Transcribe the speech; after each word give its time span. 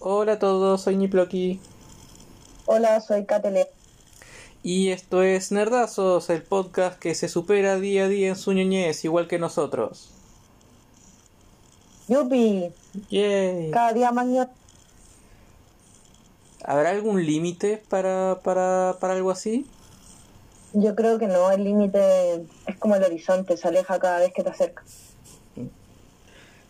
Hola 0.00 0.34
a 0.34 0.38
todos, 0.38 0.82
soy 0.82 0.96
Niploki. 0.96 1.60
Hola, 2.66 3.00
soy 3.00 3.24
Katele. 3.24 3.68
Y 4.62 4.90
esto 4.90 5.22
es 5.22 5.52
Nerdazos, 5.52 6.30
el 6.30 6.42
podcast 6.42 6.98
que 6.98 7.14
se 7.14 7.28
supera 7.28 7.76
día 7.78 8.04
a 8.04 8.08
día 8.08 8.28
en 8.28 8.36
su 8.36 8.52
ñoñez, 8.52 9.04
igual 9.04 9.28
que 9.28 9.38
nosotros. 9.38 10.10
Yupi, 12.08 12.72
Yay. 13.10 13.70
cada 13.70 13.92
día 13.92 14.10
más 14.12 14.26
ño- 14.26 14.48
¿Habrá 16.64 16.90
algún 16.90 17.24
límite 17.24 17.82
para, 17.88 18.40
para, 18.42 18.96
para 19.00 19.14
algo 19.14 19.30
así? 19.30 19.66
Yo 20.74 20.94
creo 20.94 21.18
que 21.18 21.26
no, 21.28 21.50
el 21.50 21.64
límite 21.64 22.46
es 22.66 22.76
como 22.78 22.96
el 22.96 23.02
horizonte, 23.04 23.56
se 23.56 23.68
aleja 23.68 23.98
cada 23.98 24.18
vez 24.18 24.32
que 24.34 24.42
te 24.42 24.50
acercas. 24.50 25.07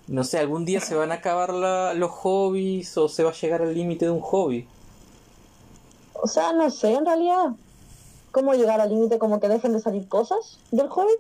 No 0.09 0.25
sé, 0.25 0.39
algún 0.39 0.65
día 0.65 0.81
se 0.81 0.95
van 0.95 1.13
a 1.13 1.17
acabar 1.17 1.53
la- 1.53 1.95
los 1.95 2.11
hobbies 2.11 2.97
o 2.97 3.09
se 3.09 3.23
va 3.25 3.31
a 3.31 3.35
llegar 3.35 3.63
al 3.63 3.75
límite 3.75 4.07
de 4.07 4.11
un 4.11 4.21
hobby. 4.21 4.67
O 6.15 6.27
sea, 6.27 6.53
no 6.53 6.71
sé, 6.71 6.95
en 6.95 7.07
realidad, 7.07 7.53
cómo 8.33 8.55
llegar 8.55 8.81
al 8.81 8.91
límite 8.91 9.19
como 9.19 9.41
que 9.41 9.49
dejen 9.49 9.73
de 9.73 9.81
salir 9.81 10.09
cosas 10.09 10.59
del 10.71 10.89
hobby. 10.89 11.13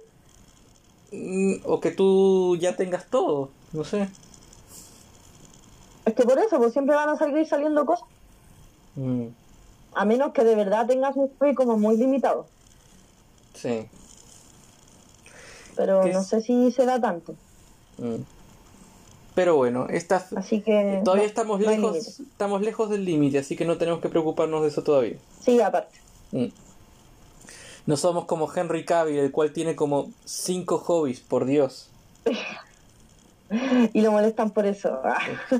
Mm, 1.12 1.60
O 1.64 1.80
que 1.80 1.90
tú 1.90 2.56
ya 2.56 2.76
tengas 2.76 3.06
todo, 3.10 3.50
no 3.72 3.84
sé. 3.84 4.08
Es 6.04 6.14
que 6.14 6.24
por 6.24 6.38
eso, 6.38 6.56
pues 6.58 6.72
siempre 6.72 6.94
van 6.96 7.08
a 7.10 7.16
seguir 7.16 7.46
saliendo 7.46 7.84
cosas, 7.84 8.06
Mm, 8.96 9.28
a 9.94 10.04
menos 10.04 10.32
que 10.32 10.42
de 10.42 10.56
verdad 10.56 10.86
tengas 10.86 11.14
un 11.16 11.30
hobby 11.38 11.54
como 11.54 11.76
muy 11.76 11.96
limitado. 11.96 12.46
sí. 13.54 13.86
Pero 15.76 16.02
¿Qué 16.02 16.12
no 16.12 16.20
es? 16.20 16.26
sé 16.26 16.40
si 16.40 16.72
se 16.72 16.84
da 16.84 17.00
tanto. 17.00 17.34
Mm. 17.98 18.22
Pero 19.38 19.54
bueno, 19.54 19.86
esta, 19.88 20.26
Así 20.34 20.62
que... 20.62 21.00
todavía 21.04 21.22
no, 21.22 21.28
estamos 21.28 21.60
no 21.60 21.70
lejos, 21.70 22.18
estamos 22.18 22.60
lejos 22.60 22.90
del 22.90 23.04
límite, 23.04 23.38
así 23.38 23.54
que 23.54 23.64
no 23.64 23.78
tenemos 23.78 24.00
que 24.00 24.08
preocuparnos 24.08 24.62
de 24.62 24.68
eso 24.68 24.82
todavía. 24.82 25.14
Sí, 25.40 25.60
aparte. 25.60 25.96
Mm. 26.32 26.46
No 27.86 27.96
somos 27.96 28.24
como 28.24 28.52
Henry 28.52 28.84
Cavill, 28.84 29.16
el 29.20 29.30
cual 29.30 29.52
tiene 29.52 29.76
como 29.76 30.10
cinco 30.24 30.78
hobbies, 30.78 31.20
por 31.20 31.44
Dios. 31.44 31.88
Y 33.92 34.00
lo 34.00 34.10
molestan 34.10 34.50
por 34.50 34.66
eso. 34.66 35.00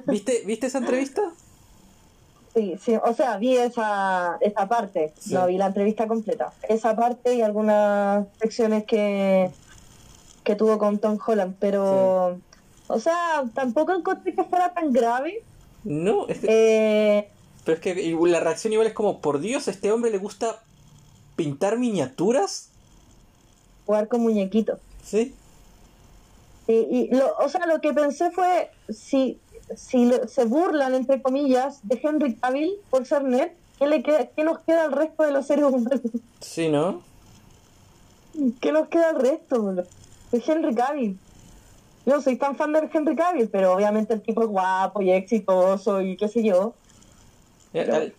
¿Viste, 0.06 0.42
¿viste 0.44 0.66
esa 0.66 0.78
entrevista? 0.78 1.22
Sí, 2.54 2.76
sí, 2.82 2.96
o 2.96 3.14
sea, 3.14 3.36
vi 3.36 3.56
esa, 3.56 4.38
esa 4.40 4.68
parte, 4.68 5.14
Sí. 5.20 5.34
no 5.34 5.46
vi 5.46 5.56
la 5.56 5.66
entrevista 5.66 6.08
completa. 6.08 6.52
Esa 6.68 6.96
parte 6.96 7.34
y 7.36 7.42
algunas 7.42 8.26
secciones 8.40 8.84
que, 8.84 9.52
que 10.42 10.56
tuvo 10.56 10.78
con 10.78 10.98
Tom 10.98 11.16
Holland, 11.24 11.54
pero, 11.60 12.40
o 12.88 12.98
sea, 12.98 13.44
tampoco 13.54 13.92
encontré 13.94 14.34
que 14.34 14.44
fuera 14.44 14.72
tan 14.74 14.92
grave. 14.92 15.42
No, 15.84 16.26
es 16.28 16.38
que- 16.40 16.46
Eh, 16.50 17.28
pero 17.64 17.76
es 17.76 17.80
que 17.82 17.94
la 18.26 18.40
reacción 18.40 18.72
igual 18.72 18.88
es 18.88 18.94
como, 18.94 19.20
por 19.20 19.38
Dios, 19.40 19.68
a 19.68 19.70
este 19.70 19.92
hombre 19.92 20.10
le 20.10 20.18
gusta 20.18 20.62
pintar 21.36 21.78
miniaturas. 21.78 22.70
jugar 23.86 24.08
con 24.08 24.20
muñequitos. 24.22 24.80
¿Sí? 25.02 25.34
Y, 26.66 26.72
y 26.74 27.08
lo, 27.14 27.34
o 27.38 27.48
sea, 27.48 27.64
lo 27.66 27.80
que 27.80 27.94
pensé 27.94 28.30
fue, 28.30 28.70
si, 28.90 29.38
si 29.76 30.10
se 30.28 30.44
burlan, 30.44 30.94
entre 30.94 31.22
comillas, 31.22 31.78
de 31.84 31.98
Henry 32.02 32.34
Cavill 32.36 32.74
por 32.90 33.06
ser 33.06 33.24
nerd, 33.24 33.52
¿qué, 33.78 33.86
le 33.86 34.02
queda, 34.02 34.26
¿qué 34.26 34.44
nos 34.44 34.58
queda 34.60 34.84
al 34.84 34.92
resto 34.92 35.22
de 35.22 35.30
los 35.32 35.46
seres 35.46 35.64
humanos? 35.64 36.00
Sí, 36.40 36.68
¿no? 36.68 37.00
¿Qué 38.60 38.72
nos 38.72 38.88
queda 38.88 39.10
al 39.10 39.20
resto? 39.20 39.72
De 39.72 39.86
Henry 40.46 40.74
Cavill. 40.74 41.18
No 42.08 42.22
soy 42.22 42.36
tan 42.36 42.56
fan 42.56 42.72
de 42.72 42.88
Henry 42.92 43.14
Cavill, 43.14 43.48
pero 43.50 43.72
obviamente 43.74 44.14
el 44.14 44.22
tipo 44.22 44.42
es 44.42 44.48
guapo 44.48 45.02
y 45.02 45.10
exitoso 45.12 46.00
y 46.00 46.16
qué 46.16 46.26
sé 46.28 46.42
yo. 46.42 46.74
Pero- 47.72 47.94
Al, 47.96 48.14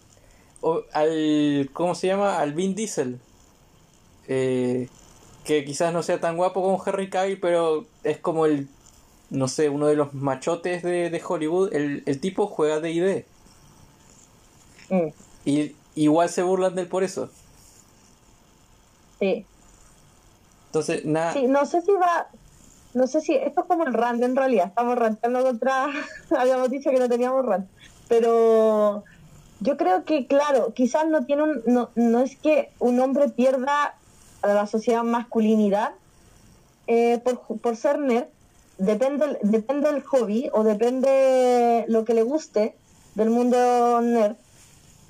o- 0.61 0.83
al- 0.93 1.69
¿Cómo 1.73 1.95
se 1.95 2.05
llama? 2.07 2.37
Al 2.39 2.53
Vin 2.53 2.75
Diesel. 2.75 3.19
Eh, 4.27 4.87
que 5.43 5.65
quizás 5.65 5.91
no 5.91 6.03
sea 6.03 6.19
tan 6.19 6.37
guapo 6.37 6.61
como 6.61 6.81
Henry 6.85 7.09
Cavill, 7.09 7.39
pero 7.39 7.85
es 8.03 8.19
como 8.19 8.45
el, 8.45 8.67
no 9.31 9.47
sé, 9.47 9.69
uno 9.69 9.87
de 9.87 9.95
los 9.95 10.13
machotes 10.13 10.83
de, 10.83 11.09
de 11.09 11.23
Hollywood. 11.27 11.73
El, 11.73 12.03
el 12.05 12.19
tipo 12.19 12.45
juega 12.45 12.79
de 12.79 12.91
ID. 12.91 13.23
Mm, 14.89 15.07
Y 15.45 15.75
igual 15.95 16.29
se 16.29 16.43
burlan 16.43 16.75
de 16.75 16.83
él 16.83 16.87
por 16.87 17.03
eso. 17.03 17.29
sí. 19.19 19.45
Entonces, 20.67 21.03
nada. 21.05 21.33
sí, 21.33 21.47
no 21.47 21.65
sé 21.65 21.81
si 21.81 21.91
va... 21.93 22.27
No 22.93 23.07
sé 23.07 23.21
si... 23.21 23.35
Esto 23.35 23.61
es 23.61 23.67
como 23.67 23.85
el 23.85 23.93
rant 23.93 24.23
en 24.23 24.35
realidad. 24.35 24.67
Estamos 24.67 24.97
ranteando 24.97 25.43
contra... 25.43 25.87
Habíamos 26.37 26.69
dicho 26.69 26.89
que 26.89 26.99
no 26.99 27.09
teníamos 27.09 27.45
rant. 27.45 27.67
Pero 28.07 29.03
yo 29.59 29.77
creo 29.77 30.03
que, 30.05 30.27
claro, 30.27 30.73
quizás 30.73 31.07
no 31.07 31.25
tiene 31.25 31.43
un... 31.43 31.61
No, 31.65 31.89
no 31.95 32.21
es 32.21 32.35
que 32.35 32.71
un 32.79 32.99
hombre 32.99 33.29
pierda 33.29 33.95
a 34.41 34.47
la 34.47 34.65
sociedad 34.67 35.03
masculinidad 35.03 35.91
eh, 36.87 37.19
por, 37.23 37.59
por 37.59 37.75
ser 37.75 37.99
nerd. 37.99 38.27
Depende, 38.77 39.37
depende 39.43 39.91
del 39.91 40.01
hobby 40.03 40.49
o 40.53 40.63
depende 40.63 41.83
lo 41.89 42.05
que 42.05 42.13
le 42.13 42.23
guste 42.23 42.75
del 43.15 43.29
mundo 43.29 44.01
nerd. 44.01 44.37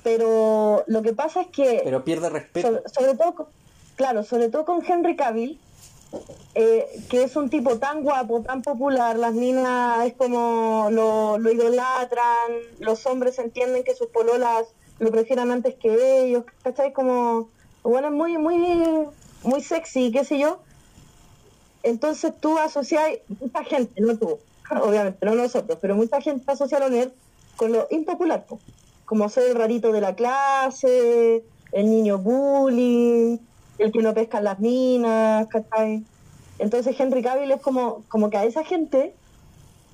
Pero 0.04 0.84
lo 0.88 1.02
que 1.02 1.14
pasa 1.14 1.42
es 1.42 1.48
que... 1.48 1.82
Pero 1.84 2.04
pierde 2.04 2.30
respeto. 2.30 2.68
sobre, 2.68 2.90
sobre 2.90 3.16
todo, 3.16 3.50
claro, 3.96 4.24
sobre 4.24 4.50
todo 4.50 4.66
con 4.66 4.84
Henry 4.84 5.16
Cavill, 5.16 5.60
eh, 6.56 6.86
que 7.10 7.24
es 7.24 7.36
un 7.36 7.50
tipo 7.50 7.78
tan 7.78 8.04
guapo, 8.04 8.42
tan 8.42 8.62
popular, 8.62 9.18
las 9.18 9.34
minas 9.34 10.06
es 10.06 10.14
como 10.14 10.90
lo, 10.92 11.38
lo 11.38 11.52
idolatran, 11.52 12.52
los 12.80 13.06
hombres 13.06 13.38
entienden 13.40 13.84
que 13.84 13.96
sus 13.96 14.08
pololas 14.08 14.68
lo 15.00 15.12
prefieran 15.12 15.52
antes 15.52 15.76
que 15.76 16.24
ellos, 16.24 16.44
¿cachai? 16.64 16.92
Como, 16.92 17.50
bueno, 17.84 18.08
es 18.08 18.14
muy, 18.14 18.38
muy, 18.38 19.08
muy 19.44 19.62
sexy, 19.62 20.12
qué 20.12 20.26
sé 20.26 20.40
yo. 20.40 20.60
Entonces 21.84 22.34
tú 22.40 22.58
asocias, 22.58 23.08
mucha 23.40 23.64
gente, 23.64 24.02
no 24.02 24.18
tú, 24.18 24.40
obviamente, 24.82 25.26
no 25.26 25.36
nosotros, 25.36 25.78
pero 25.82 25.96
mucha 25.96 26.20
gente 26.20 26.52
asocia 26.52 26.78
a 26.78 26.82
lo 26.82 26.90
nerd 26.90 27.12
con 27.56 27.72
lo 27.72 27.88
impopular, 27.90 28.46
po. 28.46 28.60
como 29.06 29.30
ser 29.30 29.50
el 29.50 29.56
rarito 29.56 29.92
de 29.92 30.02
la 30.02 30.16
clase, 30.16 31.44
el 31.72 31.90
niño 31.90 32.18
bullying, 32.18 33.38
el 33.80 33.92
que 33.92 34.02
no 34.02 34.14
pesca 34.14 34.38
en 34.38 34.44
las 34.44 34.60
minas, 34.60 35.48
¿cachai? 35.48 36.04
Entonces 36.60 37.00
Henry 37.00 37.24
Cavill 37.24 37.52
es 37.52 37.62
como, 37.62 38.04
como 38.10 38.30
que 38.30 38.38
a 38.38 38.44
esa 38.44 38.64
gente 38.64 39.16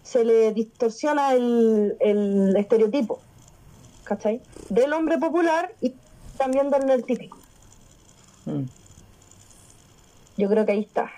se 0.03 0.23
le 0.23 0.51
distorsiona 0.53 1.34
el, 1.34 1.96
el 2.00 2.56
estereotipo, 2.57 3.19
¿cachai? 4.03 4.41
Del 4.69 4.94
hombre 4.94 5.18
popular 5.18 5.73
y 5.81 5.94
también 6.38 6.69
del 6.69 6.85
nerd 6.85 7.03
típico. 7.03 7.38
Mm. 8.46 8.63
Yo 10.38 10.50
creo 10.50 10.66
que 10.66 10.73
ahí 10.73 10.81
está. 10.81 11.12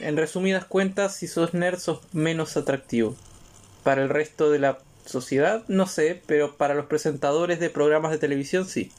En 0.00 0.16
resumidas 0.16 0.64
cuentas, 0.64 1.16
si 1.16 1.26
sos 1.26 1.54
nerd, 1.54 1.78
sos 1.78 2.00
menos 2.12 2.56
atractivo. 2.56 3.14
Para 3.82 4.02
el 4.02 4.08
resto 4.08 4.50
de 4.50 4.58
la 4.58 4.78
sociedad, 5.04 5.64
no 5.68 5.86
sé, 5.86 6.22
pero 6.26 6.56
para 6.56 6.74
los 6.74 6.86
presentadores 6.86 7.60
de 7.60 7.70
programas 7.70 8.10
de 8.10 8.18
televisión, 8.18 8.66
sí. 8.66 8.90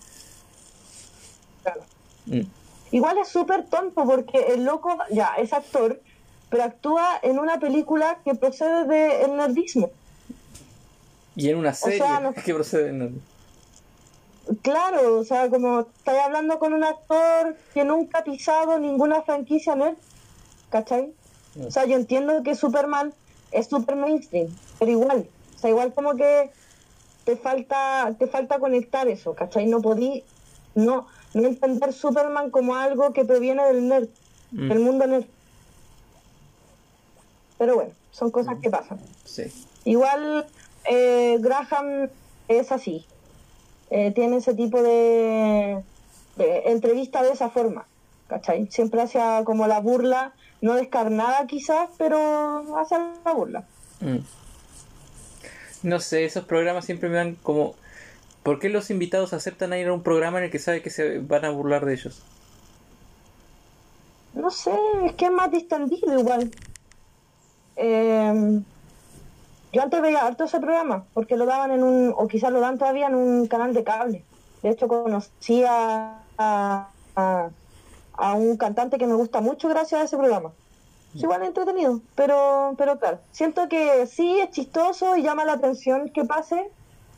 Claro. 1.64 1.82
Mm. 2.28 2.42
Igual 2.92 3.18
es 3.18 3.28
súper 3.30 3.66
tonto 3.66 4.06
porque 4.06 4.54
el 4.54 4.64
loco 4.64 4.98
ya 5.10 5.36
es 5.38 5.52
actor, 5.54 6.00
pero 6.50 6.64
actúa 6.64 7.20
en 7.24 7.40
una 7.40 7.60
película 7.60 8.20
que 8.24 8.36
procede 8.36 8.86
del 8.86 9.36
nerdismo. 9.36 9.90
Y 11.36 11.50
en 11.50 11.58
una 11.58 11.74
serie 11.74 11.98
sea, 12.00 12.20
no- 12.20 12.34
que 12.46 12.54
procede. 12.54 12.92
no. 12.94 13.10
Claro, 14.62 15.18
o 15.18 15.24
sea, 15.24 15.50
como 15.50 15.82
estáis 15.82 16.22
hablando 16.22 16.60
con 16.60 16.74
un 16.74 16.84
actor 16.84 17.58
que 17.74 17.84
nunca 17.84 18.20
ha 18.20 18.24
pisado 18.24 18.78
ninguna 18.78 19.24
franquicia 19.24 19.76
nerd, 19.76 19.96
¿cachai? 20.70 21.12
O 21.66 21.72
sea, 21.72 21.86
yo 21.86 21.96
entiendo 21.96 22.44
que 22.44 22.54
Superman 22.54 23.12
es 23.52 23.68
super 23.68 23.96
mainstream, 23.96 24.48
pero 24.78 24.92
igual, 24.92 25.28
sea, 25.66 25.70
igual 25.72 25.94
como 25.94 26.16
que 26.16 26.52
te 27.24 27.36
falta, 27.38 28.14
te 28.20 28.28
falta 28.28 28.60
conectar 28.60 29.08
eso, 29.08 29.34
¿cachai? 29.34 29.66
No 29.66 29.82
podí, 29.82 30.24
no, 30.76 31.08
no 31.34 31.48
entender 31.48 31.92
Superman 31.94 32.52
como 32.52 32.76
algo 32.76 33.14
que 33.14 33.26
proviene 33.26 33.64
del 33.66 33.88
nerd, 33.88 34.08
Mm. 34.52 34.70
del 34.70 34.80
mundo 34.80 35.08
nerd. 35.08 35.26
Pero 37.58 37.76
bueno, 37.76 37.92
son 38.12 38.32
cosas 38.32 38.56
que 38.62 38.70
pasan. 38.70 39.00
Sí. 39.24 39.44
Igual 39.86 40.46
eh, 40.90 41.38
Graham 41.40 42.10
es 42.48 42.72
así. 42.72 43.06
Eh, 43.90 44.12
tiene 44.12 44.38
ese 44.38 44.54
tipo 44.54 44.82
de, 44.82 45.82
de 46.36 46.58
entrevista 46.72 47.24
de 47.24 47.32
esa 47.32 47.50
forma. 47.50 47.86
¿Cachai? 48.28 48.68
Siempre 48.72 49.02
hacía 49.02 49.44
como 49.46 49.68
la 49.68 49.80
burla, 49.80 50.34
no 50.62 50.74
descarnada 50.76 51.46
quizás, 51.48 51.90
pero 51.98 52.78
hace 52.78 52.96
la 53.24 53.34
burla. 53.34 53.64
Mm. 54.02 54.18
No 55.86 56.00
sé, 56.00 56.26
esos 56.26 56.46
programas 56.46 56.86
siempre 56.86 57.10
me 57.10 57.16
dan 57.18 57.36
como... 57.36 57.76
¿Por 58.42 58.58
qué 58.60 58.70
los 58.70 58.90
invitados 58.90 59.34
aceptan 59.34 59.72
ir 59.74 59.88
a 59.88 59.94
un 59.94 60.02
programa 60.02 60.40
en 60.40 60.46
el 60.46 60.52
que 60.52 60.58
sabe 60.58 60.82
que 60.82 60.90
se 60.90 61.20
van 61.20 61.46
a 61.46 61.52
burlar 61.52 61.86
de 61.86 61.94
ellos? 61.94 62.24
No 64.34 64.50
sé, 64.50 64.72
es 65.06 65.14
que 65.14 65.26
es 65.26 65.32
más 65.32 65.52
distendido 65.52 66.20
igual. 66.20 66.52
Eh, 67.76 68.62
Yo 69.72 69.82
antes 69.82 70.02
veía 70.02 70.26
harto 70.26 70.46
ese 70.46 70.60
programa, 70.60 71.06
porque 71.14 71.36
lo 71.38 71.46
daban 71.46 71.72
en 71.72 71.84
un, 71.84 72.14
o 72.18 72.28
quizás 72.28 72.52
lo 72.52 72.62
dan 72.62 72.78
todavía 72.80 73.08
en 73.08 73.16
un 73.16 73.48
canal 73.48 73.74
de 73.74 73.84
cable. 73.84 74.24
De 74.64 74.70
hecho, 74.70 74.88
conocí 74.88 75.64
a, 75.68 76.24
a 76.38 78.34
un 78.34 78.58
cantante 78.58 78.98
que 78.98 79.06
me 79.08 79.14
gusta 79.16 79.40
mucho 79.42 79.70
gracias 79.70 80.02
a 80.02 80.04
ese 80.06 80.18
programa. 80.18 80.52
Es 81.16 81.24
igual 81.24 81.44
entretenido, 81.44 82.02
pero, 82.16 82.76
pero 82.78 83.00
claro, 83.00 83.20
siento 83.32 83.70
que 83.70 84.06
sí 84.06 84.38
es 84.40 84.50
chistoso 84.50 85.16
y 85.16 85.24
llama 85.24 85.46
la 85.46 85.54
atención 85.54 86.10
que 86.10 86.26
pase 86.26 86.70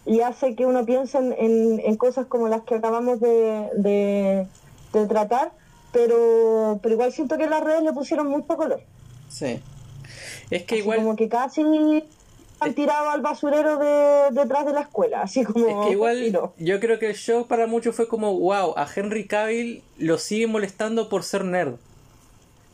y 0.05 0.21
hace 0.21 0.55
que 0.55 0.65
uno 0.65 0.85
piense 0.85 1.17
en, 1.17 1.33
en, 1.79 1.97
cosas 1.97 2.27
como 2.27 2.47
las 2.47 2.61
que 2.61 2.75
acabamos 2.75 3.19
de, 3.19 3.69
de, 3.75 4.47
de, 4.93 5.07
tratar, 5.07 5.51
pero, 5.91 6.79
pero 6.81 6.93
igual 6.93 7.11
siento 7.11 7.37
que 7.37 7.47
las 7.47 7.63
redes 7.63 7.83
le 7.83 7.91
pusieron 7.91 8.27
mucho 8.27 8.55
color. 8.55 8.81
Sí. 9.29 9.59
Es 10.49 10.63
que 10.63 10.77
igual... 10.77 10.99
Como 10.99 11.15
que 11.15 11.27
casi 11.27 11.61
han 12.59 12.73
tirado 12.73 13.09
al 13.09 13.21
basurero 13.21 13.77
de, 13.77 14.39
detrás 14.39 14.65
de 14.65 14.73
la 14.73 14.81
escuela, 14.81 15.23
así 15.23 15.43
como... 15.43 15.67
Es 15.67 15.87
que 15.87 15.91
igual 15.93 16.51
yo 16.57 16.79
creo 16.79 16.99
que 16.99 17.09
el 17.09 17.15
show 17.15 17.47
para 17.47 17.67
muchos 17.67 17.95
fue 17.95 18.07
como, 18.07 18.39
wow, 18.39 18.73
a 18.77 18.87
Henry 18.95 19.27
Cavill 19.27 19.83
lo 19.97 20.17
sigue 20.17 20.47
molestando 20.47 21.09
por 21.09 21.23
ser 21.23 21.43
nerd. 21.43 21.75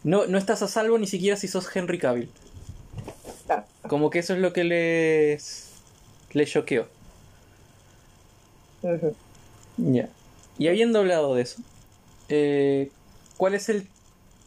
No, 0.03 0.25
no 0.27 0.38
estás 0.38 0.61
a 0.61 0.67
salvo 0.67 0.97
ni 0.97 1.07
siquiera 1.07 1.38
si 1.38 1.47
sos 1.47 1.73
Henry 1.75 1.97
Cavill. 1.97 2.29
Como 3.88 4.09
que 4.09 4.19
eso 4.19 4.33
es 4.33 4.39
lo 4.39 4.53
que 4.53 4.63
les, 4.63 5.69
les 6.31 6.50
choqueó. 6.50 6.88
Ya. 9.77 10.09
Y 10.57 10.67
habiendo 10.67 11.00
hablado 11.00 11.35
de 11.35 11.41
eso, 11.41 11.61
eh, 12.29 12.91
¿cuál 13.38 13.55
es 13.55 13.69
el 13.69 13.88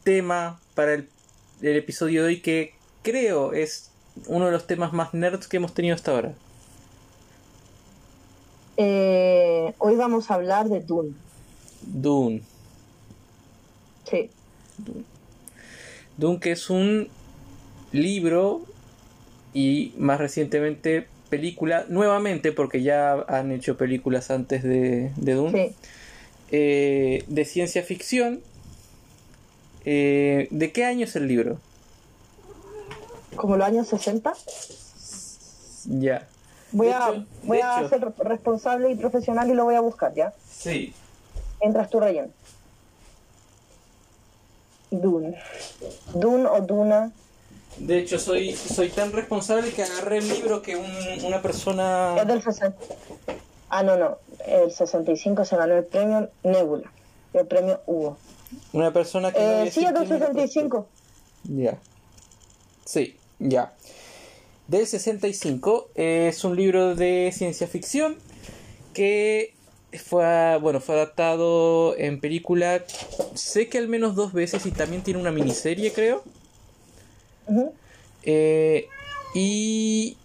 tema 0.04 0.60
para 0.74 0.94
el, 0.94 1.08
el, 1.62 1.76
episodio 1.76 2.22
de 2.22 2.28
hoy 2.28 2.40
que 2.40 2.74
creo 3.02 3.52
es 3.52 3.90
uno 4.26 4.46
de 4.46 4.52
los 4.52 4.66
temas 4.66 4.92
más 4.92 5.14
nerds 5.14 5.48
que 5.48 5.56
hemos 5.56 5.74
tenido 5.74 5.94
hasta 5.94 6.12
ahora? 6.12 6.34
Eh, 8.76 9.74
hoy 9.78 9.96
vamos 9.96 10.30
a 10.30 10.34
hablar 10.34 10.68
de 10.68 10.80
Dune. 10.80 11.14
Dune. 11.82 12.42
Sí. 14.08 14.30
Dune. 14.78 15.15
Dune 16.16 16.40
que 16.40 16.52
es 16.52 16.70
un 16.70 17.08
libro 17.92 18.62
y 19.52 19.94
más 19.96 20.18
recientemente 20.18 21.06
película, 21.28 21.86
nuevamente 21.88 22.52
porque 22.52 22.82
ya 22.82 23.12
han 23.28 23.52
hecho 23.52 23.76
películas 23.76 24.30
antes 24.30 24.62
de, 24.62 25.12
de 25.16 25.34
Dune, 25.34 25.74
eh, 26.50 27.24
de 27.26 27.44
ciencia 27.44 27.82
ficción. 27.82 28.40
Eh, 29.84 30.48
¿De 30.50 30.72
qué 30.72 30.84
año 30.84 31.04
es 31.04 31.16
el 31.16 31.28
libro? 31.28 31.58
Como 33.36 33.56
los 33.56 33.66
años 33.66 33.88
60. 33.88 34.32
Ya. 35.86 36.26
Voy 36.72 36.88
a, 36.88 37.24
voy 37.44 37.60
a 37.60 37.88
ser 37.88 38.12
responsable 38.18 38.90
y 38.90 38.96
profesional 38.96 39.48
y 39.48 39.54
lo 39.54 39.64
voy 39.64 39.76
a 39.76 39.80
buscar, 39.80 40.12
¿ya? 40.14 40.34
Sí. 40.50 40.92
Entras 41.60 41.88
tú 41.88 42.00
relleno. 42.00 42.28
Dune. 44.90 45.38
Dune 46.14 46.46
o 46.46 46.60
Duna. 46.60 47.12
De 47.78 47.98
hecho, 47.98 48.18
soy, 48.18 48.54
soy 48.54 48.88
tan 48.88 49.12
responsable 49.12 49.70
que 49.70 49.82
agarré 49.82 50.18
el 50.18 50.28
libro 50.28 50.62
que 50.62 50.76
una 50.76 51.42
persona... 51.42 52.16
Es 52.18 52.26
del 52.26 52.42
60. 52.42 52.76
Ah, 53.68 53.82
no, 53.82 53.96
no. 53.96 54.18
El 54.46 54.70
65 54.70 55.44
se 55.44 55.56
ganó 55.56 55.74
el 55.74 55.84
premio 55.84 56.30
Nebula. 56.42 56.90
El 57.32 57.46
premio 57.46 57.82
Hugo. 57.86 58.16
Una 58.72 58.92
persona 58.92 59.32
que... 59.32 59.64
Eh, 59.64 59.70
sí, 59.70 59.84
es 59.84 59.92
del 59.92 60.08
65. 60.08 60.86
Ya. 61.44 61.78
Sí, 62.84 63.18
ya. 63.38 63.74
Del 64.68 64.86
65 64.86 65.90
es 65.94 66.44
un 66.44 66.56
libro 66.56 66.94
de 66.94 67.30
ciencia 67.34 67.66
ficción 67.66 68.16
que 68.94 69.55
fue, 69.96 70.58
bueno, 70.60 70.81
fue 70.81 70.94
adaptado 70.94 71.96
en 71.98 72.20
película, 72.20 72.84
sé 73.34 73.69
que 73.69 73.78
al 73.78 73.88
menos 73.88 74.14
dos 74.14 74.32
veces 74.32 74.66
y 74.66 74.70
también 74.70 75.02
tiene 75.02 75.20
una 75.20 75.31
miniserie, 75.31 75.93
creo. 75.93 76.22
Eh, 78.22 78.88
y 79.34 80.16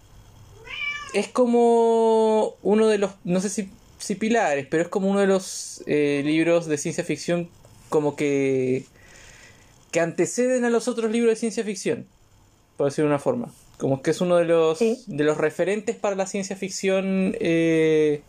es 1.14 1.28
como 1.28 2.54
uno 2.62 2.88
de 2.88 2.98
los, 2.98 3.12
no 3.24 3.40
sé 3.40 3.48
si, 3.48 3.70
si 3.98 4.14
pilares, 4.14 4.66
pero 4.70 4.82
es 4.82 4.88
como 4.88 5.08
uno 5.08 5.20
de 5.20 5.26
los 5.26 5.82
eh, 5.86 6.22
libros 6.24 6.66
de 6.66 6.78
ciencia 6.78 7.04
ficción 7.04 7.48
como 7.88 8.16
que 8.16 8.86
que 9.92 10.00
anteceden 10.00 10.64
a 10.64 10.70
los 10.70 10.88
otros 10.88 11.12
libros 11.12 11.32
de 11.32 11.36
ciencia 11.36 11.62
ficción, 11.62 12.06
por 12.76 12.86
decirlo 12.86 13.10
de 13.10 13.14
una 13.14 13.22
forma. 13.22 13.52
Como 13.76 14.02
que 14.02 14.10
es 14.10 14.20
uno 14.20 14.36
de 14.36 14.46
los, 14.46 14.78
de 14.78 15.24
los 15.24 15.36
referentes 15.36 15.96
para 15.96 16.16
la 16.16 16.26
ciencia 16.26 16.56
ficción 16.56 17.36
eh, 17.38 18.22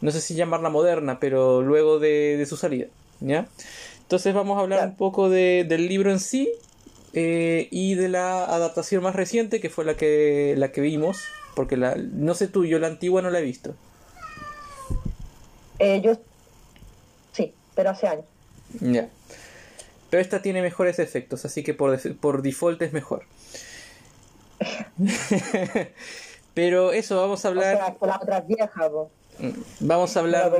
no 0.00 0.10
sé 0.10 0.20
si 0.20 0.34
llamarla 0.34 0.70
moderna, 0.70 1.18
pero 1.20 1.62
luego 1.62 1.98
de, 1.98 2.44
su 2.48 2.56
salida. 2.56 2.86
¿ya? 3.20 3.48
Entonces 4.02 4.34
vamos 4.34 4.58
a 4.58 4.60
hablar 4.62 4.88
un 4.88 4.96
poco 4.96 5.28
de, 5.28 5.64
del 5.68 5.88
libro 5.88 6.10
en 6.10 6.20
sí 6.20 6.50
eh, 7.14 7.68
y 7.70 7.94
de 7.94 8.08
la 8.08 8.44
adaptación 8.44 9.02
más 9.02 9.16
reciente, 9.16 9.60
que 9.60 9.70
fue 9.70 9.84
la 9.84 9.94
que, 9.96 10.54
la 10.56 10.72
que 10.72 10.80
vimos, 10.80 11.24
porque 11.54 11.76
la, 11.76 11.96
no 11.96 12.34
sé 12.34 12.48
tú, 12.48 12.64
yo 12.64 12.78
la 12.78 12.86
antigua 12.86 13.22
no 13.22 13.30
la 13.30 13.40
he 13.40 13.42
visto. 13.42 13.74
Eh, 15.78 16.00
yo 16.00 16.18
sí, 17.32 17.52
pero 17.74 17.90
hace 17.90 18.08
años. 18.08 18.24
Ya. 18.80 19.08
Pero 20.10 20.20
esta 20.20 20.42
tiene 20.42 20.62
mejores 20.62 20.98
efectos, 20.98 21.44
así 21.44 21.62
que 21.62 21.74
por, 21.74 21.98
por 22.18 22.42
default 22.42 22.80
es 22.82 22.92
mejor. 22.92 23.24
pero 26.54 26.92
eso, 26.92 27.16
vamos 27.16 27.44
a 27.44 27.48
hablar... 27.48 27.74
O 27.74 27.78
sea, 27.78 27.96
la 28.08 28.16
otra 28.16 28.40
vieja, 28.40 28.88
Vamos 29.80 30.16
a 30.16 30.20
hablar 30.20 30.52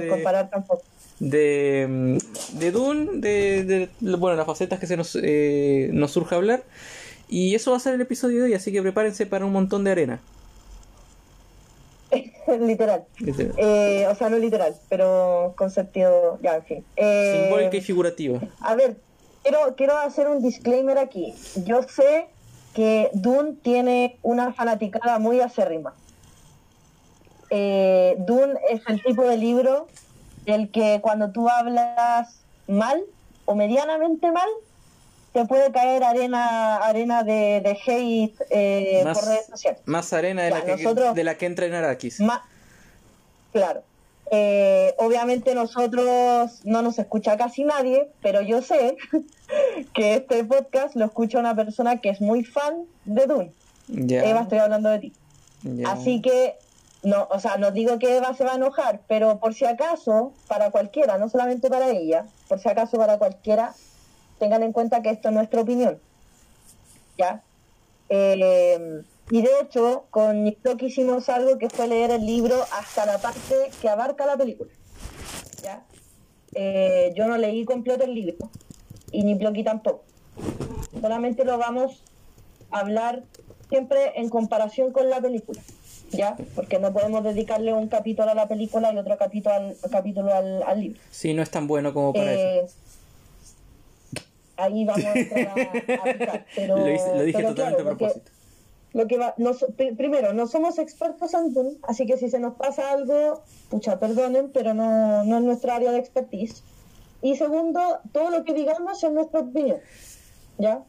de, 1.20 1.86
mm, 1.88 2.58
de, 2.58 2.70
Dune, 2.70 3.20
de, 3.20 3.88
bueno, 4.00 4.36
las 4.36 4.46
facetas 4.46 4.78
que 4.78 4.86
se 4.86 4.96
nos, 4.96 5.19
eh, 5.20 5.90
nos 5.92 6.12
surge 6.12 6.34
hablar. 6.34 6.62
Y 7.28 7.54
eso 7.54 7.72
va 7.72 7.76
a 7.76 7.80
ser 7.80 7.94
el 7.94 8.00
episodio 8.00 8.38
de 8.38 8.44
hoy, 8.44 8.54
así 8.54 8.72
que 8.72 8.80
prepárense 8.80 9.26
para 9.26 9.44
un 9.44 9.52
montón 9.52 9.84
de 9.84 9.90
arena. 9.90 10.20
literal. 12.60 13.04
Eh, 13.58 14.06
o 14.10 14.14
sea, 14.14 14.30
no 14.30 14.38
literal, 14.38 14.75
pero 14.88 15.54
con 15.56 15.70
sentido, 15.70 16.38
ya, 16.42 16.56
en 16.56 16.64
fin. 16.64 16.84
Eh, 16.96 17.42
Simbólica 17.42 17.76
y 17.76 17.80
figurativa. 17.82 18.40
A 18.60 18.75
ver, 18.75 18.96
quiero, 19.42 19.75
quiero 19.76 19.98
hacer 19.98 20.28
un 20.28 20.42
disclaimer 20.42 20.96
aquí. 20.96 21.34
Yo 21.66 21.82
sé 21.82 22.26
que 22.75 23.10
Dune 23.12 23.54
tiene 23.62 24.19
una 24.22 24.52
fanaticada 24.52 25.19
muy 25.19 25.40
acérrima 25.40 25.94
eh, 27.50 28.17
Dune 28.19 28.55
es 28.71 28.81
el 28.88 29.02
tipo 29.02 29.23
de 29.23 29.37
libro 29.37 29.88
del 30.45 30.71
que 30.71 31.00
cuando 31.02 31.31
tú 31.31 31.49
hablas 31.49 32.40
mal 32.67 33.02
o 33.45 33.55
medianamente 33.55 34.31
mal, 34.31 34.49
te 35.33 35.45
puede 35.45 35.71
caer 35.73 36.05
arena 36.05 36.76
arena 36.76 37.23
de, 37.23 37.61
de 37.61 37.78
hate 37.87 38.35
eh, 38.50 39.02
por 39.05 39.25
redes 39.25 39.47
sociales. 39.47 39.81
Más 39.87 40.12
arena 40.12 40.43
de, 40.43 40.50
la, 40.50 40.64
que, 40.64 40.76
de 41.14 41.25
la 41.25 41.37
que 41.37 41.47
entra 41.47 41.67
en 41.67 41.75
Arakis. 41.75 42.19
claro. 43.52 43.83
Eh, 44.31 44.95
obviamente 44.99 45.55
nosotros 45.55 46.61
no 46.64 46.83
nos 46.83 46.99
escucha 46.99 47.38
casi 47.38 47.64
nadie, 47.64 48.11
pero 48.21 48.43
yo 48.43 48.61
sé 48.61 48.97
que 49.95 50.17
este 50.17 50.45
podcast 50.45 50.95
lo 50.97 51.07
escucha 51.07 51.38
una 51.38 51.57
persona 51.57 51.99
que 52.02 52.11
es 52.11 52.21
muy 52.21 52.45
fan 52.45 52.85
de 53.07 53.26
Dune. 53.26 53.52
Eva, 53.88 54.43
estoy 54.43 54.59
hablando 54.59 54.90
de 54.90 54.99
ti. 54.99 55.12
Así 55.87 56.21
que 56.21 56.57
no, 57.02 57.28
o 57.31 57.38
sea, 57.38 57.57
no 57.57 57.71
digo 57.71 57.99
que 57.99 58.17
Eva 58.17 58.35
se 58.35 58.45
va 58.45 58.52
a 58.52 58.57
enojar, 58.57 59.00
pero 59.07 59.38
por 59.38 59.55
si 59.55 59.64
acaso, 59.64 60.33
para 60.49 60.71
cualquiera, 60.71 61.17
no 61.19 61.28
solamente 61.28 61.71
para 61.71 61.90
ella, 61.90 62.26
por 62.49 62.59
si 62.59 62.69
acaso 62.69 62.97
para 62.97 63.19
cualquiera, 63.19 63.75
tengan 64.38 64.62
en 64.62 64.73
cuenta 64.73 65.02
que 65.02 65.11
esto 65.11 65.28
es 65.28 65.35
nuestra 65.35 65.61
opinión. 65.61 66.00
¿Ya? 67.17 67.43
Eh, 68.09 69.02
y 69.31 69.43
de 69.43 69.50
hecho, 69.61 70.07
con 70.11 70.45
Nick 70.45 70.59
hicimos 70.83 71.28
algo 71.28 71.59
que 71.59 71.69
fue 71.69 71.87
leer 71.87 72.11
el 72.11 72.25
libro 72.25 72.57
hasta 72.73 73.07
la 73.07 73.19
parte 73.19 73.71
que 73.81 73.88
abarca 73.88 74.26
la 74.26 74.37
película. 74.37 74.71
¿Ya? 75.62 75.85
Eh, 76.55 77.12
yo 77.14 77.26
no 77.26 77.37
leí 77.37 77.64
completo 77.64 78.05
el 78.05 78.14
libro, 78.14 78.50
y 79.12 79.23
ni 79.23 79.64
tampoco. 79.64 80.05
Solamente 81.00 81.45
lo 81.45 81.59
vamos 81.59 82.02
a 82.71 82.81
hablar 82.81 83.23
siempre 83.69 84.19
en 84.19 84.28
comparación 84.28 84.93
con 84.93 85.11
la 85.11 85.21
película. 85.21 85.61
¿Ya? 86.10 86.36
Porque 86.54 86.78
no 86.78 86.92
podemos 86.92 87.22
dedicarle 87.24 87.72
un 87.72 87.88
capítulo 87.88 88.30
a 88.30 88.34
la 88.34 88.48
película 88.48 88.92
y 88.92 88.98
otro 88.98 89.16
capítulo 89.16 89.54
al, 89.54 89.76
capítulo 89.90 90.32
al, 90.34 90.80
libro. 90.80 91.00
Sí, 91.10 91.34
no 91.34 91.42
es 91.42 91.50
tan 91.50 91.66
bueno 91.66 91.92
como 91.92 92.12
para 92.12 92.32
eh, 92.32 92.60
eso. 92.64 92.76
Ahí 94.56 94.84
vamos 94.84 95.04
a, 95.04 95.10
a 95.10 96.44
pero, 96.56 96.78
lo, 96.78 97.22
dije 97.22 97.42
totalmente 97.42 97.82
a 97.82 97.84
propósito. 97.84 98.30
Lo 98.94 99.06
que 99.06 99.18
va, 99.18 99.34
primero, 99.96 100.32
no 100.32 100.46
somos 100.46 100.78
expertos 100.78 101.34
en 101.34 101.52
Dune, 101.52 101.76
así 101.82 102.06
que 102.06 102.16
si 102.16 102.30
se 102.30 102.40
nos 102.40 102.54
pasa 102.54 102.90
algo, 102.90 103.42
pucha, 103.68 103.98
perdonen, 104.00 104.50
pero 104.50 104.72
no, 104.74 105.24
no 105.24 105.36
es 105.36 105.44
nuestra 105.44 105.76
área 105.76 105.92
de 105.92 105.98
expertise. 105.98 106.64
Y 107.20 107.36
segundo, 107.36 107.80
todo 108.12 108.30
lo 108.30 108.44
que 108.44 108.54
digamos 108.54 109.02
es 109.04 109.12
nuestra 109.12 109.40
opinión, 109.40 109.78
¿ya? 110.56 110.82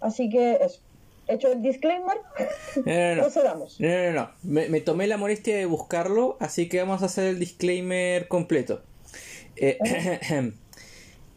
Así 0.00 0.30
que 0.30 0.58
eso. 0.62 0.80
Hecho 1.28 1.52
el 1.52 1.62
disclaimer, 1.62 2.16
No, 2.76 2.82
no, 2.92 3.14
no. 3.16 3.22
procedamos. 3.22 3.80
No, 3.80 3.88
no, 3.88 4.12
no. 4.12 4.30
Me, 4.42 4.68
me 4.68 4.80
tomé 4.80 5.06
la 5.06 5.16
molestia 5.16 5.56
de 5.56 5.66
buscarlo, 5.66 6.36
así 6.40 6.68
que 6.68 6.78
vamos 6.78 7.02
a 7.02 7.06
hacer 7.06 7.24
el 7.26 7.38
disclaimer 7.38 8.28
completo. 8.28 8.82
Eh, 9.56 9.78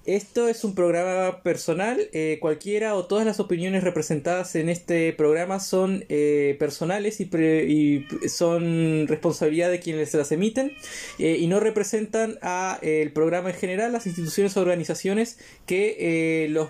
Esto 0.05 0.49
es 0.49 0.65
un 0.65 0.75
programa 0.75 1.43
personal. 1.43 2.09
eh, 2.11 2.37
cualquiera 2.41 2.95
o 2.95 3.05
todas 3.05 3.25
las 3.25 3.39
opiniones 3.39 3.85
representadas 3.85 4.53
en 4.55 4.67
este 4.67 5.13
programa 5.13 5.61
son 5.61 6.03
eh, 6.09 6.57
personales 6.59 7.21
y, 7.21 7.25
pre- 7.25 7.65
y 7.69 8.05
son 8.27 9.07
responsabilidad 9.07 9.71
de 9.71 9.79
quienes 9.79 10.13
las 10.13 10.33
emiten 10.33 10.73
eh, 11.19 11.37
y 11.39 11.47
no 11.47 11.61
representan 11.61 12.37
a 12.41 12.79
el 12.81 13.13
programa 13.13 13.51
en 13.51 13.55
general, 13.55 13.93
las 13.93 14.05
instituciones 14.05 14.57
o 14.57 14.61
organizaciones 14.61 15.39
que 15.65 16.47
los 16.49 16.69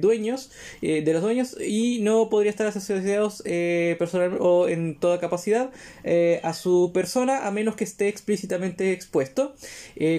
dueños 0.00 0.50
de 0.80 1.12
los 1.12 1.22
dueños 1.22 1.56
y 1.60 2.00
no 2.00 2.30
podría 2.30 2.50
estar 2.50 2.66
asociados 2.66 3.42
personal 3.98 4.38
o 4.40 4.68
en 4.68 4.98
toda 4.98 5.20
capacidad 5.20 5.70
a 6.42 6.54
su 6.54 6.90
persona 6.94 7.46
a 7.46 7.50
menos 7.50 7.76
que 7.76 7.84
esté 7.84 8.08
explícitamente 8.08 8.92
expuesto. 8.92 9.54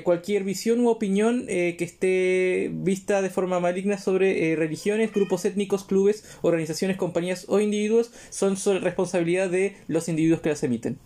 Cualquier 0.03 0.43
visión 0.43 0.81
u 0.81 0.89
opinión 0.89 1.47
que 1.47 1.77
esté 1.79 2.26
vista 2.73 3.21
de 3.21 3.29
forma 3.29 3.59
maligna 3.59 3.97
sobre 3.97 4.51
eh, 4.51 4.55
religiones, 4.55 5.11
grupos 5.13 5.45
étnicos, 5.45 5.83
clubes, 5.83 6.23
organizaciones, 6.41 6.97
compañías 6.97 7.45
o 7.47 7.59
individuos 7.59 8.11
son 8.29 8.57
so- 8.57 8.79
responsabilidad 8.79 9.49
de 9.49 9.75
los 9.87 10.07
individuos 10.09 10.41
que 10.41 10.49
las 10.49 10.63
emiten. 10.63 10.97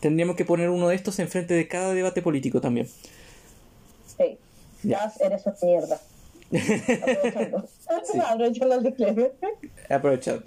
Tendríamos 0.00 0.36
que 0.36 0.44
poner 0.44 0.70
uno 0.70 0.88
de 0.88 0.94
estos 0.94 1.18
enfrente 1.18 1.54
de 1.54 1.66
cada 1.68 1.94
debate 1.94 2.22
político 2.22 2.60
también. 2.60 2.86
Sí. 4.16 4.36
Ya. 4.82 5.12
Ya 5.18 5.26
eres 5.26 5.42
una 5.46 5.56
mierda. 5.62 6.00
Aprovechando. 6.50 7.68
Sí. 8.12 8.18
Aprovechando 8.26 8.74
el 8.76 8.82
disclaimer. 8.84 9.32
Aprovechando. 9.90 10.44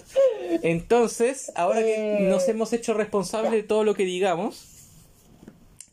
Entonces, 0.63 1.51
ahora 1.55 1.81
que 1.81 2.17
Eh, 2.25 2.29
nos 2.29 2.47
hemos 2.47 2.71
hecho 2.73 2.93
responsables 2.93 3.51
ya. 3.51 3.57
de 3.57 3.63
todo 3.63 3.83
lo 3.83 3.93
que 3.95 4.03
digamos, 4.05 4.65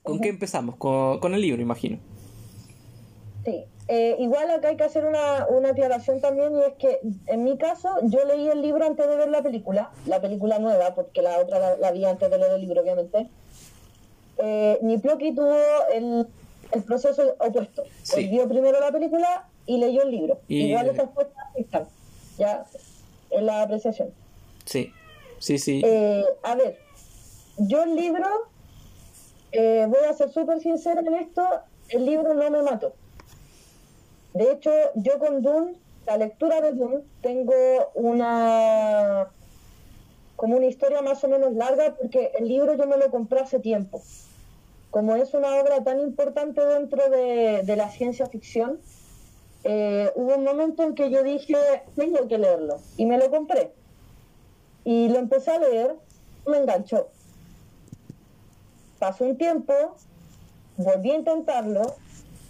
¿con 0.03 0.21
qué 0.21 0.29
empezamos? 0.29 0.77
Con, 0.77 1.19
con 1.21 1.35
el 1.35 1.41
libro, 1.43 1.61
imagino. 1.61 1.99
Sí. 3.51 3.65
Eh, 3.91 4.17
igual 4.19 4.51
acá 4.51 4.69
hay 4.69 4.77
que 4.77 4.85
hacer 4.85 5.07
una, 5.07 5.47
una 5.49 5.71
aclaración 5.71 6.21
también 6.21 6.55
y 6.55 6.61
es 6.61 6.75
que 6.75 7.01
en 7.27 7.43
mi 7.43 7.57
caso 7.57 7.89
yo 8.03 8.23
leí 8.27 8.47
el 8.49 8.61
libro 8.61 8.85
antes 8.85 9.09
de 9.09 9.17
ver 9.17 9.31
la 9.31 9.43
película, 9.43 9.91
la 10.05 10.21
película 10.21 10.59
nueva, 10.59 10.95
porque 10.95 11.23
la 11.23 11.39
otra 11.39 11.59
la, 11.59 11.77
la 11.79 11.91
vi 11.93 12.05
antes 12.05 12.31
de 12.31 12.37
leer 12.37 12.53
el 12.53 12.61
libro 12.61 12.83
obviamente. 12.83 13.29
Eh, 14.37 14.79
Niploki 14.83 15.35
tuvo 15.35 15.57
el, 15.93 16.27
el 16.73 16.83
proceso 16.83 17.35
opuesto. 17.39 17.85
Sí. 18.03 18.21
Él 18.25 18.29
vio 18.29 18.49
primero 18.49 18.79
la 18.79 18.93
película 18.93 19.49
y 19.65 19.79
leyó 19.79 20.03
el 20.03 20.11
libro. 20.11 20.39
Y- 20.49 20.67
Igual 20.67 20.89
esas 20.91 21.09
cosas 21.11 21.33
están, 21.57 21.85
ya 22.37 22.65
en 23.31 23.47
la 23.47 23.63
apreciación. 23.63 24.11
Sí, 24.67 24.93
sí, 25.39 25.59
sí. 25.59 25.81
Eh, 25.83 26.25
a 26.43 26.55
ver, 26.57 26.79
yo 27.57 27.83
el 27.85 27.97
libro, 27.97 28.27
eh, 29.53 29.87
voy 29.89 30.05
a 30.07 30.13
ser 30.13 30.31
súper 30.31 30.61
sincera 30.61 31.01
en 31.01 31.15
esto, 31.15 31.43
el 31.89 32.05
libro 32.05 32.35
no 32.35 32.51
me 32.51 32.61
mató. 32.63 32.93
De 34.39 34.53
hecho, 34.53 34.71
yo 34.95 35.19
con 35.19 35.43
Dune, 35.43 35.75
la 36.07 36.17
lectura 36.17 36.61
de 36.61 36.71
Dune, 36.71 37.03
tengo 37.23 37.53
una 37.95 39.27
como 40.37 40.57
una 40.57 40.67
historia 40.67 41.03
más 41.03 41.25
o 41.25 41.29
menos 41.29 41.55
larga 41.55 41.97
porque 41.97 42.31
el 42.39 42.47
libro 42.47 42.77
yo 42.77 42.87
me 42.87 42.97
lo 42.99 43.11
compré 43.11 43.41
hace 43.41 43.59
tiempo. 43.59 44.01
Como 44.93 45.17
es 45.17 45.35
una 45.35 45.57
obra 45.57 45.83
tan 45.83 45.99
importante 45.99 46.65
dentro 46.65 47.11
de, 47.11 47.75
la 47.77 47.91
ciencia 47.91 48.27
ficción, 48.27 48.79
eh, 49.65 50.13
hubo 50.15 50.37
un 50.37 50.45
momento 50.45 50.85
en 50.85 50.95
que 50.95 51.11
yo 51.11 51.25
dije, 51.25 51.57
tengo 51.97 52.29
que 52.29 52.39
leerlo, 52.39 52.79
y 52.97 53.07
me 53.07 53.19
lo 53.19 53.31
compré. 53.31 53.73
Y 54.85 55.09
lo 55.09 55.19
empecé 55.19 55.51
a 55.51 55.59
leer, 55.59 55.97
me 56.47 56.59
enganchó. 56.59 57.09
Pasó 59.01 59.25
un 59.25 59.37
tiempo, 59.37 59.75
volví 60.77 61.11
a 61.11 61.17
intentarlo, 61.17 61.97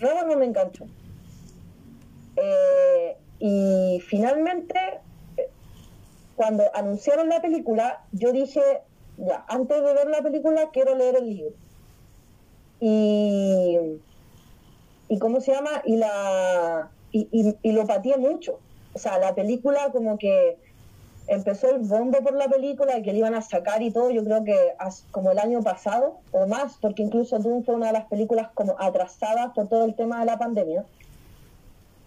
luego 0.01 0.27
no 0.27 0.37
me 0.37 0.45
enganchó. 0.45 0.85
Eh, 2.41 3.17
y 3.41 4.01
finalmente, 4.07 4.79
cuando 6.37 6.65
anunciaron 6.75 7.29
la 7.29 7.41
película, 7.41 8.05
yo 8.13 8.33
dije, 8.33 8.63
ya, 9.17 9.45
antes 9.49 9.83
de 9.83 9.95
ver 9.95 10.09
la 10.09 10.23
película 10.23 10.71
quiero 10.73 10.95
leer 10.95 11.17
el 11.17 11.27
libro. 11.27 11.55
Y, 12.81 13.77
y 15.09 15.19
¿cómo 15.19 15.41
se 15.41 15.53
llama? 15.53 15.83
Y, 15.85 15.97
la, 15.97 16.91
y, 17.11 17.29
y, 17.33 17.57
y 17.63 17.73
lo 17.73 17.87
pateé 17.87 18.17
mucho. 18.17 18.61
O 18.95 18.99
sea, 18.99 19.19
la 19.19 19.35
película 19.35 19.91
como 19.93 20.19
que 20.19 20.59
empezó 21.29 21.71
el 21.71 21.81
bombo 21.81 22.19
por 22.23 22.35
la 22.35 22.49
película 22.49 23.03
que 23.03 23.13
le 23.13 23.19
iban 23.19 23.35
a 23.35 23.43
sacar 23.43 23.83
y 23.83 23.91
todo, 23.91 24.11
yo 24.11 24.25
creo 24.25 24.45
que 24.45 24.57
como 25.11 25.31
el 25.31 25.39
año 25.39 25.63
pasado 25.63 26.19
o 26.33 26.47
más, 26.47 26.79
porque 26.81 27.03
incluso 27.03 27.39
Dune 27.39 27.63
fue 27.65 27.75
una 27.75 27.89
de 27.89 27.93
las 27.93 28.07
películas 28.07 28.49
como 28.55 28.77
atrasadas 28.79 29.53
por 29.55 29.69
todo 29.69 29.85
el 29.85 29.95
tema 29.95 30.21
de 30.21 30.27
la 30.27 30.39
pandemia. 30.39 30.85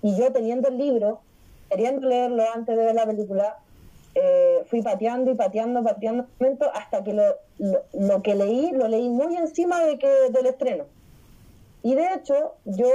Y 0.01 0.15
yo 0.15 0.31
teniendo 0.31 0.69
el 0.69 0.77
libro, 0.77 1.21
queriendo 1.69 2.07
leerlo 2.07 2.43
antes 2.53 2.75
de 2.75 2.83
ver 2.83 2.95
la 2.95 3.05
película, 3.05 3.57
eh, 4.15 4.63
fui 4.65 4.81
pateando 4.81 5.31
y 5.31 5.35
pateando, 5.35 5.83
pateando 5.83 6.25
momento 6.39 6.69
hasta 6.73 7.03
que 7.03 7.13
lo, 7.13 7.23
lo, 7.93 8.21
que 8.21 8.35
leí, 8.35 8.71
lo 8.71 8.87
leí 8.87 9.09
muy 9.09 9.37
encima 9.37 9.83
de 9.83 9.97
que, 9.97 10.07
del 10.31 10.47
estreno. 10.47 10.85
Y 11.83 11.95
de 11.95 12.13
hecho, 12.13 12.55
yo 12.65 12.89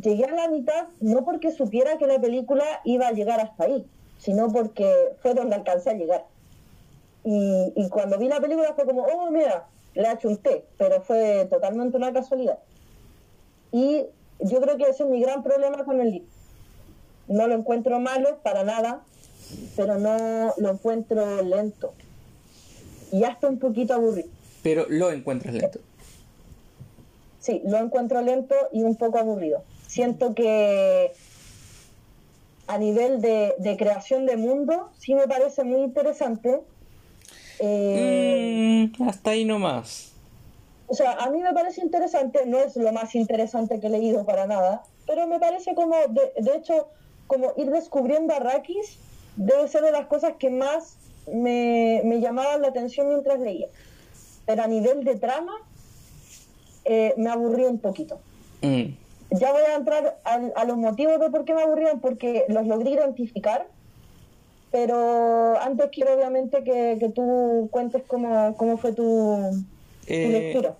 llegué 0.00 0.24
a 0.24 0.32
la 0.32 0.48
mitad 0.48 0.86
no 1.00 1.24
porque 1.24 1.50
supiera 1.52 1.98
que 1.98 2.06
la 2.06 2.20
película 2.20 2.64
iba 2.84 3.08
a 3.08 3.12
llegar 3.12 3.38
hasta 3.40 3.64
ahí, 3.64 3.86
sino 4.18 4.48
porque 4.48 5.14
fue 5.20 5.34
donde 5.34 5.56
alcancé 5.56 5.90
a 5.90 5.94
llegar. 5.94 6.24
Y, 7.24 7.72
y 7.76 7.88
cuando 7.88 8.18
vi 8.18 8.28
la 8.28 8.40
película 8.40 8.72
fue 8.74 8.84
como, 8.84 9.02
oh, 9.02 9.30
mira, 9.30 9.66
le 9.94 10.08
achunté, 10.08 10.64
pero 10.78 11.02
fue 11.02 11.46
totalmente 11.50 11.96
una 11.96 12.12
casualidad. 12.12 12.58
Y 13.70 14.06
yo 14.40 14.60
creo 14.60 14.76
que 14.76 14.84
ese 14.84 15.04
es 15.04 15.08
mi 15.08 15.20
gran 15.20 15.42
problema 15.42 15.84
con 15.84 16.00
el 16.00 16.10
libro. 16.10 16.28
No 17.32 17.46
lo 17.46 17.54
encuentro 17.54 17.98
malo 17.98 18.38
para 18.42 18.62
nada, 18.62 19.00
pero 19.76 19.98
no 19.98 20.54
lo 20.58 20.70
encuentro 20.70 21.42
lento. 21.42 21.94
Y 23.10 23.24
hasta 23.24 23.48
un 23.48 23.58
poquito 23.58 23.94
aburrido. 23.94 24.28
Pero 24.62 24.86
lo 24.88 25.10
encuentras 25.10 25.54
lento. 25.54 25.80
Sí, 27.40 27.60
lo 27.64 27.78
encuentro 27.78 28.22
lento 28.22 28.54
y 28.72 28.82
un 28.82 28.96
poco 28.96 29.18
aburrido. 29.18 29.64
Siento 29.88 30.34
que 30.34 31.12
a 32.66 32.78
nivel 32.78 33.20
de, 33.20 33.54
de 33.58 33.76
creación 33.76 34.26
de 34.26 34.36
mundo 34.36 34.90
sí 34.98 35.14
me 35.14 35.26
parece 35.26 35.64
muy 35.64 35.82
interesante. 35.82 36.60
Eh, 37.58 38.88
Mm, 38.96 39.08
hasta 39.08 39.30
ahí 39.30 39.44
nomás. 39.44 40.12
O 40.86 40.94
sea, 40.94 41.12
a 41.12 41.30
mí 41.30 41.40
me 41.40 41.52
parece 41.52 41.80
interesante, 41.80 42.44
no 42.46 42.58
es 42.58 42.76
lo 42.76 42.92
más 42.92 43.14
interesante 43.14 43.80
que 43.80 43.86
he 43.86 43.90
leído 43.90 44.24
para 44.26 44.46
nada, 44.46 44.82
pero 45.06 45.26
me 45.26 45.38
parece 45.40 45.74
como, 45.74 45.96
de, 46.08 46.32
de 46.36 46.56
hecho, 46.56 46.88
como 47.26 47.52
ir 47.56 47.70
descubriendo 47.70 48.32
a 48.34 48.36
Arrakis 48.36 48.98
debe 49.36 49.66
ser 49.68 49.82
de 49.82 49.92
las 49.92 50.06
cosas 50.06 50.34
que 50.38 50.50
más 50.50 50.96
me, 51.32 52.02
me 52.04 52.20
llamaban 52.20 52.62
la 52.62 52.68
atención 52.68 53.08
mientras 53.08 53.40
leía. 53.40 53.68
Pero 54.46 54.62
a 54.62 54.66
nivel 54.66 55.04
de 55.04 55.16
trama, 55.16 55.52
eh, 56.84 57.14
me 57.16 57.30
aburrí 57.30 57.64
un 57.64 57.78
poquito. 57.78 58.20
Mm. 58.60 58.94
Ya 59.30 59.52
voy 59.52 59.62
a 59.62 59.76
entrar 59.76 60.20
al- 60.24 60.52
a, 60.56 60.64
los 60.64 60.76
motivos 60.76 61.18
de 61.20 61.30
por 61.30 61.44
qué 61.44 61.54
me 61.54 61.62
aburrían, 61.62 62.00
porque 62.00 62.44
los 62.48 62.66
logré 62.66 62.90
identificar. 62.90 63.66
Pero 64.70 65.58
antes 65.60 65.90
quiero 65.92 66.14
obviamente 66.14 66.64
que, 66.64 66.96
que 66.98 67.08
tú 67.10 67.68
cuentes 67.70 68.02
cómo, 68.06 68.54
cómo 68.56 68.76
fue 68.78 68.92
tu, 68.92 69.04
tu 70.06 70.12
Eh, 70.12 70.28
lectura. 70.28 70.76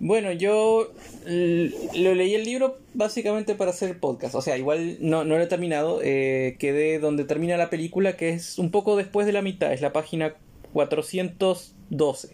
Bueno, 0.00 0.32
yo 0.32 0.90
lo 1.26 2.14
leí 2.14 2.34
el 2.34 2.44
libro 2.44 2.78
básicamente 2.94 3.54
para 3.54 3.70
hacer 3.70 3.98
podcast. 4.00 4.34
O 4.34 4.40
sea, 4.40 4.56
igual 4.56 4.96
no, 5.00 5.24
no 5.24 5.36
lo 5.36 5.42
he 5.42 5.46
terminado. 5.46 6.00
eh, 6.02 6.56
quedé 6.58 6.98
donde 6.98 7.24
termina 7.24 7.58
la 7.58 7.68
película, 7.68 8.16
que 8.16 8.30
es 8.30 8.58
un 8.58 8.70
poco 8.70 8.96
después 8.96 9.26
de 9.26 9.32
la 9.32 9.42
mitad. 9.42 9.72
Es 9.74 9.82
la 9.82 9.92
página 9.92 10.34
412. 10.72 12.30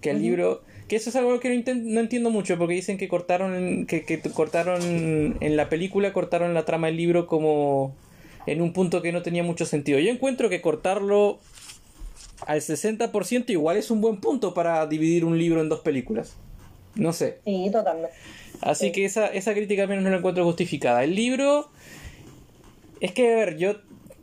Que 0.00 0.10
el 0.10 0.22
libro... 0.22 0.62
Que 0.86 0.96
eso 0.96 1.10
es 1.10 1.16
algo 1.16 1.38
que 1.38 1.54
no, 1.54 1.74
no 1.74 2.00
entiendo 2.00 2.30
mucho, 2.30 2.56
porque 2.56 2.72
dicen 2.72 2.96
que 2.96 3.08
cortaron, 3.08 3.84
que, 3.86 4.04
que 4.06 4.20
cortaron 4.20 5.36
en 5.40 5.56
la 5.56 5.68
película, 5.68 6.14
cortaron 6.14 6.54
la 6.54 6.64
trama 6.64 6.86
del 6.86 6.96
libro 6.96 7.26
como 7.26 7.94
en 8.46 8.62
un 8.62 8.72
punto 8.72 9.02
que 9.02 9.12
no 9.12 9.22
tenía 9.22 9.42
mucho 9.42 9.66
sentido. 9.66 9.98
Yo 9.98 10.10
encuentro 10.10 10.48
que 10.48 10.62
cortarlo 10.62 11.40
al 12.46 12.60
60% 12.60 13.50
igual 13.50 13.76
es 13.76 13.90
un 13.90 14.00
buen 14.00 14.18
punto 14.18 14.54
para 14.54 14.86
dividir 14.86 15.24
un 15.24 15.38
libro 15.38 15.60
en 15.60 15.68
dos 15.68 15.80
películas. 15.80 16.34
No 16.94 17.12
sé. 17.12 17.38
Sí, 17.44 17.68
totalmente. 17.72 18.14
Así 18.60 18.86
Sí. 18.86 18.92
que 18.92 19.04
esa, 19.04 19.26
esa 19.28 19.54
crítica 19.54 19.82
al 19.82 19.88
menos 19.88 20.04
no 20.04 20.10
la 20.10 20.16
encuentro 20.18 20.44
justificada. 20.44 21.04
El 21.04 21.14
libro... 21.14 21.68
Es 23.00 23.12
que, 23.12 23.32
a 23.32 23.36
ver, 23.36 23.56
yo 23.58 23.76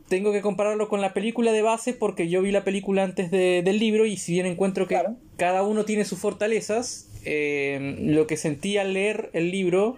tengo 0.08 0.32
que 0.32 0.42
compararlo 0.42 0.88
con 0.88 1.00
la 1.00 1.14
película 1.14 1.52
de 1.52 1.62
base 1.62 1.94
porque 1.94 2.28
yo 2.28 2.42
vi 2.42 2.52
la 2.52 2.62
película 2.62 3.02
antes 3.02 3.30
de- 3.30 3.62
del 3.64 3.78
libro 3.78 4.04
y 4.04 4.16
si 4.18 4.32
bien 4.34 4.44
encuentro 4.46 4.86
que 4.86 4.94
Claro. 4.96 5.16
cada 5.38 5.62
uno 5.62 5.84
tiene 5.86 6.04
sus 6.04 6.18
fortalezas, 6.18 7.08
eh, 7.24 7.96
lo 8.02 8.26
que 8.26 8.36
sentí 8.36 8.76
al 8.76 8.92
leer 8.92 9.30
el 9.32 9.50
libro, 9.50 9.96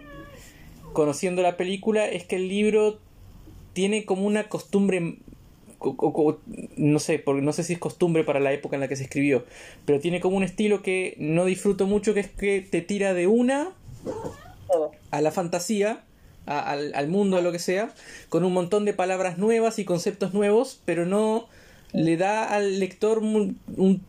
conociendo 0.93 1.41
la 1.41 1.57
película, 1.57 2.07
es 2.07 2.23
que 2.23 2.37
el 2.37 2.47
libro 2.47 2.99
tiene 3.73 4.05
como 4.05 4.23
una 4.25 4.47
costumbre 4.49 5.17
no 6.77 6.99
sé, 6.99 7.19
porque 7.19 7.41
no 7.41 7.53
sé 7.53 7.63
si 7.63 7.73
es 7.73 7.79
costumbre 7.79 8.23
para 8.23 8.39
la 8.39 8.51
época 8.51 8.75
en 8.75 8.81
la 8.81 8.87
que 8.87 8.95
se 8.95 9.03
escribió, 9.03 9.45
pero 9.85 9.99
tiene 9.99 10.19
como 10.19 10.37
un 10.37 10.43
estilo 10.43 10.81
que 10.81 11.15
no 11.17 11.45
disfruto 11.45 11.87
mucho, 11.87 12.13
que 12.13 12.19
es 12.21 12.29
que 12.29 12.61
te 12.61 12.81
tira 12.81 13.13
de 13.13 13.27
una 13.27 13.71
a 15.11 15.21
la 15.21 15.31
fantasía, 15.31 16.03
al, 16.45 16.93
al, 16.95 17.07
mundo, 17.07 17.37
a 17.37 17.41
lo 17.41 17.51
que 17.51 17.59
sea, 17.59 17.93
con 18.29 18.43
un 18.43 18.53
montón 18.53 18.85
de 18.85 18.93
palabras 18.93 19.37
nuevas 19.37 19.79
y 19.79 19.85
conceptos 19.85 20.33
nuevos, 20.33 20.81
pero 20.85 21.05
no 21.05 21.47
le 21.91 22.17
da 22.17 22.45
al 22.45 22.79
lector 22.79 23.19
un, 23.19 23.57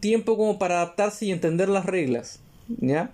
tiempo 0.01 0.37
como 0.37 0.59
para 0.59 0.77
adaptarse 0.77 1.27
y 1.27 1.33
entender 1.33 1.69
las 1.69 1.87
reglas. 1.87 2.41
¿Ya? 2.69 3.11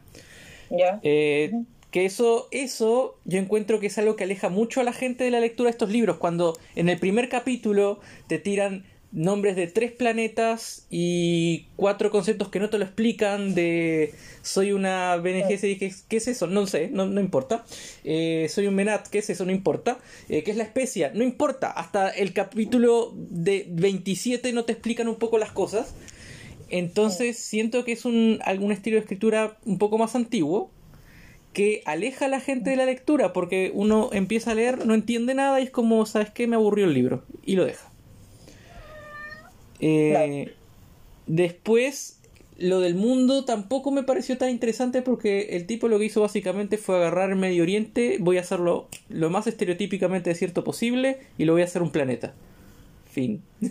¿Ya? 0.71 1.01
Eh, 1.03 1.53
que 1.97 2.05
eso, 2.05 2.49
eso 2.51 3.19
yo 3.25 3.39
encuentro 3.39 3.81
que 3.81 3.87
es 3.87 3.97
algo 3.97 4.17
que 4.17 4.25
aleja 4.25 4.51
mucho 4.51 4.83
a 4.83 4.85
la 4.85 4.93
gente 4.93 5.25
de 5.25 5.31
la 5.31 5.41
lectura 5.41 5.69
de 5.69 5.71
estos 5.71 5.91
libros. 5.91 6.19
Cuando 6.19 6.55
en 6.75 6.91
el 6.91 6.99
primer 6.99 7.31
capítulo 7.31 8.01
te 8.27 8.39
tiran 8.39 8.85
nombres 9.13 9.57
de 9.57 9.67
tres 9.67 9.93
planetas 9.93 10.87
y 10.91 11.69
cuatro 11.75 12.11
conceptos 12.11 12.51
que 12.51 12.61
no 12.61 12.69
te 12.69 12.77
lo 12.77 12.85
explican 12.85 13.55
de 13.55 14.13
soy 14.43 14.73
una 14.73 15.17
BNG, 15.17 15.59
¿qué, 15.59 15.91
¿qué 16.07 16.17
es 16.19 16.29
eso? 16.29 16.47
No 16.47 16.67
sé, 16.67 16.91
no, 16.93 17.07
no 17.07 17.19
importa. 17.19 17.65
Eh, 18.05 18.47
soy 18.51 18.67
un 18.67 18.75
Menat, 18.75 19.09
¿qué 19.09 19.21
es 19.21 19.31
eso? 19.31 19.47
No 19.47 19.53
importa. 19.53 19.99
Eh, 20.29 20.43
¿Qué 20.43 20.51
es 20.51 20.59
la 20.59 20.65
especia? 20.65 21.13
No 21.15 21.25
importa. 21.25 21.71
Hasta 21.71 22.11
el 22.11 22.35
capítulo 22.35 23.15
de 23.17 23.65
27 23.71 24.53
no 24.53 24.67
te 24.67 24.73
explican 24.73 25.09
un 25.09 25.17
poco 25.17 25.39
las 25.39 25.53
cosas. 25.53 25.95
Entonces 26.69 27.39
siento 27.39 27.87
que 27.87 27.93
es 27.93 28.05
un, 28.05 28.41
algún 28.45 28.71
estilo 28.71 28.97
de 28.97 29.01
escritura 29.01 29.57
un 29.65 29.79
poco 29.79 29.97
más 29.97 30.15
antiguo 30.15 30.76
que 31.57 31.81
aleja 31.87 32.27
a 32.27 32.29
la 32.29 32.41
gente 32.41 32.69
de 32.69 32.77
la 32.77 32.85
lectura 32.85 33.33
porque 33.33 33.71
uno 33.73 34.11
empieza 34.13 34.51
a 34.51 34.55
leer, 34.55 34.85
no 34.85 34.93
entiende 34.93 35.33
nada 35.33 35.59
y 35.59 35.63
es 35.65 35.71
como, 35.71 36.05
¿sabes 36.05 36.29
qué? 36.29 36.47
Me 36.47 36.55
aburrió 36.55 36.85
el 36.85 36.93
libro 36.93 37.23
y 37.47 37.57
lo 37.57 37.65
deja. 37.65 37.91
Eh, 39.81 40.53
después, 41.27 42.21
lo 42.59 42.81
del 42.81 42.95
mundo 42.95 43.47
tampoco 43.47 43.91
me 43.91 44.03
pareció 44.03 44.37
tan 44.37 44.51
interesante 44.51 45.01
porque 45.01 45.57
el 45.57 45.65
tipo 45.65 45.89
lo 45.89 45.99
que 45.99 46.05
hizo 46.05 46.21
básicamente 46.21 46.77
fue 46.77 46.97
agarrar 46.97 47.31
el 47.31 47.37
Medio 47.37 47.63
Oriente, 47.63 48.19
voy 48.21 48.37
a 48.37 48.43
hacerlo 48.43 48.89
lo 49.09 49.31
más 49.31 49.47
estereotípicamente 49.47 50.35
cierto 50.35 50.63
posible 50.63 51.21
y 51.39 51.47
lo 51.47 51.55
voy 51.55 51.63
a 51.63 51.65
hacer 51.65 51.81
un 51.81 51.91
planeta. 51.91 52.35
Fin. 53.11 53.41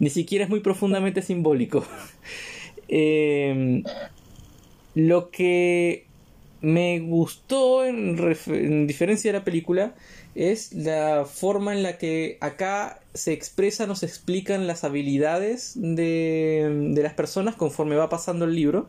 Ni 0.00 0.10
siquiera 0.10 0.42
es 0.42 0.50
muy 0.50 0.58
profundamente 0.58 1.22
simbólico. 1.22 1.84
Em, 2.94 3.84
lo 4.94 5.30
que 5.30 6.04
me 6.62 7.00
gustó 7.00 7.84
en 7.84 8.86
diferencia 8.86 9.32
de 9.32 9.38
la 9.38 9.44
película 9.44 9.94
es 10.34 10.72
la 10.72 11.24
forma 11.26 11.74
en 11.74 11.82
la 11.82 11.98
que 11.98 12.38
acá 12.40 13.00
se 13.12 13.32
expresan 13.32 13.90
o 13.90 13.96
se 13.96 14.06
explican 14.06 14.66
las 14.66 14.84
habilidades 14.84 15.72
de, 15.76 16.90
de 16.94 17.02
las 17.02 17.14
personas 17.14 17.54
conforme 17.56 17.96
va 17.96 18.08
pasando 18.08 18.46
el 18.46 18.54
libro. 18.54 18.88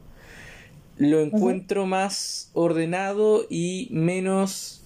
Lo 0.98 1.20
encuentro 1.20 1.86
más 1.86 2.50
ordenado 2.53 3.46
y 3.50 3.89
menos, 3.92 4.84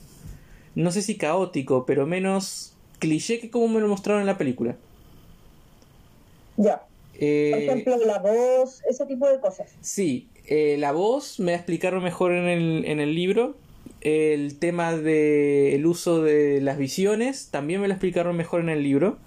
no 0.76 0.92
sé 0.92 1.02
si 1.02 1.18
caótico, 1.18 1.86
pero 1.86 2.08
menos 2.08 2.74
cliché 3.00 3.40
que 3.40 3.52
como 3.52 3.68
me 3.68 3.82
lo 3.82 3.88
mostraron 3.88 4.22
en 4.22 4.28
la 4.28 4.38
película. 4.38 4.78
Ya. 6.56 6.88
Eh, 7.14 7.52
Por 7.52 7.60
ejemplo, 7.60 7.98
la 8.06 8.20
voz, 8.20 8.82
ese 8.90 9.06
tipo 9.06 9.28
de 9.28 9.40
cosas. 9.40 9.70
Sí, 9.82 10.30
eh, 10.48 10.78
la 10.80 10.92
voz 10.92 11.40
me 11.40 11.52
la 11.52 11.58
explicaron 11.58 12.04
mejor 12.04 12.32
en 12.32 12.48
el, 12.48 12.86
en 12.86 13.00
el 13.00 13.14
libro 13.14 13.56
el 14.02 14.58
tema 14.60 14.96
del 14.96 15.86
uso 15.86 16.22
de 16.22 16.62
las 16.62 16.78
visiones 16.78 17.50
también 17.52 17.82
me 17.82 17.88
lo 17.88 17.94
explicaron 17.94 18.36
mejor 18.36 18.62
en 18.62 18.70
el 18.70 18.84
libro. 18.84 19.18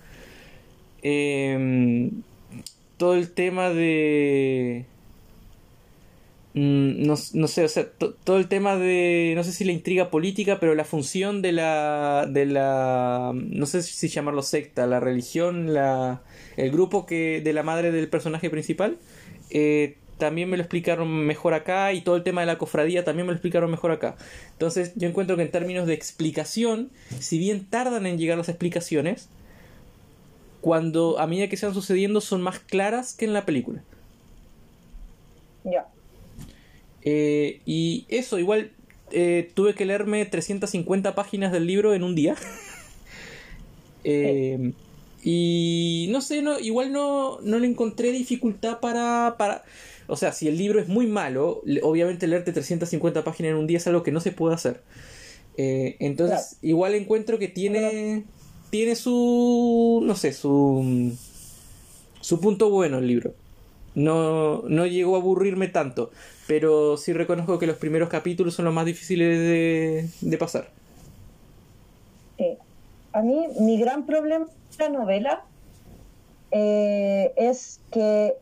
Em, 1.03 2.23
todo 2.97 3.15
el 3.15 3.31
tema 3.33 3.71
de... 3.71 4.87
Mm, 6.55 7.07
no, 7.07 7.17
sé, 7.17 7.65
o 7.65 7.69
sea, 7.69 7.89
todo 7.91 8.39
el 8.39 8.49
tema 8.49 8.77
de, 8.77 9.35
no 9.37 9.45
sé 9.45 9.53
si 9.53 9.65
la 9.65 9.73
intriga 9.73 10.11
política, 10.11 10.59
pero 10.59 10.75
la 10.75 10.85
función 10.85 11.43
de 11.43 11.53
la, 11.53 12.27
de 12.29 12.45
la, 12.47 13.33
no 13.35 13.67
sé 13.67 13.83
si 13.83 14.09
llamarlo 14.09 14.43
secta, 14.43 14.87
la 14.87 14.99
religión, 14.99 15.73
la, 15.75 16.23
el 16.57 16.73
grupo 16.73 17.07
que, 17.07 17.41
de 17.41 17.53
la 17.53 17.63
madre 17.63 17.93
del 17.93 18.09
personaje 18.09 18.51
principal, 18.51 18.99
eh, 19.51 19.97
también 20.21 20.49
me 20.49 20.57
lo 20.57 20.63
explicaron 20.63 21.09
mejor 21.27 21.55
acá 21.55 21.93
y 21.93 22.03
todo 22.03 22.15
el 22.15 22.23
tema 22.23 22.43
de 22.43 22.47
la 22.47 22.59
cofradía 22.59 23.03
también 23.03 23.27
me 23.27 23.33
lo 23.33 23.37
explicaron 23.37 23.69
mejor 23.69 23.91
acá. 23.91 24.17
Entonces 24.53 24.93
yo 24.95 25.09
encuentro 25.09 25.37
que 25.37 25.43
en 25.43 25.51
términos 25.51 25.89
de 25.89 25.95
explicación, 25.95 26.91
si 27.19 27.39
bien 27.39 27.67
tardan 27.69 28.07
en 28.07 28.19
llegar 28.19 28.39
las 28.39 28.49
explicaciones, 28.49 29.29
cuando 30.61 31.19
a 31.19 31.27
medida 31.27 31.49
que 31.49 31.57
se 31.57 31.67
van 31.67 31.75
sucediendo 31.75 32.21
son 32.21 32.43
más 32.43 32.61
claras 32.61 33.15
que 33.15 33.25
en 33.25 33.33
la 33.33 33.45
película. 33.45 33.83
Ya. 35.65 35.89
Eh, 37.03 37.61
y 37.67 38.05
eso, 38.09 38.39
igual 38.39 38.71
eh, 39.11 39.51
tuve 39.55 39.75
que 39.75 39.87
leerme 39.87 40.25
350 40.27 41.15
páginas 41.15 41.51
del 41.51 41.67
libro 41.67 41.95
en 41.95 42.05
un 42.05 42.15
día. 42.15 42.37
Eh, 44.03 44.73
y 45.23 46.09
no 46.11 46.23
sé, 46.23 46.41
no, 46.41 46.59
igual 46.59 46.91
no, 46.93 47.39
no 47.43 47.59
le 47.59 47.67
encontré 47.67 48.13
dificultad 48.13 48.81
para, 48.81 49.35
para 49.37 49.63
o 50.11 50.17
sea, 50.17 50.33
si 50.33 50.49
el 50.49 50.59
libro 50.59 50.81
es 50.81 50.89
muy 50.89 51.07
malo, 51.07 51.63
obviamente 51.83 52.27
leerte 52.27 52.53
350 52.53 53.25
páginas 53.25 53.51
en 53.51 53.57
un 53.57 53.67
día 53.67 53.79
es 53.79 53.87
algo 53.87 54.03
que 54.03 54.13
no 54.13 54.21
se 54.21 54.33
puede 54.33 54.55
hacer. 54.55 54.83
Eh, 55.57 55.97
entonces, 56.01 56.59
igual 56.63 56.95
encuentro 56.95 57.39
que 57.39 57.49
tiene, 57.49 58.25
tiene 58.71 58.97
su, 58.97 60.03
no 60.05 60.15
sé, 60.17 60.33
su, 60.33 61.13
su 62.21 62.41
punto 62.41 62.71
bueno 62.71 62.99
el 62.99 63.07
libro. 63.07 63.35
No, 63.95 64.63
no 64.69 64.87
llegó 64.87 65.17
a 65.17 65.21
aburrirme 65.21 65.69
tanto, 65.69 66.11
pero 66.47 66.97
sí 66.97 67.13
reconozco 67.13 67.59
que 67.59 67.67
los 67.67 67.77
primeros 67.77 68.09
capítulos 68.09 68.55
son 68.55 68.65
los 68.65 68.75
más 68.75 68.87
difíciles 68.87 69.39
de, 69.39 70.09
de 70.21 70.39
pasar. 70.39 70.71
Sí. 72.39 72.57
A 73.13 73.23
mí, 73.23 73.47
mi 73.61 73.79
gran 73.79 74.07
problema 74.07 74.47
de 74.47 74.85
la 74.85 74.89
novela 74.89 75.45
eh, 76.53 77.33
es 77.37 77.81
que 77.93 78.35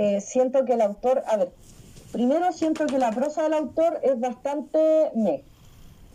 eh, 0.00 0.22
siento 0.22 0.64
que 0.64 0.72
el 0.72 0.80
autor, 0.80 1.22
a 1.26 1.36
ver, 1.36 1.52
primero 2.10 2.50
siento 2.52 2.86
que 2.86 2.96
la 2.96 3.10
prosa 3.10 3.42
del 3.42 3.52
autor 3.52 4.00
es 4.02 4.18
bastante 4.18 5.10
me. 5.14 5.44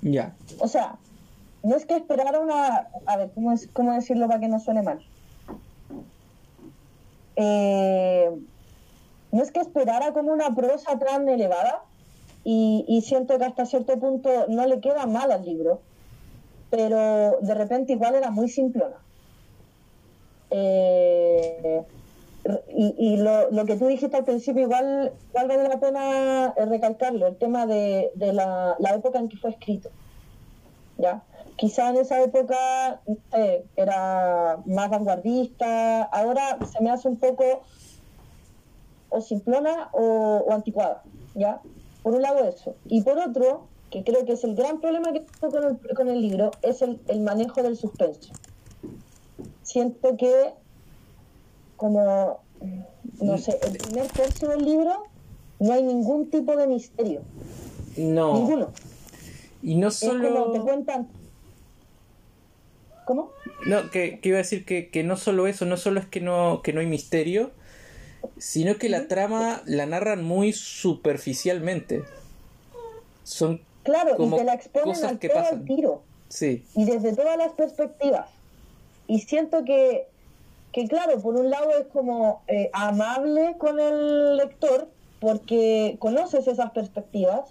Ya. 0.02 0.34
O 0.58 0.68
sea, 0.68 0.96
no 1.62 1.76
es 1.76 1.86
que 1.86 1.96
esperara 1.96 2.40
una, 2.40 2.88
a 3.06 3.18
ver, 3.18 3.30
¿cómo, 3.36 3.52
es, 3.52 3.68
cómo 3.74 3.94
decirlo 3.94 4.28
para 4.28 4.40
que 4.40 4.48
no 4.48 4.60
suene 4.60 4.82
mal? 4.82 5.06
Eh, 7.36 8.32
no 9.32 9.44
es 9.44 9.52
que 9.52 9.60
esperara 9.60 10.14
como 10.14 10.32
una 10.32 10.56
prosa 10.56 10.98
tan 10.98 11.30
elevada 11.30 11.84
y, 12.44 12.86
y, 12.88 13.04
siento 13.04 13.38
que 13.38 13.46
hasta 13.46 13.68
cierto 13.68 14.00
punto 14.00 14.48
no 14.48 14.66
le 14.66 14.80
queda 14.80 15.06
mal 15.06 15.32
al 15.32 15.46
libro, 15.46 15.80
pero 16.72 17.38
de 17.40 17.54
repente 17.54 17.94
igual 17.94 18.16
era 18.16 18.32
muy 18.32 18.50
simplona. 18.50 18.98
Eh, 20.50 21.84
y, 22.68 23.18
lo, 23.18 23.66
que 23.66 23.76
tú 23.76 23.88
dijiste 23.88 24.18
al 24.18 24.24
principio, 24.24 24.64
igual, 24.64 25.14
vale 25.34 25.68
la 25.68 25.80
pena 25.80 26.54
eh, 26.56 26.66
recalcarlo, 26.66 27.28
el 27.28 27.38
tema 27.38 27.66
de, 27.66 28.12
la, 28.18 28.76
época 28.94 29.20
en 29.20 29.30
que 29.30 29.38
fue 29.38 29.50
escrito. 29.50 29.90
¿ya? 30.98 31.24
Quizá 31.56 31.90
en 31.90 31.98
esa 31.98 32.22
época 32.22 33.02
era 33.76 34.60
más 34.66 34.90
vanguardista, 34.90 36.04
ahora 36.04 36.60
se 36.72 36.84
me 36.84 36.92
hace 36.92 37.08
un 37.08 37.18
poco 37.18 37.64
o 39.10 39.22
simplona 39.22 39.90
o, 39.94 40.46
anticuada. 40.52 41.02
¿ya? 41.34 41.62
Por 42.04 42.14
un 42.14 42.22
lado 42.22 42.48
eso. 42.48 42.76
Y 42.86 43.02
por 43.02 43.18
otro, 43.18 43.64
que 43.90 44.04
creo 44.04 44.24
que 44.24 44.34
es 44.34 44.44
el 44.44 44.56
gran 44.56 44.82
problema 44.82 45.14
que 45.14 45.22
tengo 45.22 45.52
con 45.52 45.64
el, 45.64 45.96
con 45.96 46.10
el 46.10 46.22
libro, 46.22 46.52
es 46.62 46.84
el 46.84 47.22
manejo 47.22 47.64
del 47.64 47.76
suspenso. 47.76 48.34
Siento 49.64 50.16
que 50.16 50.54
como, 51.76 52.40
no 53.22 53.38
sé, 53.38 53.60
el 53.64 53.78
primer 53.78 54.08
tercio 54.08 54.50
del 54.50 54.64
libro 54.64 55.04
no 55.60 55.74
hay 55.74 55.84
ningún 55.84 56.30
tipo 56.30 56.56
de 56.56 56.68
misterio. 56.68 57.22
No. 57.98 58.34
Ninguno. 58.34 58.72
Y 59.62 59.76
no 59.76 59.92
solo... 59.92 60.52
te 60.52 60.60
cuentan... 60.60 61.08
¿Cómo? 63.06 63.32
No, 63.68 63.92
que, 63.92 64.20
iba 64.24 64.38
a 64.38 64.40
decir 64.40 64.66
que, 64.66 64.90
que, 64.90 65.04
no 65.04 65.16
solo 65.16 65.46
eso, 65.46 65.66
no 65.66 65.78
solo 65.78 66.00
es 66.00 66.08
que 66.08 66.22
no, 66.22 66.62
que 66.64 66.74
no 66.74 66.80
hay 66.80 66.88
misterio, 66.88 67.52
sino 68.38 68.78
que 68.78 68.90
la 68.90 69.08
trama 69.08 69.62
la 69.66 69.86
narran 69.86 70.24
muy 70.24 70.54
superficialmente. 70.54 72.04
Son 73.24 73.62
claro, 73.84 74.16
y 74.18 74.30
te 74.32 74.44
la 74.44 74.54
exponen 74.54 75.06
al 75.06 75.20
que 75.20 75.30
pasan. 75.30 75.66
tiro. 75.66 76.02
Sí. 76.30 76.66
Y 76.76 76.86
desde 76.86 77.16
todas 77.16 77.38
las 77.38 77.54
perspectivas. 77.54 78.28
Y 79.08 79.20
siento 79.20 79.64
que 79.64 80.08
que 80.76 80.90
claro, 80.90 81.22
por 81.22 81.38
un 81.38 81.50
lado 81.50 81.72
es 81.80 81.88
como 81.88 82.42
eh, 82.50 82.70
amable 82.74 83.56
con 83.58 83.80
el 83.80 84.36
lector 84.36 84.90
porque 85.22 85.96
conoces 86.00 86.50
esas 86.50 86.72
perspectivas, 86.72 87.50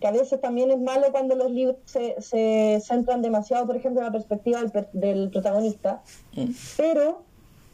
que 0.00 0.06
a 0.06 0.12
veces 0.12 0.40
también 0.40 0.70
es 0.70 0.78
malo 0.78 1.08
cuando 1.10 1.34
los 1.34 1.50
libros 1.50 1.78
se, 1.86 2.22
se 2.22 2.80
centran 2.80 3.20
demasiado, 3.20 3.66
por 3.66 3.74
ejemplo, 3.74 4.00
en 4.00 4.06
la 4.06 4.12
perspectiva 4.12 4.62
del, 4.62 4.88
del 4.92 5.30
protagonista, 5.30 6.02
mm. 6.36 6.50
pero 6.76 7.24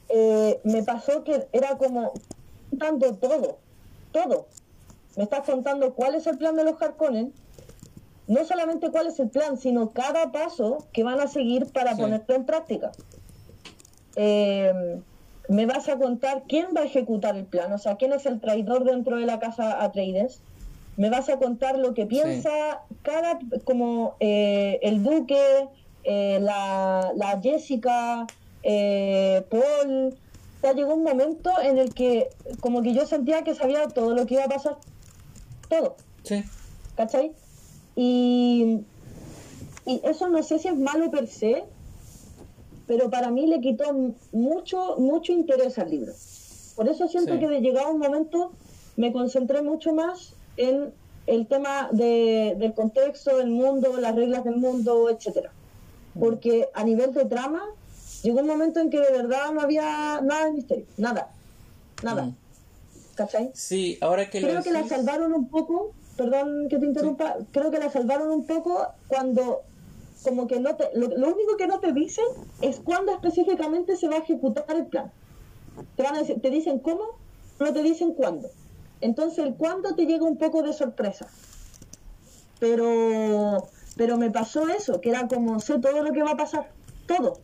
eh, 0.08 0.58
me 0.64 0.82
pasó 0.82 1.22
que 1.22 1.46
era 1.52 1.76
como 1.76 2.14
contando 2.70 3.14
todo, 3.16 3.58
todo. 4.10 4.46
Me 5.18 5.24
estás 5.24 5.44
contando 5.44 5.92
cuál 5.92 6.14
es 6.14 6.26
el 6.26 6.38
plan 6.38 6.56
de 6.56 6.64
los 6.64 6.80
Harkonnen, 6.80 7.34
no 8.26 8.42
solamente 8.46 8.90
cuál 8.90 9.08
es 9.08 9.20
el 9.20 9.28
plan, 9.28 9.58
sino 9.58 9.90
cada 9.90 10.32
paso 10.32 10.86
que 10.94 11.04
van 11.04 11.20
a 11.20 11.26
seguir 11.26 11.66
para 11.66 11.94
ponerlo 11.94 12.34
en 12.34 12.46
práctica. 12.46 12.92
Eh, 14.18 15.00
me 15.48 15.64
vas 15.64 15.88
a 15.88 15.96
contar 15.96 16.44
quién 16.46 16.66
va 16.76 16.82
a 16.82 16.84
ejecutar 16.84 17.36
el 17.36 17.44
plan, 17.44 17.72
o 17.72 17.78
sea, 17.78 17.96
quién 17.96 18.12
es 18.12 18.26
el 18.26 18.38
traidor 18.40 18.84
dentro 18.84 19.16
de 19.16 19.26
la 19.26 19.40
casa 19.40 19.82
Atreides. 19.82 20.40
Me 20.96 21.10
vas 21.10 21.28
a 21.28 21.38
contar 21.38 21.78
lo 21.78 21.94
que 21.94 22.06
piensa 22.06 22.82
cada, 23.02 23.38
como 23.64 24.16
eh, 24.20 24.78
el 24.82 25.02
duque, 25.02 25.68
eh, 26.04 26.38
la, 26.40 27.12
la, 27.16 27.40
Jessica, 27.40 28.26
eh, 28.62 29.44
Paul. 29.48 30.16
Ya 30.62 30.72
llegó 30.72 30.94
un 30.94 31.04
momento 31.04 31.52
en 31.62 31.78
el 31.78 31.94
que 31.94 32.28
como 32.60 32.82
que 32.82 32.92
yo 32.92 33.06
sentía 33.06 33.42
que 33.42 33.54
sabía 33.54 33.86
todo 33.86 34.14
lo 34.14 34.26
que 34.26 34.34
iba 34.34 34.44
a 34.44 34.48
pasar. 34.48 34.76
Todo. 35.68 35.96
Sí. 36.24 36.42
¿Cachai? 36.96 37.30
Y, 37.94 38.80
y 39.86 40.00
eso 40.02 40.28
no 40.28 40.42
sé 40.42 40.58
si 40.58 40.66
es 40.66 40.76
malo 40.76 41.12
per 41.12 41.28
se, 41.28 41.64
pero 42.88 43.10
para 43.10 43.30
mí 43.30 43.46
le 43.46 43.60
quitó 43.60 43.84
mucho, 44.32 44.96
mucho 44.98 45.32
interés 45.32 45.78
al 45.78 45.90
libro. 45.90 46.12
Por 46.74 46.88
eso 46.88 47.06
siento 47.06 47.38
que 47.38 47.46
de 47.46 47.60
llegado 47.60 47.90
un 47.90 47.98
momento 47.98 48.50
me 48.96 49.12
concentré 49.12 49.62
mucho 49.62 49.92
más 49.92 50.32
en 50.56 50.92
el 51.26 51.46
tema 51.46 51.90
de, 51.92 52.56
del 52.58 52.72
contexto 52.72 53.36
del 53.36 53.50
mundo, 53.50 53.94
las 54.00 54.16
reglas 54.16 54.42
del 54.44 54.56
mundo, 54.56 55.10
etcétera. 55.10 55.52
Porque 56.18 56.70
a 56.72 56.82
nivel 56.82 57.12
de 57.12 57.26
trama, 57.26 57.62
llegó 58.22 58.40
un 58.40 58.46
momento 58.46 58.80
en 58.80 58.88
que 58.88 58.98
de 58.98 59.12
verdad 59.12 59.52
no 59.52 59.60
había 59.60 60.20
nada 60.22 60.46
de 60.46 60.52
misterio, 60.52 60.86
nada, 60.96 61.28
nada. 62.02 62.24
Mm. 62.24 62.36
¿Cachai? 63.16 63.50
Sí, 63.52 63.98
ahora 64.00 64.30
que 64.30 64.40
Creo 64.40 64.62
que 64.62 64.70
la 64.70 64.88
salvaron 64.88 65.34
un 65.34 65.48
poco, 65.48 65.92
perdón 66.16 66.68
que 66.70 66.78
te 66.78 66.86
interrumpa, 66.86 67.36
creo 67.52 67.70
que 67.70 67.78
la 67.78 67.90
salvaron 67.90 68.30
un 68.30 68.46
poco 68.46 68.86
cuando 69.08 69.62
como 70.22 70.46
que 70.46 70.58
no 70.60 70.76
te, 70.76 70.90
lo, 70.94 71.06
único 71.06 71.56
que 71.56 71.66
no 71.66 71.78
te 71.80 71.92
dicen 71.92 72.24
es 72.60 72.80
cuándo 72.80 73.12
específicamente 73.12 73.96
se 73.96 74.08
va 74.08 74.16
a 74.16 74.18
ejecutar 74.18 74.64
el 74.68 74.86
plan. 74.86 75.12
Te, 75.96 76.02
van 76.02 76.16
a 76.16 76.18
decir, 76.18 76.40
te 76.40 76.50
dicen 76.50 76.80
cómo, 76.80 77.02
no 77.60 77.72
te 77.72 77.82
dicen 77.82 78.14
cuándo. 78.14 78.48
Entonces 79.00 79.38
el 79.44 79.54
cuándo 79.54 79.94
te 79.94 80.06
llega 80.06 80.24
un 80.24 80.38
poco 80.38 80.62
de 80.62 80.72
sorpresa. 80.72 81.28
Pero, 82.58 83.68
pero 83.96 84.16
me 84.16 84.30
pasó 84.30 84.68
eso, 84.68 85.00
que 85.00 85.10
era 85.10 85.28
como 85.28 85.60
sé 85.60 85.78
todo 85.78 86.02
lo 86.02 86.12
que 86.12 86.22
va 86.22 86.32
a 86.32 86.36
pasar, 86.36 86.70
todo. 87.06 87.38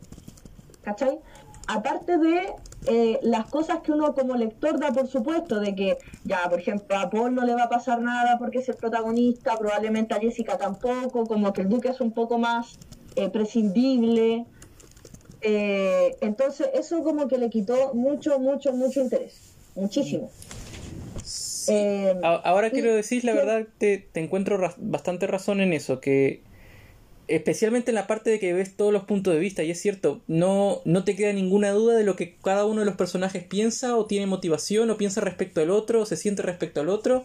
¿Cachai? 0.81 1.19
Aparte 1.67 2.17
de 2.17 2.53
eh, 2.87 3.19
las 3.23 3.47
cosas 3.49 3.79
que 3.81 3.91
uno 3.91 4.13
como 4.13 4.35
lector 4.35 4.79
da 4.79 4.91
por 4.91 5.07
supuesto, 5.07 5.59
de 5.59 5.75
que 5.75 5.97
ya, 6.23 6.47
por 6.49 6.59
ejemplo, 6.59 6.97
a 6.97 7.09
Paul 7.09 7.33
no 7.33 7.45
le 7.45 7.55
va 7.55 7.63
a 7.63 7.69
pasar 7.69 8.01
nada 8.01 8.37
porque 8.37 8.59
es 8.59 8.69
el 8.69 8.75
protagonista, 8.75 9.57
probablemente 9.57 10.13
a 10.13 10.19
Jessica 10.19 10.57
tampoco, 10.57 11.25
como 11.25 11.51
que 11.53 11.61
el 11.61 11.69
Duque 11.69 11.89
es 11.89 12.01
un 12.01 12.11
poco 12.11 12.37
más 12.37 12.77
eh, 13.15 13.29
prescindible. 13.29 14.45
Eh, 15.41 16.15
entonces 16.21 16.69
eso 16.73 17.03
como 17.03 17.27
que 17.27 17.37
le 17.37 17.49
quitó 17.49 17.93
mucho, 17.93 18.39
mucho, 18.39 18.73
mucho 18.73 19.01
interés, 19.01 19.55
muchísimo. 19.75 20.31
Ahora 22.21 22.69
quiero 22.69 22.93
decir, 22.93 23.25
la 23.25 23.33
verdad, 23.33 23.65
te, 23.79 23.97
te 23.97 24.19
encuentro 24.19 24.59
bastante 24.77 25.25
razón 25.25 25.61
en 25.61 25.73
eso, 25.73 25.99
que 25.99 26.41
especialmente 27.27 27.91
en 27.91 27.95
la 27.95 28.07
parte 28.07 28.29
de 28.29 28.39
que 28.39 28.53
ves 28.53 28.75
todos 28.75 28.93
los 28.93 29.03
puntos 29.03 29.33
de 29.33 29.39
vista, 29.39 29.63
y 29.63 29.71
es 29.71 29.79
cierto, 29.79 30.21
no, 30.27 30.81
no 30.85 31.03
te 31.03 31.15
queda 31.15 31.33
ninguna 31.33 31.71
duda 31.71 31.95
de 31.95 32.03
lo 32.03 32.15
que 32.15 32.35
cada 32.43 32.65
uno 32.65 32.81
de 32.81 32.85
los 32.85 32.95
personajes 32.95 33.43
piensa, 33.43 33.97
o 33.97 34.05
tiene 34.05 34.27
motivación, 34.27 34.89
o 34.89 34.97
piensa 34.97 35.21
respecto 35.21 35.61
al 35.61 35.71
otro, 35.71 36.01
o 36.01 36.05
se 36.05 36.17
siente 36.17 36.41
respecto 36.41 36.81
al 36.81 36.89
otro, 36.89 37.23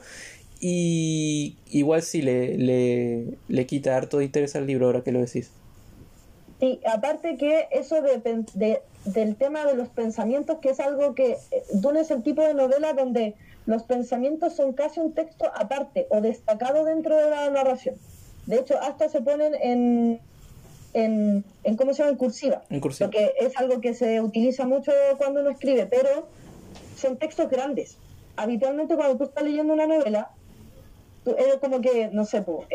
y 0.60 1.56
igual 1.70 2.02
sí 2.02 2.22
le, 2.22 2.58
le, 2.58 3.24
le 3.48 3.66
quita 3.66 3.96
harto 3.96 4.18
de 4.18 4.26
interés 4.26 4.56
al 4.56 4.66
libro 4.66 4.86
ahora 4.86 5.02
que 5.02 5.12
lo 5.12 5.20
decís. 5.20 5.50
Sí, 6.60 6.78
aparte 6.84 7.38
que 7.38 7.68
eso 7.70 8.02
de, 8.02 8.44
de, 8.52 8.82
del 9.06 9.36
tema 9.36 9.64
de 9.64 9.74
los 9.74 9.88
pensamientos, 9.88 10.58
que 10.60 10.70
es 10.70 10.80
algo 10.80 11.14
que 11.14 11.38
eh, 11.50 11.62
Dune 11.72 12.00
es 12.00 12.10
el 12.10 12.22
tipo 12.22 12.42
de 12.42 12.52
novela 12.52 12.92
donde 12.92 13.34
los 13.64 13.82
pensamientos 13.84 14.54
son 14.54 14.74
casi 14.74 15.00
un 15.00 15.14
texto 15.14 15.50
aparte 15.54 16.06
o 16.10 16.20
destacado 16.20 16.84
dentro 16.84 17.16
de 17.16 17.30
la 17.30 17.48
narración. 17.50 17.94
De 18.50 18.58
hecho, 18.58 18.80
hasta 18.80 19.08
se 19.08 19.22
ponen 19.22 19.54
en, 19.54 20.20
en, 20.92 21.44
en 21.62 21.76
¿cómo 21.76 21.94
se 21.94 21.98
llama? 21.98 22.10
En 22.10 22.16
cursiva. 22.16 22.62
En 22.68 22.80
cursiva. 22.80 23.08
Porque 23.08 23.32
es 23.38 23.56
algo 23.56 23.80
que 23.80 23.94
se 23.94 24.20
utiliza 24.20 24.66
mucho 24.66 24.90
cuando 25.18 25.40
uno 25.40 25.50
escribe, 25.50 25.86
pero 25.86 26.26
son 26.96 27.16
textos 27.16 27.48
grandes. 27.48 27.96
Habitualmente 28.34 28.96
cuando 28.96 29.16
tú 29.16 29.24
estás 29.24 29.44
leyendo 29.44 29.72
una 29.72 29.86
novela, 29.86 30.32
tú, 31.24 31.36
es 31.38 31.58
como 31.60 31.80
que, 31.80 32.08
no 32.12 32.24
sé, 32.24 32.42
pues, 32.42 32.66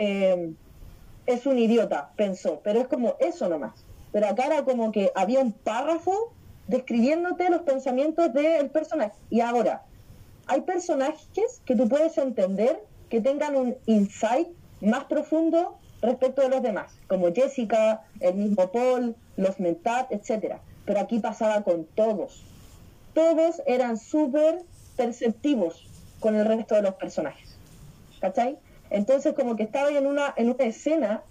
es 1.25 1.45
un 1.45 1.59
idiota, 1.59 2.11
pensó, 2.15 2.61
pero 2.63 2.79
es 2.79 2.87
como 2.87 3.15
eso 3.19 3.49
nomás. 3.49 3.83
Pero 4.13 4.27
acá 4.27 4.45
era 4.45 4.63
como 4.63 4.93
que 4.93 5.11
había 5.13 5.41
un 5.41 5.51
párrafo 5.51 6.31
describiéndote 6.67 7.49
los 7.49 7.63
pensamientos 7.63 8.33
del 8.33 8.69
personaje. 8.69 9.15
Y 9.29 9.41
ahora, 9.41 9.83
hay 10.47 10.61
personajes 10.61 11.61
que 11.65 11.75
tú 11.75 11.89
puedes 11.89 12.17
entender 12.17 12.81
que 13.09 13.19
tengan 13.19 13.57
un 13.57 13.75
insight 13.87 14.47
más 14.81 15.05
profundo 15.05 15.77
respecto 16.01 16.41
de 16.41 16.49
los 16.49 16.61
demás, 16.61 16.93
como 17.07 17.33
Jessica, 17.33 18.03
el 18.19 18.35
mismo 18.35 18.71
Paul, 18.71 19.15
los 19.37 19.59
Mentat, 19.59 20.11
etc. 20.11 20.57
Pero 20.85 20.99
aquí 20.99 21.19
pasaba 21.19 21.63
con 21.63 21.85
todos. 21.85 22.43
Todos 23.13 23.61
eran 23.65 23.97
súper 23.97 24.63
perceptivos 24.95 25.87
con 26.19 26.35
el 26.35 26.45
resto 26.45 26.75
de 26.75 26.83
los 26.83 26.95
personajes. 26.95 27.57
¿Cachai? 28.19 28.57
Entonces 28.89 29.33
como 29.33 29.55
que 29.55 29.63
estaba 29.63 29.89
en 29.89 30.07
una, 30.07 30.33
en 30.37 30.49
una 30.49 30.63
escena 30.63 31.23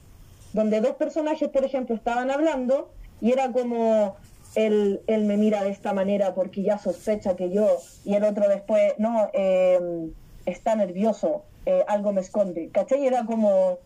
donde 0.52 0.80
dos 0.80 0.96
personajes, 0.96 1.48
por 1.48 1.64
ejemplo, 1.64 1.94
estaban 1.94 2.30
hablando 2.30 2.90
y 3.20 3.32
era 3.32 3.50
como 3.52 4.16
él, 4.54 5.02
él 5.06 5.24
me 5.24 5.36
mira 5.36 5.64
de 5.64 5.70
esta 5.70 5.92
manera 5.92 6.34
porque 6.34 6.62
ya 6.62 6.78
sospecha 6.78 7.36
que 7.36 7.50
yo 7.50 7.78
y 8.04 8.14
el 8.14 8.24
otro 8.24 8.48
después, 8.48 8.94
no, 8.98 9.30
eh, 9.32 10.10
está 10.46 10.76
nervioso 10.76 11.44
eh, 11.66 11.84
algo 11.88 12.12
me 12.12 12.20
esconde, 12.20 12.70
¿cachai? 12.70 13.06
Era 13.06 13.24
como, 13.24 13.78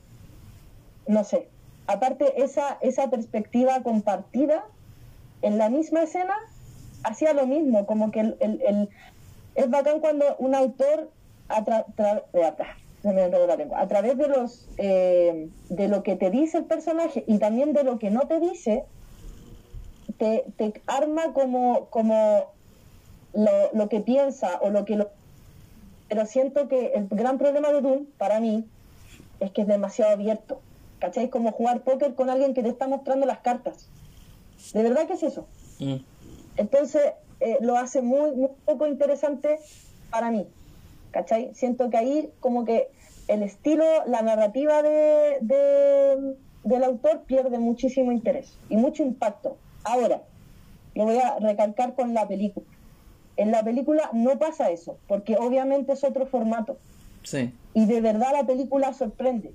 no 1.06 1.24
sé, 1.24 1.48
aparte 1.86 2.42
esa, 2.42 2.78
esa 2.80 3.08
perspectiva 3.08 3.82
compartida 3.82 4.64
en 5.42 5.58
la 5.58 5.70
misma 5.70 6.02
escena 6.02 6.34
hacía 7.04 7.32
lo 7.32 7.46
mismo, 7.46 7.86
como 7.86 8.10
que 8.10 8.20
el, 8.20 8.36
el, 8.40 8.88
es 9.54 9.70
bacán 9.70 10.00
cuando 10.00 10.36
un 10.38 10.54
autor 10.54 11.10
a, 11.48 11.58
a 11.58 11.64
través 13.88 14.18
de 14.18 14.28
los 14.28 14.68
eh, 14.76 15.48
de 15.68 15.88
lo 15.88 16.02
que 16.02 16.16
te 16.16 16.30
dice 16.30 16.58
el 16.58 16.64
personaje 16.64 17.24
y 17.26 17.38
también 17.38 17.72
de 17.72 17.84
lo 17.84 17.98
que 17.98 18.10
no 18.10 18.28
te 18.28 18.40
dice 18.40 18.84
te, 20.18 20.44
te 20.56 20.82
arma 20.86 21.32
como 21.32 21.88
como 21.90 22.52
lo, 23.32 23.70
lo 23.72 23.88
que 23.88 24.00
piensa 24.00 24.58
o 24.60 24.70
lo 24.70 24.84
que 24.84 24.96
lo 24.96 25.10
pero 26.08 26.26
siento 26.26 26.68
que 26.68 26.92
el 26.94 27.06
gran 27.08 27.38
problema 27.38 27.72
de 27.72 27.80
Doom, 27.80 28.06
para 28.16 28.40
mí, 28.40 28.64
es 29.40 29.50
que 29.52 29.62
es 29.62 29.68
demasiado 29.68 30.12
abierto. 30.12 30.60
¿Cachai? 30.98 31.28
Como 31.30 31.52
jugar 31.52 31.82
póker 31.82 32.14
con 32.14 32.28
alguien 32.28 32.54
que 32.54 32.62
te 32.62 32.68
está 32.70 32.88
mostrando 32.88 33.24
las 33.24 33.38
cartas. 33.38 33.88
De 34.72 34.82
verdad 34.82 35.06
que 35.06 35.12
es 35.12 35.22
eso. 35.22 35.46
Mm. 35.78 35.96
Entonces, 36.56 37.12
eh, 37.40 37.58
lo 37.60 37.76
hace 37.76 38.02
muy, 38.02 38.32
muy 38.32 38.50
poco 38.64 38.86
interesante 38.86 39.60
para 40.10 40.30
mí. 40.30 40.46
¿Cachai? 41.12 41.54
Siento 41.54 41.88
que 41.90 41.96
ahí 41.96 42.32
como 42.40 42.64
que 42.64 42.88
el 43.28 43.42
estilo, 43.42 43.84
la 44.06 44.22
narrativa 44.22 44.82
de, 44.82 45.38
de, 45.40 46.36
del 46.64 46.84
autor 46.84 47.22
pierde 47.26 47.58
muchísimo 47.58 48.10
interés 48.10 48.58
y 48.68 48.76
mucho 48.76 49.02
impacto. 49.02 49.56
Ahora, 49.84 50.22
lo 50.94 51.04
voy 51.04 51.18
a 51.18 51.38
recalcar 51.38 51.94
con 51.94 52.12
la 52.14 52.26
película. 52.26 52.66
En 53.38 53.52
la 53.52 53.62
película 53.62 54.10
no 54.12 54.36
pasa 54.36 54.70
eso, 54.70 54.98
porque 55.06 55.36
obviamente 55.36 55.92
es 55.92 56.02
otro 56.02 56.26
formato. 56.26 56.76
Sí. 57.22 57.54
Y 57.72 57.86
de 57.86 58.00
verdad 58.00 58.32
la 58.32 58.44
película 58.44 58.92
sorprende. 58.92 59.52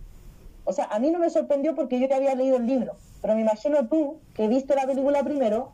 O 0.63 0.72
sea, 0.72 0.86
a 0.86 1.00
mí 1.00 1.12
no 1.12 1.19
me 1.19 1.30
sorprendió 1.30 1.76
porque 1.76 2.00
yo 2.00 2.08
ya 2.08 2.15
había 2.15 2.34
leído 2.34 2.56
el 2.56 2.65
libro, 2.65 2.96
pero 3.22 3.36
me 3.36 3.41
imagino 3.41 3.86
tú, 3.89 4.19
que 4.36 4.48
viste 4.48 4.74
la 4.74 4.88
película 4.88 5.22
primero, 5.26 5.74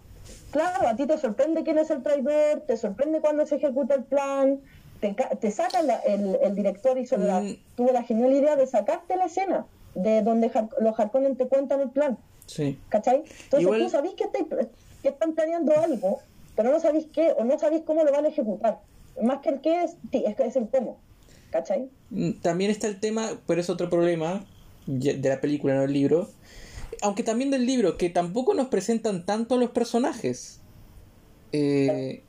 claro, 0.49 0.87
a 0.87 0.95
ti 0.95 1.05
te 1.05 1.19
sorprende 1.19 1.63
quién 1.63 1.77
es 1.77 1.91
el 1.91 2.01
traidor, 2.01 2.61
te 2.65 2.77
sorprende 2.77 3.21
cuando 3.21 3.45
se 3.45 3.57
ejecuta 3.57 3.93
el 3.93 4.03
plan, 4.03 4.59
te, 5.01 5.15
te 5.39 5.51
saca 5.51 5.79
el, 6.03 6.55
director 6.55 6.97
y 6.97 7.03
mm. 7.03 7.57
tuvo 7.75 7.91
la 7.91 8.01
genial 8.01 8.33
idea 8.33 8.55
de 8.55 8.65
sacarte 8.65 9.17
la 9.17 9.25
escena 9.25 9.67
de 9.93 10.23
donde 10.23 10.51
los 10.79 10.99
Harkonnen 10.99 11.35
te 11.35 11.47
cuentan 11.47 11.81
el 11.81 11.91
plan. 11.91 12.17
Sí. 12.47 12.79
¿Cachai? 12.89 13.23
Entonces 13.43 13.69
tú 13.69 13.89
sabés 13.89 14.13
que, 14.15 14.25
que 15.03 15.09
están 15.09 15.33
planeando 15.33 15.77
algo 15.79 16.21
pero 16.59 16.71
no 16.73 16.79
sabéis 16.81 17.05
qué 17.13 17.31
o 17.37 17.45
no 17.45 17.57
sabéis 17.57 17.83
cómo 17.85 18.03
lo 18.03 18.11
van 18.11 18.25
a 18.25 18.27
ejecutar. 18.27 18.81
Más 19.23 19.39
que 19.39 19.47
el 19.47 19.61
qué 19.61 19.81
es, 19.85 19.95
es, 20.11 20.37
es 20.37 20.55
el 20.57 20.67
cómo. 20.67 20.99
¿Cachai? 21.51 21.87
Mm, 22.09 22.31
También 22.41 22.69
está 22.69 22.87
el 22.87 22.99
tema, 22.99 23.39
pero 23.47 23.61
es 23.61 23.69
otro 23.69 23.89
problema 23.89 24.45
de 24.85 25.29
la 25.29 25.39
película, 25.39 25.75
no 25.75 25.81
del 25.83 25.93
libro. 25.93 26.27
Aunque 27.01 27.23
también 27.23 27.49
del 27.49 27.65
libro, 27.65 27.95
que 27.95 28.09
tampoco 28.09 28.53
nos 28.55 28.67
presentan 28.67 29.25
tanto 29.25 29.55
a 29.55 29.57
los 29.57 29.69
personajes. 29.69 30.59
Eh, 31.53 32.23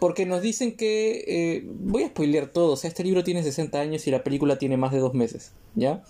porque 0.00 0.26
nos 0.26 0.42
dicen 0.42 0.76
que... 0.76 1.22
eh, 1.28 1.62
voy 1.64 2.02
a 2.02 2.08
spoilear 2.08 2.48
todo. 2.48 2.72
O 2.72 2.76
sea, 2.76 2.88
este 2.88 3.04
libro 3.04 3.22
tiene 3.22 3.44
60 3.44 3.78
años 3.78 4.04
y 4.08 4.10
la 4.10 4.24
película 4.24 4.58
tiene 4.58 4.76
más 4.76 4.90
de 4.90 4.98
dos 4.98 5.14
meses. 5.14 5.52
¿Ya? 5.76 6.02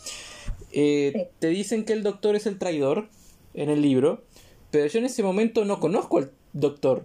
Eh, 0.72 1.12
Sí. 1.14 1.22
Te 1.40 1.48
dicen 1.48 1.84
que 1.84 1.92
el 1.92 2.02
doctor 2.02 2.36
es 2.36 2.46
el 2.46 2.58
traidor 2.58 3.10
en 3.52 3.68
el 3.68 3.82
libro. 3.82 4.24
Pero 4.70 4.86
yo 4.86 4.98
en 4.98 5.04
ese 5.04 5.22
momento 5.22 5.66
no 5.66 5.78
conozco 5.78 6.16
al 6.16 6.32
doctor. 6.54 7.04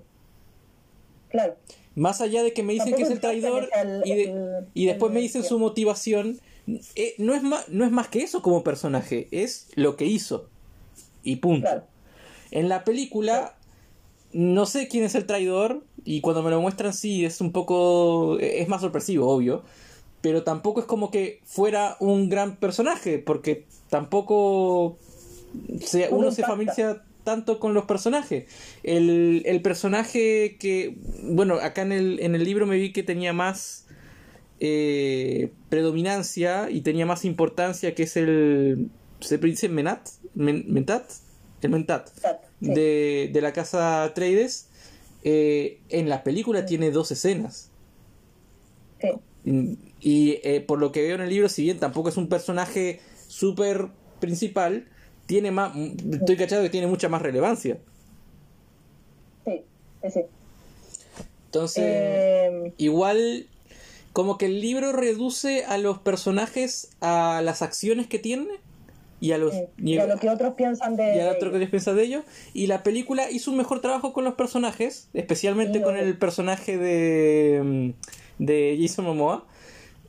Claro. 1.34 1.56
Más 1.96 2.22
allá 2.22 2.42
de 2.44 2.54
que 2.54 2.64
me 2.64 2.74
dicen 2.74 2.96
que 2.96 3.04
es 3.04 3.10
el 3.10 3.20
traidor 3.20 3.70
el- 3.76 4.02
y, 4.06 4.16
de- 4.16 4.24
el- 4.24 4.68
y 4.74 4.86
después 4.86 5.10
el- 5.10 5.14
me 5.16 5.20
dicen 5.20 5.44
su 5.44 5.60
motivación, 5.60 6.40
eh, 6.96 7.16
no, 7.18 7.34
es 7.36 7.44
más, 7.44 7.68
no 7.70 7.84
es 7.86 7.92
más 7.92 8.08
que 8.08 8.22
eso 8.24 8.42
como 8.42 8.64
personaje, 8.64 9.28
es 9.32 9.68
lo 9.76 9.98
que 9.98 10.06
hizo. 10.06 10.48
Y 11.24 11.36
punto. 11.38 11.68
Claro. 11.68 11.84
En 12.52 12.70
la 12.70 12.84
película 12.86 13.58
no 14.32 14.66
sé 14.66 14.88
quién 14.88 15.04
es 15.04 15.14
el 15.16 15.26
traidor 15.26 15.84
y 16.06 16.22
cuando 16.22 16.42
me 16.42 16.50
lo 16.52 16.60
muestran 16.62 16.94
sí 16.94 17.26
es 17.26 17.42
un 17.42 17.52
poco... 17.52 18.38
es 18.40 18.68
más 18.68 18.82
sorpresivo, 18.82 19.28
obvio. 19.30 19.64
Pero 20.22 20.44
tampoco 20.44 20.80
es 20.80 20.86
como 20.86 21.12
que 21.12 21.42
fuera 21.44 21.98
un 22.00 22.30
gran 22.30 22.56
personaje, 22.56 23.20
porque 23.20 23.66
tampoco 23.90 24.98
se- 25.84 26.10
No 26.10 26.18
uno 26.18 26.28
me 26.30 26.32
se 26.36 26.42
impacta. 26.42 27.06
Tanto 27.24 27.60
con 27.60 27.74
los 27.74 27.86
personajes. 27.86 28.46
El, 28.84 29.44
el 29.46 29.62
personaje 29.62 30.58
que, 30.60 30.96
bueno, 31.24 31.56
acá 31.56 31.82
en 31.82 31.92
el, 31.92 32.20
en 32.20 32.36
el 32.36 32.44
libro 32.44 32.66
me 32.66 32.78
vi 32.78 32.92
que 32.92 33.04
tenía 33.04 33.34
más 33.34 33.86
eh, 34.60 35.52
predominancia 35.70 36.70
y 36.70 36.82
tenía 36.82 37.06
más 37.06 37.26
importancia, 37.26 37.96
que 37.96 38.04
es 38.04 38.18
el... 38.18 38.90
¿Se 39.20 39.38
dice 39.38 39.70
Menat? 39.70 40.10
Men- 40.34 40.66
¿Mentat? 40.68 41.10
El 41.62 41.70
Mentat. 41.70 42.10
De, 42.60 43.30
de 43.32 43.42
la 43.42 43.54
casa 43.54 44.12
Trades. 44.14 44.68
eh, 45.24 45.80
en 45.90 46.10
la 46.10 46.24
película 46.24 46.66
tiene 46.66 46.92
dos 46.92 47.12
escenas. 47.12 47.72
Sí. 49.02 49.78
Y 50.00 50.40
eh, 50.44 50.62
por 50.62 50.80
lo 50.80 50.92
que 50.92 51.02
veo 51.02 51.16
en 51.16 51.22
el 51.22 51.30
libro, 51.30 51.50
si 51.50 51.64
bien 51.64 51.80
tampoco 51.80 52.10
es 52.10 52.18
un 52.18 52.28
personaje 52.28 53.00
súper 53.28 53.88
principal, 54.20 54.88
tiene 55.34 55.50
más. 55.50 55.76
Estoy 55.76 56.38
cachado 56.38 56.62
que 56.62 56.70
tiene 56.70 56.86
mucha 56.86 57.10
más 57.10 57.20
relevancia. 57.24 57.80
Sí, 59.46 59.64
sí, 60.04 60.12
sí. 60.12 60.22
Entonces, 61.46 61.84
Eh, 61.84 62.74
igual, 62.78 63.48
como 64.12 64.38
que 64.38 64.46
el 64.46 64.62
libro 64.62 64.92
reduce 64.92 65.66
a 65.66 65.80
los 65.80 65.98
personajes 65.98 66.92
a 67.02 67.42
las 67.44 67.64
acciones 67.64 68.06
que 68.06 68.20
tienen 68.20 68.48
y 69.20 69.32
a 69.32 69.40
los. 69.40 69.56
sí. 69.56 69.64
y- 69.80 69.94
Y 69.96 69.98
a 69.98 70.06
lo 70.06 70.20
que 70.20 70.30
otros 70.30 70.54
piensan 70.54 70.96
de. 70.98 71.16
y 71.16 71.20
a 71.22 71.32
otro 71.32 71.50
que 71.50 71.58
ellos. 71.58 71.60
les 71.62 71.70
piensa 71.72 71.94
de 71.96 72.04
ellos. 72.04 72.24
Y 72.54 72.68
la 72.68 72.84
película 72.84 73.32
hizo 73.32 73.50
un 73.50 73.58
mejor 73.58 73.82
trabajo 73.82 74.14
con 74.14 74.24
los 74.26 74.36
personajes, 74.36 75.08
especialmente 75.16 75.80
Sí, 75.80 75.84
con 75.84 75.98
el 75.98 76.16
personaje 76.16 76.78
de, 76.78 77.60
mm, 78.40 78.44
de 78.44 78.78
Jason 78.80 79.06
Momoa. 79.06 79.48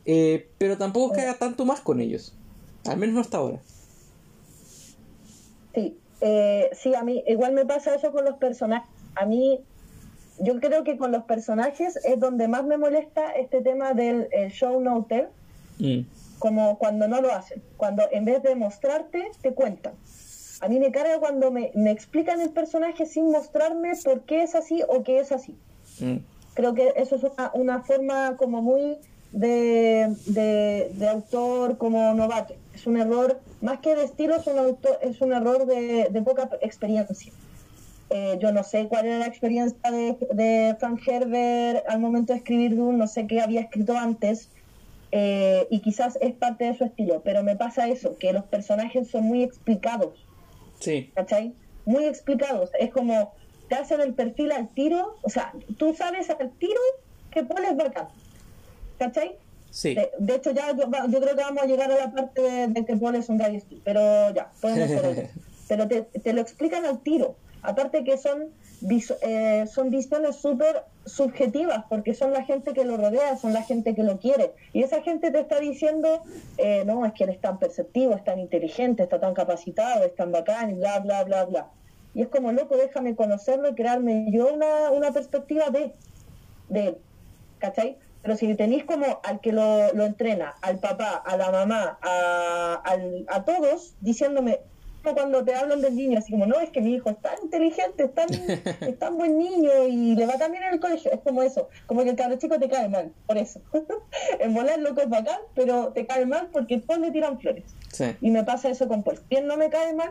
eh, 0.07 0.49
pero 0.59 0.77
tampoco 0.77 1.15
que 1.15 1.23
haga 1.23 1.39
tanto 1.39 1.65
más 1.65 1.81
con 1.81 1.99
ellos. 2.03 2.35
Al 2.85 2.99
menos 2.99 3.15
no 3.15 3.21
hasta 3.23 3.39
ahora. 3.39 3.59
Sí, 5.75 5.99
eh, 6.21 6.71
sí, 6.73 6.95
a 6.95 7.03
mí 7.03 7.23
igual 7.27 7.53
me 7.53 7.67
pasa 7.67 7.95
eso 7.95 8.13
con 8.13 8.25
los 8.25 8.37
personajes. 8.37 8.89
A 9.17 9.27
mí, 9.27 9.61
yo 10.41 10.59
creo 10.61 10.85
que 10.85 10.97
con 10.97 11.13
los 11.13 11.25
personajes 11.25 11.97
es 12.05 12.19
donde 12.19 12.49
más 12.49 12.65
me 12.65 12.77
molesta 12.79 13.33
este 13.33 13.61
tema 13.61 13.93
del 13.95 14.29
eh, 14.33 14.49
show 14.51 14.81
no 14.81 15.05
tell, 15.09 15.29
Mm. 15.79 16.07
como 16.39 16.79
cuando 16.79 17.09
no 17.09 17.21
lo 17.21 17.33
hacen, 17.33 17.61
cuando 17.77 18.05
en 18.13 18.25
vez 18.25 18.43
de 18.45 18.55
mostrarte, 18.55 19.25
te 19.43 19.55
cuentan. 19.55 19.95
A 20.61 20.69
mí 20.69 20.79
me 20.79 20.93
carga 20.93 21.19
cuando 21.19 21.51
me, 21.51 21.73
me 21.75 21.91
explican 21.91 22.41
el 22.41 22.51
personaje 22.51 23.07
sin 23.07 23.31
mostrarme 23.33 23.93
por 24.05 24.21
qué 24.23 24.45
es 24.45 24.55
así 24.55 24.83
o 24.89 25.03
qué 25.03 25.19
es 25.19 25.33
así. 25.33 25.57
Mm. 25.99 26.19
Creo 26.55 26.75
que 26.75 26.93
eso 26.97 27.17
es 27.17 27.25
una, 27.25 27.51
una 27.55 27.83
forma 27.83 28.37
como 28.37 28.63
muy 28.63 28.99
de, 29.33 30.15
de, 30.27 30.93
de 30.95 31.09
autor 31.09 31.77
como 31.77 32.15
novato. 32.15 32.55
Es 32.85 32.89
un 32.89 32.99
error, 32.99 33.41
más 33.63 33.79
que 33.79 33.97
de 33.97 34.05
estilo, 34.05 34.37
es 34.37 34.47
un, 34.47 34.59
autor, 34.59 34.99
es 35.01 35.19
un 35.23 35.33
error 35.33 35.65
de, 35.65 36.09
de 36.11 36.21
poca 36.21 36.51
experiencia. 36.61 37.33
Eh, 38.11 38.37
yo 38.43 38.53
no 38.53 38.63
sé 38.63 38.89
cuál 38.89 39.07
era 39.07 39.21
la 39.21 39.27
experiencia 39.27 39.91
de, 39.91 40.19
de 40.35 40.77
Frank 40.79 41.01
Herbert 41.09 41.83
al 41.89 41.99
momento 41.99 42.35
de 42.35 42.41
escribir 42.41 42.77
Dune, 42.77 42.99
no 42.99 43.07
sé 43.07 43.27
qué 43.27 43.41
había 43.41 43.63
escrito 43.63 43.97
antes, 43.97 44.51
eh, 45.13 45.67
y 45.71 45.81
quizás 45.81 46.19
es 46.21 46.35
parte 46.35 46.65
de 46.65 46.77
su 46.77 46.85
estilo, 46.85 47.23
pero 47.25 47.43
me 47.43 47.57
pasa 47.57 47.89
eso, 47.89 48.19
que 48.19 48.35
los 48.35 48.45
personajes 48.45 49.09
son 49.09 49.25
muy 49.25 49.43
explicados. 49.43 50.23
Sí, 50.79 51.11
¿cachai? 51.15 51.55
Muy 51.87 52.05
explicados. 52.05 52.71
Es 52.79 52.91
como 52.91 53.33
te 53.71 53.77
hacen 53.77 54.03
el 54.03 54.13
perfil 54.13 54.53
al 54.53 54.69
tiro, 54.69 55.17
o 55.23 55.31
sea, 55.31 55.55
tú 55.79 55.95
sabes 55.95 56.29
al 56.29 56.51
tiro 56.59 56.83
que 57.31 57.45
Paul 57.45 57.65
es 57.65 57.77
bacán, 57.79 58.09
¿cachai? 58.99 59.39
Sí. 59.75 59.95
De, 59.95 60.11
de 60.19 60.35
hecho, 60.37 60.53
ya 60.53 60.75
yo, 60.77 61.21
creo 61.21 61.37
que 61.37 61.43
vamos 61.43 61.63
a 61.63 61.67
llegar 61.67 61.91
a 61.91 61.97
la 61.97 62.13
parte 62.13 62.41
de, 62.41 62.69
de 62.69 62.85
que 62.85 62.97
Paul 62.97 63.17
es 63.17 63.29
un 63.29 63.41
estúpido, 63.41 63.83
pero 63.85 64.33
ya, 64.33 64.51
podemos 64.61 64.91
hacer. 64.91 65.31
Pero 65.67 65.89
te, 65.89 66.03
te 66.03 66.35
lo 66.35 66.43
explican 66.43 66.85
al 66.85 67.01
tiro. 67.01 67.37
Aparte 67.65 68.05
que 68.05 68.19
son, 68.19 68.51
eh, 69.23 69.65
son 69.67 69.89
visiones 69.89 70.37
súper 70.37 70.85
subjetivas, 71.07 71.85
porque 71.89 72.13
son 72.13 72.33
la 72.33 72.45
gente 72.45 72.75
que 72.75 72.85
lo 72.85 72.99
rodea, 72.99 73.39
son 73.39 73.55
la 73.55 73.63
gente 73.63 73.95
que 73.95 74.03
lo 74.03 74.19
quiere. 74.19 74.53
Y 74.75 74.83
esa 74.83 75.01
gente 75.01 75.31
te 75.31 75.41
está 75.41 75.61
diciendo, 75.61 76.23
eh, 76.59 76.85
no, 76.85 77.07
es 77.07 77.15
que 77.15 77.25
eres 77.25 77.41
tan 77.41 77.59
perceptivo, 77.59 78.15
es 78.15 78.23
tan 78.23 78.39
inteligente, 78.39 79.03
está 79.03 79.19
tan 79.19 79.33
capacitado, 79.33 80.05
es 80.05 80.15
tan 80.15 80.31
bacán, 80.31 80.71
y 80.71 80.75
bla, 80.75 81.01
bla, 81.01 81.25
bla, 81.25 81.47
bla. 81.47 81.69
Y 82.13 82.21
es 82.21 82.29
como, 82.29 82.53
loco, 82.53 82.77
déjame 82.77 83.17
conocerlo 83.17 83.71
y 83.71 83.75
crearme 83.75 84.27
yo 84.31 84.53
una, 84.53 84.91
una 84.91 85.13
perspectiva 85.13 85.71
de, 85.71 85.95
de 86.69 86.89
él. 86.89 86.97
¿Cachai? 87.59 87.97
Pero 88.25 88.37
si 88.37 88.55
tenéis 88.57 88.85
como 88.85 89.21
al 89.23 89.41
que 89.41 89.53
lo, 89.53 89.93
lo 89.93 90.05
entrena, 90.05 90.55
al 90.63 90.79
papá, 90.81 91.23
a 91.25 91.37
la 91.37 91.53
mamá, 91.53 91.99
a, 92.01 92.81
al- 92.85 93.27
a 93.29 93.45
todos, 93.45 93.95
diciéndome, 94.01 94.61
como 95.03 95.15
cuando 95.15 95.45
te 95.45 95.55
hablan 95.55 95.83
del 95.83 95.95
niño, 95.95 96.19
así 96.19 96.33
como, 96.33 96.47
no, 96.47 96.59
es 96.59 96.71
que 96.71 96.81
mi 96.81 96.95
hijo 96.95 97.11
es 97.11 97.21
tan 97.21 97.35
inteligente, 97.43 98.05
es 98.05 98.15
tan, 98.15 98.27
es 98.81 98.99
tan 98.99 99.19
buen 99.19 99.37
niño 99.39 99.71
y 99.87 100.17
le 100.17 100.25
va 100.25 100.39
tan 100.39 100.51
bien 100.53 100.65
en 100.65 100.73
el 100.73 100.81
colegio, 100.81 101.13
es 101.13 101.21
como 101.21 101.43
eso, 101.43 101.69
como 101.87 102.03
que 102.03 102.09
el 102.11 102.17
cabro 102.17 102.37
chico 102.39 102.59
te 102.59 102.69
cae 102.71 102.89
mal, 102.89 103.13
por 103.27 103.37
eso. 103.37 103.61
en 104.41 104.55
volar 104.55 104.79
loco 104.79 105.03
es 105.03 105.11
bacán, 105.11 105.41
pero 105.55 105.93
te 105.93 106.07
cae 106.07 106.25
mal 106.25 106.49
porque 106.51 106.79
todos 106.79 107.01
le 107.01 107.11
tiran 107.11 107.39
flores. 107.39 107.65
sí. 107.93 108.17
Y 108.23 108.31
me 108.31 108.43
pasa 108.45 108.71
eso 108.71 108.89
con 108.89 109.03
Paul. 109.03 109.21
Bien, 109.29 109.47
no 109.47 109.59
me 109.59 109.69
cae 109.69 109.93
mal, 109.93 110.09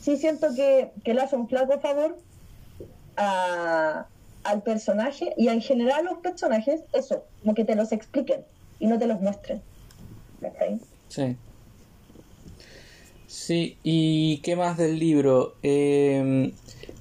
sí 0.00 0.16
siento 0.16 0.54
que, 0.56 0.92
que 1.04 1.12
le 1.12 1.20
hace 1.20 1.36
un 1.36 1.46
flaco 1.46 1.78
favor 1.78 2.16
a- 3.18 4.06
al 4.44 4.62
personaje 4.62 5.34
y 5.36 5.48
en 5.48 5.60
general 5.60 6.06
a 6.06 6.10
los 6.12 6.18
personajes, 6.20 6.80
eso, 6.92 7.24
como 7.42 7.54
que 7.54 7.64
te 7.64 7.74
los 7.74 7.92
expliquen 7.92 8.42
y 8.78 8.86
no 8.86 8.98
te 8.98 9.06
los 9.06 9.20
muestren. 9.20 9.60
Sí. 11.08 11.36
Sí, 13.26 13.76
¿y 13.84 14.38
qué 14.38 14.56
más 14.56 14.76
del 14.76 14.98
libro? 14.98 15.54
Eh, 15.62 16.52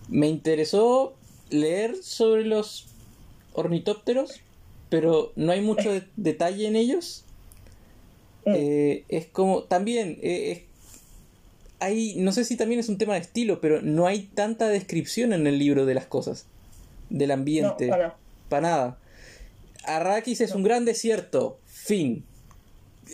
me 0.10 0.28
interesó 0.28 1.14
leer 1.50 1.96
sobre 2.04 2.46
los 2.46 2.88
ornitópteros, 3.54 4.42
pero 4.90 5.32
no 5.36 5.52
hay 5.52 5.62
mucho 5.62 5.92
de- 5.92 6.04
detalle 6.18 6.68
en 6.68 6.76
ellos. 6.76 7.24
Eh, 8.46 9.06
es 9.10 9.28
como, 9.28 9.64
también, 9.64 10.18
eh, 10.22 10.52
es- 10.52 10.62
hay, 11.80 12.16
no 12.18 12.32
sé 12.32 12.44
si 12.44 12.58
también 12.58 12.80
es 12.80 12.90
un 12.90 12.98
tema 12.98 13.14
de 13.14 13.22
estilo, 13.22 13.62
pero 13.62 13.82
no 13.82 14.06
hay 14.06 14.24
tanta 14.24 14.68
descripción 14.68 15.34
en 15.34 15.48
el 15.48 15.58
libro 15.60 15.86
de 15.86 15.94
las 15.94 16.06
cosas, 16.08 16.46
del 17.10 17.32
ambiente. 17.32 17.88
No, 17.88 17.92
para. 17.92 18.16
Para 18.50 18.62
nada. 18.62 18.98
Arrakis 19.84 20.42
es 20.42 20.54
un 20.54 20.64
gran 20.64 20.86
desierto. 20.86 21.60
Fin. 21.66 22.24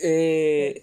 Eh, 0.02 0.82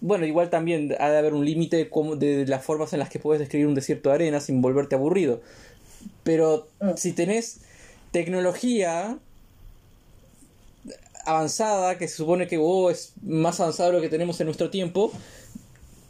bueno, 0.00 0.26
igual 0.26 0.50
también 0.50 0.94
ha 0.98 1.10
de 1.10 1.18
haber 1.18 1.34
un 1.34 1.44
límite 1.44 1.90
de 2.18 2.46
las 2.46 2.64
formas 2.64 2.92
en 2.92 2.98
las 2.98 3.08
que 3.08 3.18
puedes 3.18 3.40
describir 3.40 3.66
un 3.66 3.74
desierto 3.74 4.10
de 4.10 4.16
arena 4.16 4.40
sin 4.40 4.60
volverte 4.62 4.94
aburrido. 4.94 5.40
Pero 6.22 6.68
Mm. 6.80 6.90
si 6.96 7.12
tenés 7.12 7.60
tecnología 8.12 9.18
avanzada, 11.24 11.98
que 11.98 12.08
se 12.08 12.16
supone 12.16 12.46
que 12.46 12.58
oh, 12.58 12.90
es 12.90 13.12
más 13.22 13.60
avanzado 13.60 13.90
de 13.90 13.96
lo 13.96 14.02
que 14.02 14.08
tenemos 14.08 14.40
en 14.40 14.46
nuestro 14.46 14.70
tiempo, 14.70 15.12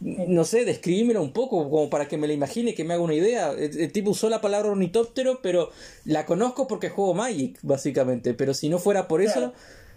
no 0.00 0.44
sé, 0.44 0.64
describímelo 0.64 1.20
un 1.22 1.32
poco, 1.32 1.68
como 1.70 1.90
para 1.90 2.06
que 2.06 2.16
me 2.16 2.26
la 2.28 2.32
imagine, 2.32 2.74
que 2.74 2.84
me 2.84 2.94
haga 2.94 3.02
una 3.02 3.14
idea. 3.14 3.50
El, 3.50 3.78
el 3.80 3.92
tipo 3.92 4.10
usó 4.10 4.28
la 4.30 4.40
palabra 4.40 4.70
ornitóptero, 4.70 5.40
pero 5.42 5.70
la 6.04 6.24
conozco 6.24 6.68
porque 6.68 6.88
juego 6.88 7.14
Magic, 7.14 7.58
básicamente. 7.62 8.32
Pero 8.34 8.54
si 8.54 8.68
no 8.68 8.78
fuera 8.78 9.08
por 9.08 9.22
eso 9.22 9.52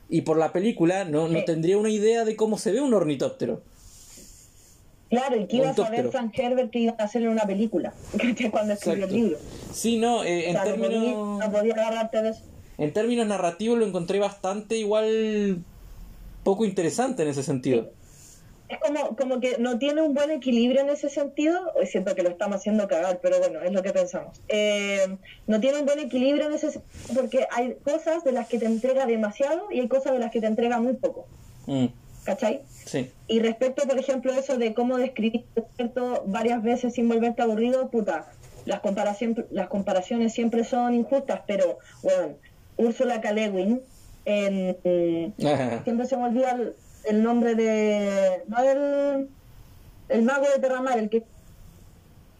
y 0.09 0.21
por 0.21 0.37
la 0.37 0.51
película, 0.53 1.05
no, 1.05 1.27
no 1.27 1.43
tendría 1.45 1.77
una 1.77 1.89
idea 1.89 2.25
de 2.25 2.35
cómo 2.35 2.57
se 2.57 2.71
ve 2.71 2.81
un 2.81 2.93
ornitóptero. 2.93 3.61
Claro, 5.09 5.35
y 5.39 5.45
que 5.45 5.57
iba 5.57 5.69
a 5.69 5.75
saber. 5.75 6.09
Frank 6.09 6.33
Herbert 6.37 6.71
que 6.71 6.79
iba 6.79 6.95
a 6.97 7.03
hacerle 7.03 7.27
una 7.29 7.43
película 7.43 7.93
cuando 8.51 8.73
escribió 8.73 9.03
Exacto. 9.05 9.05
el 9.05 9.21
libro. 9.23 9.37
Sí, 9.73 9.97
no, 9.97 10.23
eh, 10.23 10.45
O 10.45 10.47
en, 10.47 10.51
sea, 10.53 10.63
términos, 10.63 11.39
no 11.39 11.51
podía 11.51 11.73
agarrarte 11.73 12.21
de 12.23 12.29
eso. 12.29 12.41
en 12.77 12.93
términos 12.93 13.27
narrativos 13.27 13.77
lo 13.77 13.85
encontré 13.85 14.19
bastante 14.19 14.77
igual 14.77 15.63
poco 16.43 16.63
interesante 16.65 17.23
en 17.23 17.29
ese 17.29 17.43
sentido. 17.43 17.91
Es 18.71 18.79
como, 18.79 19.17
como 19.17 19.41
que 19.41 19.57
no 19.60 19.77
tiene 19.79 20.01
un 20.01 20.13
buen 20.13 20.31
equilibrio 20.31 20.79
en 20.79 20.89
ese 20.89 21.10
sentido. 21.10 21.60
Hoy 21.75 21.88
siento 21.88 22.15
que 22.15 22.23
lo 22.23 22.29
estamos 22.29 22.55
haciendo 22.55 22.88
cagar, 22.88 23.19
pero 23.21 23.38
bueno, 23.39 23.62
es 23.62 23.73
lo 23.73 23.84
que 23.84 23.91
pensamos. 23.91 24.39
Eh, 24.47 25.17
no 25.45 25.60
tiene 25.60 25.79
un 25.79 25.86
buen 25.86 25.99
equilibrio 25.99 26.45
en 26.45 26.53
ese 26.53 26.71
sentido 26.71 26.93
porque 27.13 27.47
hay 27.51 27.75
cosas 27.84 28.23
de 28.23 28.31
las 28.31 28.47
que 28.47 28.60
te 28.60 28.67
entrega 28.67 29.05
demasiado 29.05 29.69
y 29.71 29.81
hay 29.81 29.89
cosas 29.89 30.13
de 30.13 30.19
las 30.19 30.31
que 30.31 30.39
te 30.39 30.47
entrega 30.47 30.79
muy 30.79 30.93
poco. 30.93 31.27
Mm, 31.65 31.88
¿Cachai? 32.23 32.62
sí. 32.86 33.12
Y 33.27 33.39
respecto, 33.41 33.86
por 33.86 33.99
ejemplo, 33.99 34.31
eso 34.31 34.57
de 34.57 34.73
cómo 34.73 34.97
describir 34.97 35.43
¿cierto? 35.75 36.23
varias 36.27 36.63
veces 36.63 36.93
sin 36.93 37.10
volverte 37.10 37.41
aburrido, 37.41 37.89
puta, 37.89 38.31
las, 38.63 38.79
comparación, 38.79 39.47
las 39.49 39.67
comparaciones 39.67 40.31
siempre 40.31 40.63
son 40.63 40.93
injustas, 40.93 41.41
pero, 41.45 41.77
bueno, 42.03 42.36
Úrsula 42.77 43.19
K. 43.19 43.31
En- 43.31 43.81
siempre 45.84 46.05
se 46.05 46.15
me 46.15 46.23
olvida 46.23 46.51
el, 46.51 46.75
el 47.05 47.23
nombre 47.23 47.55
de... 47.55 48.43
No 48.47 48.59
el, 48.59 49.29
el 50.09 50.21
mago 50.23 50.45
de 50.53 50.59
Terramar, 50.61 50.97
el 50.99 51.09
que... 51.09 51.23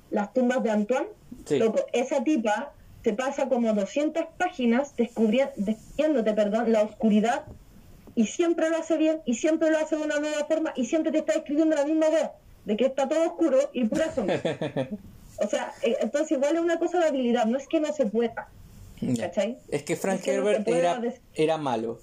Las 0.10 0.34
tumbas 0.34 0.62
de 0.64 0.72
Antoine. 0.72 1.08
Sí. 1.46 1.58
Loco, 1.58 1.86
esa 1.94 2.24
tipa 2.24 2.74
te 3.02 3.14
pasa 3.14 3.48
como 3.48 3.74
200 3.74 4.26
páginas 4.38 4.96
descubri- 4.98 5.50
descubriéndote, 5.56 6.34
perdón, 6.34 6.72
la 6.72 6.84
oscuridad 6.84 7.44
y 8.14 8.28
siempre 8.28 8.70
lo 8.70 8.78
hace 8.78 8.98
bien 8.98 9.22
y 9.26 9.36
siempre 9.36 9.72
lo 9.72 9.78
hace 9.80 9.96
de 9.96 10.04
una 10.04 10.20
nueva 10.20 10.46
forma 10.46 10.74
y 10.76 10.86
siempre 10.86 11.12
te 11.14 11.20
está 11.20 11.34
escribiendo 11.34 11.76
la 11.76 11.86
misma 11.86 12.10
idea 12.10 12.34
de 12.66 12.76
que 12.78 12.86
está 12.86 13.08
todo 13.08 13.26
oscuro 13.26 13.58
y 13.74 13.86
pura 13.86 14.14
sombra. 14.14 14.40
O 15.44 15.48
sea, 15.48 15.74
eh, 15.82 15.96
entonces 16.02 16.34
igual 16.34 16.56
es 16.56 16.62
una 16.62 16.78
cosa 16.78 17.00
de 17.00 17.06
habilidad, 17.08 17.46
no 17.46 17.58
es 17.58 17.68
que 17.68 17.80
no 17.80 17.92
se 17.94 18.06
pueda. 18.06 18.50
¿cachai? 19.20 19.58
Es 19.70 19.82
que 19.82 19.96
Frank 19.96 20.18
Es 20.20 20.24
que 20.24 20.38
no 20.38 20.44
se 20.46 20.52
Herbert 20.62 21.20
era 21.34 21.58
malo. 21.58 21.98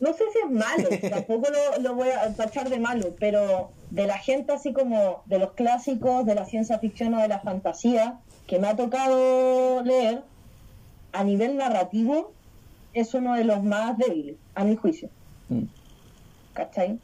No 0.00 0.12
sé 0.12 0.24
si 0.32 0.38
es 0.38 0.50
malo, 0.50 0.88
tampoco 1.10 1.48
lo, 1.50 1.82
lo 1.82 1.94
voy 1.94 2.08
a 2.08 2.34
tachar 2.34 2.68
de 2.68 2.78
malo, 2.78 3.14
pero 3.18 3.70
de 3.90 4.06
la 4.06 4.18
gente 4.18 4.52
así 4.52 4.72
como 4.72 5.22
de 5.26 5.38
los 5.38 5.52
clásicos, 5.52 6.26
de 6.26 6.34
la 6.34 6.44
ciencia 6.44 6.78
ficción 6.78 7.14
o 7.14 7.22
de 7.22 7.28
la 7.28 7.40
fantasía, 7.40 8.18
que 8.46 8.58
me 8.58 8.68
ha 8.68 8.76
tocado 8.76 9.82
leer, 9.82 10.22
a 11.12 11.22
nivel 11.22 11.56
narrativo, 11.56 12.32
es 12.92 13.14
uno 13.14 13.34
de 13.34 13.44
los 13.44 13.62
más 13.62 13.96
débiles, 13.98 14.36
a 14.54 14.64
mi 14.64 14.76
juicio. 14.76 15.08
Mm. 15.48 15.64
¿Cachai? 16.54 16.98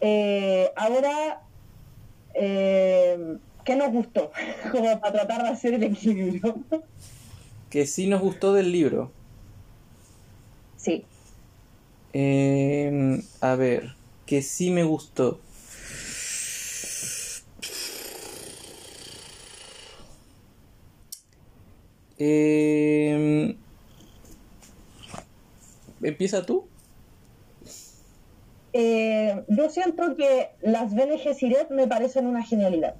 Eh, 0.00 0.70
ahora, 0.76 1.42
eh, 2.34 3.36
¿qué 3.64 3.76
nos 3.76 3.92
gustó? 3.92 4.30
como 4.72 4.98
para 5.00 5.12
tratar 5.12 5.42
de 5.42 5.48
hacer 5.50 5.74
el 5.74 5.82
equilibrio. 5.84 6.56
Que 7.70 7.86
sí 7.86 8.06
nos 8.06 8.20
gustó 8.20 8.52
del 8.52 8.72
libro. 8.72 9.10
sí. 10.76 11.04
Eh, 12.18 13.20
a 13.42 13.56
ver, 13.56 13.94
que 14.24 14.40
sí 14.40 14.70
me 14.70 14.84
gustó. 14.84 15.38
Eh, 22.18 23.54
¿Empieza 26.00 26.46
tú? 26.46 26.64
Eh, 28.72 29.44
yo 29.48 29.68
siento 29.68 30.16
que 30.16 30.48
las 30.62 30.94
Bene 30.94 31.18
Gesserit 31.18 31.68
me 31.68 31.86
parecen 31.86 32.26
una 32.26 32.42
genialidad. 32.42 32.94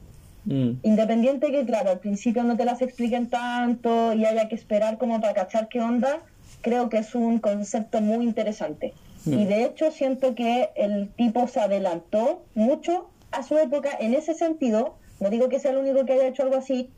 Mm, 0.45 0.73
Independiente 0.83 1.51
que, 1.51 1.65
claro, 1.65 1.89
al 1.89 2.01
principio 2.01 2.45
no 2.45 2.59
te 2.59 2.67
las 2.67 2.83
expliquen 2.83 3.31
tanto 3.31 4.13
y 4.13 4.27
haya 4.27 4.47
que 4.49 4.57
esperar 4.57 4.99
como 4.99 5.23
para 5.23 5.33
cachar 5.33 5.69
qué 5.69 5.81
onda, 5.81 6.21
creo 6.61 6.91
que 6.91 6.99
es 6.99 7.15
un 7.15 7.39
concepto 7.39 8.03
muy 8.03 8.23
interesante. 8.23 8.93
Mm. 9.27 9.39
Y 9.41 9.45
de 9.45 9.65
hecho 9.65 9.91
siento 9.91 10.35
que 10.35 10.71
el 10.77 11.09
tipo 11.11 11.47
se 11.49 11.61
adelantó 11.61 12.43
mucho 12.55 13.11
a 13.33 13.43
su 13.43 13.59
época 13.59 13.91
en 13.99 14.15
ese 14.15 14.35
sentido. 14.35 14.95
No 15.21 15.31
digo 15.31 15.49
que 15.49 15.59
sea 15.59 15.73
el 15.73 15.79
único 15.79 16.05
que 16.05 16.13
haya 16.15 16.29
hecho 16.29 16.43
algo 16.45 16.57
así, 16.57 16.91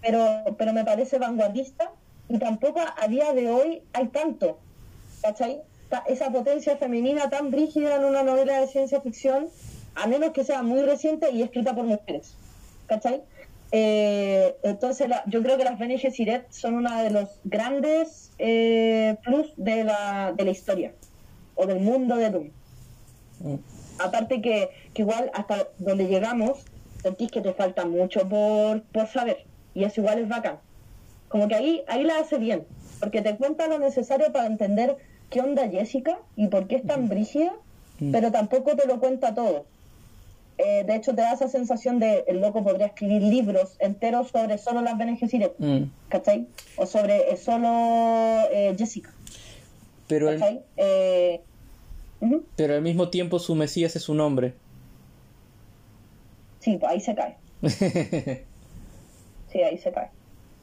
pero, 0.00 0.26
pero 0.56 0.72
me 0.72 0.84
parece 0.84 1.18
vanguardista 1.18 1.90
y 2.28 2.38
tampoco 2.38 2.80
a 2.80 3.08
día 3.08 3.32
de 3.32 3.50
hoy 3.50 3.82
hay 3.92 4.08
tanto. 4.08 4.58
¿Cachai? 5.22 5.60
Esa 6.08 6.30
potencia 6.30 6.76
femenina 6.76 7.30
tan 7.30 7.52
rígida 7.52 7.96
en 7.96 8.04
una 8.04 8.22
novela 8.22 8.60
de 8.60 8.66
ciencia 8.66 9.00
ficción, 9.00 9.48
a 9.94 10.06
menos 10.06 10.30
que 10.32 10.44
sea 10.44 10.62
muy 10.62 10.82
reciente 10.82 11.30
y 11.30 11.42
escrita 11.42 11.74
por 11.74 11.84
mujeres. 11.84 12.34
¿Cachai? 12.86 13.22
Eh, 13.72 14.54
entonces, 14.62 15.08
la- 15.08 15.22
yo 15.26 15.42
creo 15.42 15.56
que 15.56 15.64
las 15.64 15.78
Bene 15.78 15.98
Gesserit 15.98 16.42
son 16.50 16.74
uno 16.74 17.02
de 17.02 17.10
los 17.10 17.28
grandes 17.44 18.30
eh, 18.38 19.16
plus 19.24 19.52
de 19.56 19.84
la, 19.84 20.32
de 20.36 20.44
la 20.44 20.50
historia 20.50 20.92
o 21.54 21.66
del 21.66 21.80
mundo 21.80 22.16
de 22.16 22.30
Doom. 22.30 22.50
mm. 23.40 23.54
Aparte 23.98 24.40
que, 24.42 24.70
que 24.92 25.02
igual 25.02 25.30
hasta 25.34 25.68
donde 25.78 26.08
llegamos, 26.08 26.64
sentís 27.02 27.30
que 27.30 27.40
te 27.40 27.52
falta 27.52 27.84
mucho 27.84 28.28
por, 28.28 28.82
por 28.82 29.06
saber. 29.06 29.44
Y 29.74 29.84
eso 29.84 30.00
igual 30.00 30.18
es 30.18 30.28
bacán. 30.28 30.58
Como 31.28 31.46
que 31.48 31.54
ahí, 31.54 31.82
ahí 31.86 32.02
la 32.02 32.18
hace 32.18 32.38
bien. 32.38 32.64
Porque 33.00 33.22
te 33.22 33.36
cuenta 33.36 33.68
lo 33.68 33.78
necesario 33.78 34.32
para 34.32 34.46
entender 34.46 34.96
qué 35.30 35.40
onda 35.40 35.68
Jessica 35.68 36.18
y 36.36 36.48
por 36.48 36.66
qué 36.66 36.76
es 36.76 36.86
tan 36.86 37.08
brígida, 37.08 37.52
Mm. 38.00 38.10
pero 38.10 38.32
tampoco 38.32 38.74
te 38.74 38.88
lo 38.88 38.98
cuenta 38.98 39.34
todo. 39.34 39.66
Eh, 40.58 40.84
de 40.84 40.96
hecho, 40.96 41.14
te 41.14 41.22
da 41.22 41.32
esa 41.32 41.48
sensación 41.48 41.98
de 42.00 42.24
el 42.26 42.40
loco 42.40 42.62
podría 42.64 42.86
escribir 42.86 43.22
libros 43.22 43.76
enteros 43.78 44.30
sobre 44.30 44.58
solo 44.58 44.82
las 44.82 44.96
Bene 44.98 45.18
Mm. 45.58 45.82
¿cachai? 46.08 46.46
O 46.76 46.86
sobre 46.86 47.32
eh, 47.32 47.36
solo 47.36 47.68
eh, 48.50 48.74
Jessica, 48.76 49.12
Pero, 50.08 50.28
al. 50.28 50.64
Eh, 50.76 51.40
pero 52.56 52.74
al 52.74 52.82
mismo 52.82 53.10
tiempo 53.10 53.38
su 53.38 53.54
Mesías 53.54 53.96
es 53.96 54.08
un 54.08 54.20
hombre. 54.20 54.54
Sí, 56.60 56.78
ahí 56.86 57.00
se 57.00 57.14
cae. 57.14 57.36
Sí, 59.52 59.62
ahí 59.62 59.78
se 59.78 59.92
cae. 59.92 60.08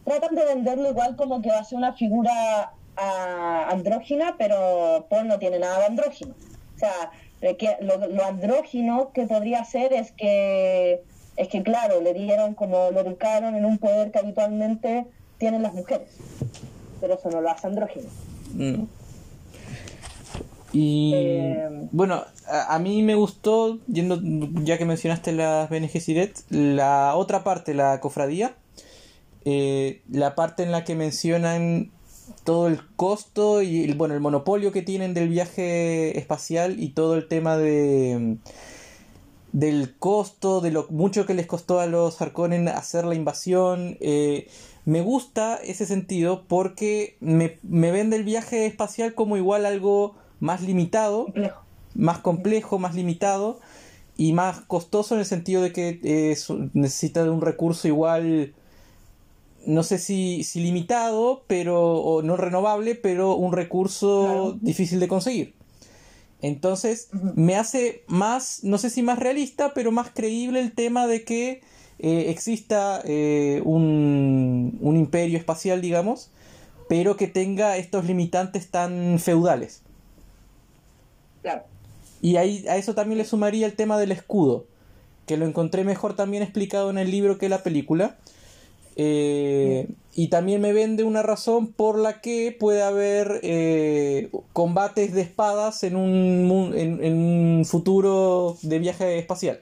Tratan 0.04 0.36
de 0.36 0.44
venderlo 0.44 0.90
igual 0.90 1.16
como 1.16 1.42
que 1.42 1.48
va 1.48 1.60
a 1.60 1.64
ser 1.64 1.78
una 1.78 1.94
figura 1.94 2.74
ah, 2.98 3.68
andrógina, 3.72 4.36
pero 4.38 5.06
Paul 5.10 5.30
no 5.30 5.40
tiene 5.40 5.60
nada 5.60 5.80
de 5.80 5.86
andrógino. 5.86 6.36
O 6.76 6.78
sea, 6.78 7.10
que 7.40 7.78
lo, 7.80 8.06
lo 8.08 8.26
andrógino 8.26 9.14
que 9.14 9.28
podría 9.28 9.64
ser 9.64 9.94
es 9.94 10.12
que, 10.12 11.02
es 11.38 11.48
que 11.48 11.64
claro, 11.64 12.02
le 12.02 12.14
dieron 12.14 12.54
como 12.54 12.92
lo 12.92 13.00
educaron 13.00 13.56
en 13.56 13.64
un 13.64 13.78
poder 13.78 14.12
que 14.12 14.20
habitualmente 14.20 15.06
tienen 15.38 15.64
las 15.64 15.74
mujeres. 15.74 16.10
Pero 17.00 17.14
eso 17.14 17.30
no 17.30 17.40
lo 17.40 17.50
hace 17.50 17.68
andrógino. 17.68 18.10
Mm. 18.54 18.84
Y 20.74 21.12
Eh, 21.14 21.88
bueno, 21.92 22.24
a, 22.48 22.76
a 22.76 22.80
mí 22.80 23.02
me 23.04 23.16
gustó, 23.16 23.80
yendo, 23.88 24.20
ya 24.64 24.78
que 24.78 24.86
mencionaste 24.86 25.32
las 25.34 25.70
Bene 25.70 25.88
Gesserit, 25.88 26.38
la 26.50 27.16
otra 27.16 27.44
parte, 27.44 27.74
la 27.74 28.00
cofradía, 28.00 28.56
eh, 29.46 30.02
la 30.10 30.36
parte 30.36 30.64
en 30.64 30.72
la 30.72 30.84
que 30.84 30.96
mencionan 30.96 31.92
todo 32.46 32.68
el 32.68 32.80
costo 32.96 33.62
y 33.62 33.84
el, 33.84 33.96
bueno, 33.96 34.14
el 34.14 34.22
monopolio 34.22 34.72
que 34.72 34.82
tienen 34.82 35.14
del 35.14 35.28
viaje 35.30 36.18
espacial 36.18 36.80
y 36.80 36.90
todo 36.90 37.16
el 37.16 37.28
tema 37.28 37.58
de 37.58 38.38
del 39.52 39.98
costo, 39.98 40.62
de 40.62 40.72
lo 40.72 40.88
mucho 40.90 41.26
que 41.26 41.34
les 41.34 41.46
costó 41.46 41.82
a 41.82 41.86
los 41.86 42.22
Harkonnen 42.22 42.70
hacer 42.70 43.04
la 43.06 43.16
invasión. 43.16 43.98
eh, 44.00 44.48
me 44.86 45.02
gusta 45.02 45.60
ese 45.64 45.86
sentido 45.86 46.46
porque 46.48 47.18
me, 47.20 47.60
me 47.62 47.92
vende 47.92 48.16
el 48.16 48.24
viaje 48.24 48.66
espacial 48.66 49.14
como 49.14 49.38
igual 49.38 49.66
algo 49.66 50.16
más 50.42 50.62
limitado, 50.62 51.26
complejo. 51.26 51.62
más 51.96 52.18
complejo, 52.20 52.78
más 52.80 52.94
limitado 52.96 53.60
y 54.18 54.34
más 54.34 54.60
costoso 54.68 55.14
en 55.16 55.22
el 55.22 55.26
sentido 55.26 55.62
de 55.62 55.72
que 55.72 56.00
eh, 56.04 56.38
necesita 56.74 57.24
de 57.24 57.30
un 57.30 57.40
recurso 57.42 57.88
igual, 57.88 58.54
no 59.66 59.84
sé 59.84 59.98
si, 60.00 60.44
si 60.44 60.60
limitado, 60.60 61.44
pero 61.48 61.80
o 61.82 62.22
no 62.22 62.36
renovable, 62.36 62.96
pero 62.96 63.36
un 63.36 63.54
recurso 63.54 64.24
Claro. 64.26 64.58
difícil 64.62 65.00
de 65.00 65.08
conseguir. 65.08 65.54
Entonces, 66.42 67.10
me 67.36 67.56
hace 67.56 68.04
más, 68.08 68.64
no 68.64 68.80
sé 68.80 68.90
si 68.90 69.04
más 69.04 69.20
realista, 69.20 69.74
pero 69.76 69.92
más 69.92 70.10
creíble 70.12 70.60
el 70.60 70.72
tema 70.74 71.06
de 71.06 71.24
que 71.24 71.62
eh, 72.00 72.26
exista 72.32 73.00
eh, 73.06 73.62
un, 73.64 74.80
un 74.82 74.98
imperio 74.98 75.38
espacial, 75.38 75.82
digamos, 75.82 76.32
pero 76.90 77.16
que 77.16 77.28
tenga 77.28 77.78
estos 77.78 78.06
limitantes 78.06 78.72
tan 78.72 79.20
feudales. 79.20 79.84
Claro. 81.42 81.64
Y 82.22 82.38
ahí, 82.38 82.66
a 82.68 82.78
eso 82.78 82.94
también 82.94 83.18
le 83.18 83.26
sumaría 83.26 83.66
el 83.66 83.74
tema 83.74 83.98
del 83.98 84.12
escudo, 84.12 84.66
que 85.26 85.38
lo 85.38 85.46
encontré 85.46 85.84
mejor 85.84 86.16
también 86.16 86.44
explicado 86.44 86.90
en 86.90 86.98
el 86.98 87.10
libro 87.10 87.38
que 87.38 87.50
la 87.50 87.64
película. 87.64 88.18
Eh, 88.98 89.88
y 90.14 90.28
también 90.28 90.62
me 90.62 90.74
vende 90.74 91.04
una 91.04 91.24
razón 91.24 91.68
por 91.72 91.98
la 91.98 92.20
que 92.20 92.56
puede 92.60 92.84
haber 92.84 93.40
eh, 93.42 94.30
combates 94.54 95.14
de 95.14 95.22
espadas 95.22 95.84
en 95.84 95.96
un, 95.96 96.74
en 96.76 97.14
un 97.16 97.66
futuro 97.66 98.58
de 98.62 98.80
viaje 98.80 99.18
espacial. 99.18 99.62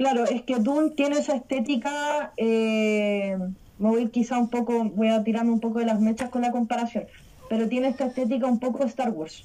Claro, 0.00 0.24
es 0.24 0.40
que 0.40 0.56
Dune 0.56 0.92
tiene 0.96 1.18
esa 1.18 1.36
estética, 1.36 2.32
eh, 2.38 3.36
me 3.78 3.88
voy 3.90 4.08
quizá 4.08 4.38
un 4.38 4.48
poco, 4.48 4.84
voy 4.84 5.08
a 5.08 5.22
tirarme 5.22 5.52
un 5.52 5.60
poco 5.60 5.78
de 5.78 5.84
las 5.84 6.00
mechas 6.00 6.30
con 6.30 6.40
la 6.40 6.52
comparación, 6.52 7.04
pero 7.50 7.68
tiene 7.68 7.88
esta 7.88 8.06
estética 8.06 8.46
un 8.46 8.58
poco 8.58 8.84
Star 8.84 9.10
Wars. 9.10 9.44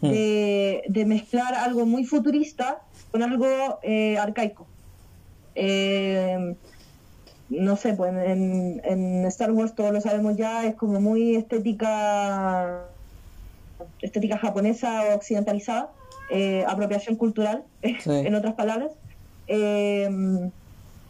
De, 0.00 0.84
de 0.88 1.04
mezclar 1.06 1.54
algo 1.54 1.84
muy 1.84 2.04
futurista 2.04 2.80
con 3.10 3.22
algo 3.22 3.46
eh, 3.82 4.16
arcaico. 4.16 4.66
Eh, 5.56 6.54
no 7.50 7.76
sé, 7.76 7.94
pues 7.94 8.12
en, 8.14 8.80
en 8.84 9.24
Star 9.26 9.50
Wars 9.50 9.74
todos 9.74 9.92
lo 9.92 10.00
sabemos 10.00 10.36
ya, 10.36 10.66
es 10.66 10.76
como 10.76 11.00
muy 11.00 11.34
estética 11.34 12.84
estética 14.02 14.38
japonesa 14.38 15.02
o 15.04 15.16
occidentalizada, 15.16 15.90
eh, 16.30 16.64
apropiación 16.66 17.16
cultural, 17.16 17.64
en 17.82 18.34
otras 18.34 18.54
palabras. 18.54 18.92
Eh, 19.46 20.50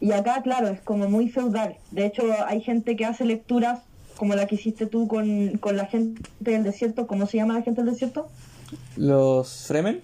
y 0.00 0.12
acá, 0.12 0.42
claro, 0.42 0.68
es 0.68 0.80
como 0.80 1.08
muy 1.08 1.28
feudal. 1.28 1.76
De 1.90 2.06
hecho, 2.06 2.22
hay 2.46 2.60
gente 2.60 2.94
que 2.94 3.04
hace 3.04 3.24
lecturas 3.24 3.80
como 4.16 4.34
la 4.34 4.46
que 4.46 4.54
hiciste 4.54 4.86
tú 4.86 5.08
con, 5.08 5.58
con 5.58 5.76
la 5.76 5.86
gente 5.86 6.22
del 6.40 6.62
desierto. 6.62 7.06
¿Cómo 7.06 7.26
se 7.26 7.36
llama 7.36 7.54
la 7.54 7.62
gente 7.62 7.82
del 7.82 7.92
desierto? 7.92 8.28
¿Los 8.96 9.66
Fremen? 9.66 10.02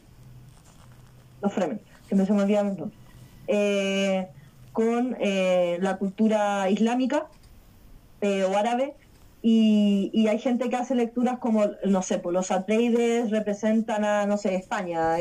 Los 1.43 1.53
Fremen, 1.53 1.81
me 2.11 2.27
se 2.27 2.33
me 2.33 2.43
olvidaba 2.43 2.75
eh, 3.47 4.29
con 4.73 5.17
eh, 5.21 5.79
la 5.81 5.99
cultura 5.99 6.71
islámica 6.71 7.27
eh, 8.21 8.45
o 8.45 8.57
árabe 8.57 8.95
y, 9.43 10.11
y, 10.15 10.29
hay 10.29 10.39
gente 10.39 10.71
que 10.71 10.77
hace 10.77 10.95
lecturas 10.95 11.39
como, 11.39 11.67
no 11.85 12.01
sé, 12.01 12.19
pues 12.19 12.33
los 12.33 12.51
Atreides 12.51 13.31
representan 13.31 14.03
a, 14.03 14.25
no 14.25 14.39
sé, 14.39 14.55
España, 14.55 15.19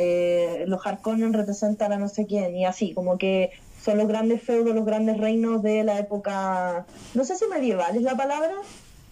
los 0.65 0.87
Harkonnen 0.87 1.33
representan 1.33 1.91
a 1.91 1.97
no 1.97 2.07
sé 2.07 2.25
quién, 2.25 2.55
y 2.55 2.63
así, 2.63 2.93
como 2.93 3.17
que 3.17 3.51
son 3.81 3.97
los 3.97 4.07
grandes 4.07 4.41
feudos, 4.41 4.73
los 4.73 4.85
grandes 4.85 5.17
reinos 5.17 5.61
de 5.61 5.83
la 5.83 5.99
época, 5.99 6.85
no 7.13 7.25
sé 7.25 7.35
si 7.35 7.47
medieval 7.47 7.97
es 7.97 8.03
la 8.03 8.15
palabra, 8.15 8.53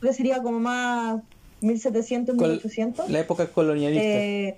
que 0.02 0.14
sería 0.14 0.42
como 0.42 0.62
más 0.62 1.22
1700, 1.62 2.36
1800. 2.36 3.10
La 3.10 3.20
época 3.20 3.48
colonialista. 3.48 4.04
Eh, 4.04 4.58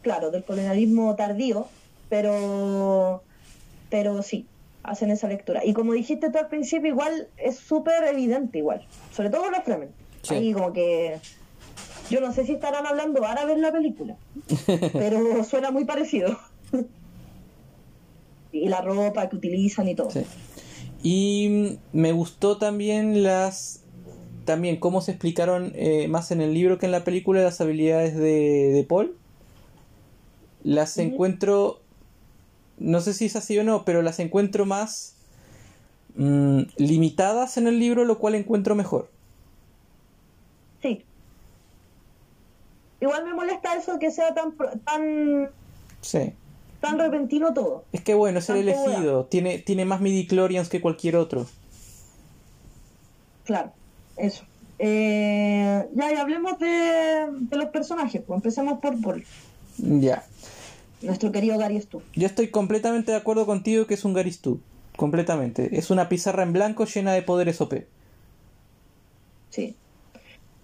claro, 0.00 0.30
del 0.30 0.44
colonialismo 0.44 1.14
tardío, 1.16 1.66
pero, 2.08 3.22
pero 3.90 4.22
sí, 4.22 4.46
hacen 4.82 5.10
esa 5.10 5.28
lectura. 5.28 5.64
Y 5.64 5.72
como 5.72 5.92
dijiste 5.92 6.30
tú 6.30 6.38
al 6.38 6.48
principio, 6.48 6.88
igual 6.90 7.28
es 7.36 7.56
súper 7.56 8.04
evidente, 8.04 8.58
igual, 8.58 8.86
sobre 9.14 9.30
todo 9.30 9.50
los 9.50 9.62
Fremen. 9.64 9.90
Sí. 10.22 10.34
Ahí 10.34 10.52
como 10.52 10.72
que 10.72 11.18
yo 12.10 12.20
no 12.20 12.32
sé 12.32 12.44
si 12.46 12.52
estarán 12.52 12.86
hablando 12.86 13.24
árabe 13.24 13.52
en 13.52 13.62
la 13.62 13.72
película, 13.72 14.16
pero 14.92 15.44
suena 15.44 15.70
muy 15.70 15.84
parecido. 15.84 16.38
y 18.52 18.68
la 18.68 18.82
ropa 18.82 19.28
que 19.28 19.36
utilizan 19.36 19.88
y 19.88 19.94
todo. 19.94 20.10
Sí. 20.10 20.24
Y 21.02 21.78
me 21.92 22.12
gustó 22.12 22.58
también 22.58 23.22
las 23.22 23.81
también 24.44 24.78
cómo 24.78 25.00
se 25.00 25.12
explicaron 25.12 25.72
eh, 25.74 26.08
más 26.08 26.30
en 26.30 26.40
el 26.40 26.54
libro 26.54 26.78
que 26.78 26.86
en 26.86 26.92
la 26.92 27.04
película 27.04 27.42
las 27.42 27.60
habilidades 27.60 28.16
de, 28.16 28.72
de 28.72 28.84
Paul. 28.88 29.16
Las 30.62 30.96
uh 30.96 31.00
-huh. 31.00 31.04
encuentro, 31.04 31.80
no 32.78 33.00
sé 33.00 33.14
si 33.14 33.26
es 33.26 33.36
así 33.36 33.58
o 33.58 33.64
no, 33.64 33.84
pero 33.84 34.02
las 34.02 34.18
encuentro 34.20 34.64
más 34.66 35.16
mmm, 36.14 36.62
limitadas 36.76 37.56
en 37.56 37.66
el 37.66 37.78
libro, 37.78 38.04
lo 38.04 38.18
cual 38.18 38.34
encuentro 38.34 38.74
mejor. 38.74 39.10
Sí. 40.82 41.04
Igual 43.00 43.24
me 43.24 43.34
molesta 43.34 43.76
eso 43.76 43.98
que 43.98 44.10
sea 44.10 44.34
tan 44.34 44.54
tan 44.84 45.50
sí. 46.00 46.32
tan 46.80 46.98
repentino 46.98 47.52
todo. 47.52 47.84
Es 47.92 48.02
que 48.02 48.14
bueno, 48.14 48.38
es 48.38 48.48
el 48.48 48.58
elegido, 48.58 49.24
tiene 49.24 49.58
tiene 49.58 49.84
más 49.84 50.00
midichlorians 50.00 50.68
que 50.68 50.80
cualquier 50.80 51.16
otro. 51.16 51.46
Claro. 53.44 53.72
Eso. 54.22 54.44
Eh, 54.78 55.88
ya, 55.94 56.12
y 56.12 56.16
hablemos 56.16 56.56
de, 56.60 57.26
de, 57.40 57.56
los 57.56 57.70
personajes. 57.70 58.22
Pues 58.24 58.38
empecemos 58.38 58.78
por 58.78 59.00
Paul. 59.00 59.24
Ya. 59.78 60.24
Nuestro 61.02 61.32
querido 61.32 61.58
Gary 61.58 61.80
Stu. 61.80 62.02
Yo 62.14 62.26
estoy 62.26 62.48
completamente 62.48 63.10
de 63.10 63.18
acuerdo 63.18 63.46
contigo 63.46 63.86
que 63.88 63.94
es 63.94 64.04
un 64.04 64.14
Gary 64.14 64.32
Stu. 64.32 64.60
Completamente. 64.96 65.76
Es 65.76 65.90
una 65.90 66.08
pizarra 66.08 66.44
en 66.44 66.52
blanco 66.52 66.84
llena 66.84 67.12
de 67.12 67.22
poderes 67.22 67.60
OP. 67.60 67.74
Sí. 69.50 69.74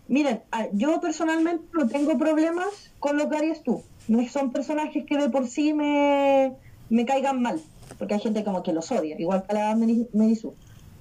Miren, 0.07 0.41
yo 0.73 1.01
personalmente 1.01 1.65
no 1.73 1.89
tengo 1.89 2.17
problemas 2.17 2.93
con 3.01 3.17
los 3.17 3.29
Gary 3.29 3.53
Stu. 3.57 3.83
No 4.07 4.27
son 4.29 4.53
personajes 4.53 5.05
que 5.05 5.17
de 5.17 5.31
por 5.31 5.49
sí 5.49 5.75
me, 5.75 6.53
me 6.91 7.05
caigan 7.05 7.43
mal. 7.43 7.61
Porque 7.99 8.15
hay 8.15 8.21
gente 8.21 8.45
como 8.45 8.63
que 8.63 8.73
los 8.73 8.93
odia. 8.93 9.17
Igual 9.19 9.45
que 9.49 9.55
la 9.55 9.75
Merisu. 9.75 10.55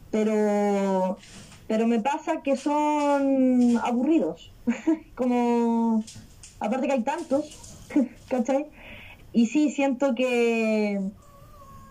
Pero 0.09 1.17
pero 1.67 1.87
me 1.87 1.99
pasa 1.99 2.41
que 2.41 2.55
son 2.55 3.77
aburridos. 3.83 4.51
Como, 5.15 6.03
aparte 6.59 6.87
que 6.87 6.93
hay 6.93 7.03
tantos, 7.03 7.85
¿cachai? 8.29 8.67
Y 9.33 9.47
sí, 9.47 9.69
siento 9.69 10.15
que, 10.15 11.01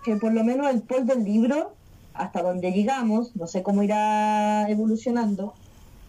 que 0.05 0.16
por 0.16 0.33
lo 0.33 0.43
menos 0.45 0.68
el 0.68 0.83
Paul 0.83 1.07
del 1.07 1.24
libro, 1.24 1.74
hasta 2.14 2.43
donde 2.43 2.72
llegamos, 2.72 3.37
no 3.37 3.47
sé 3.47 3.62
cómo 3.62 3.83
irá 3.83 4.68
evolucionando, 4.70 5.55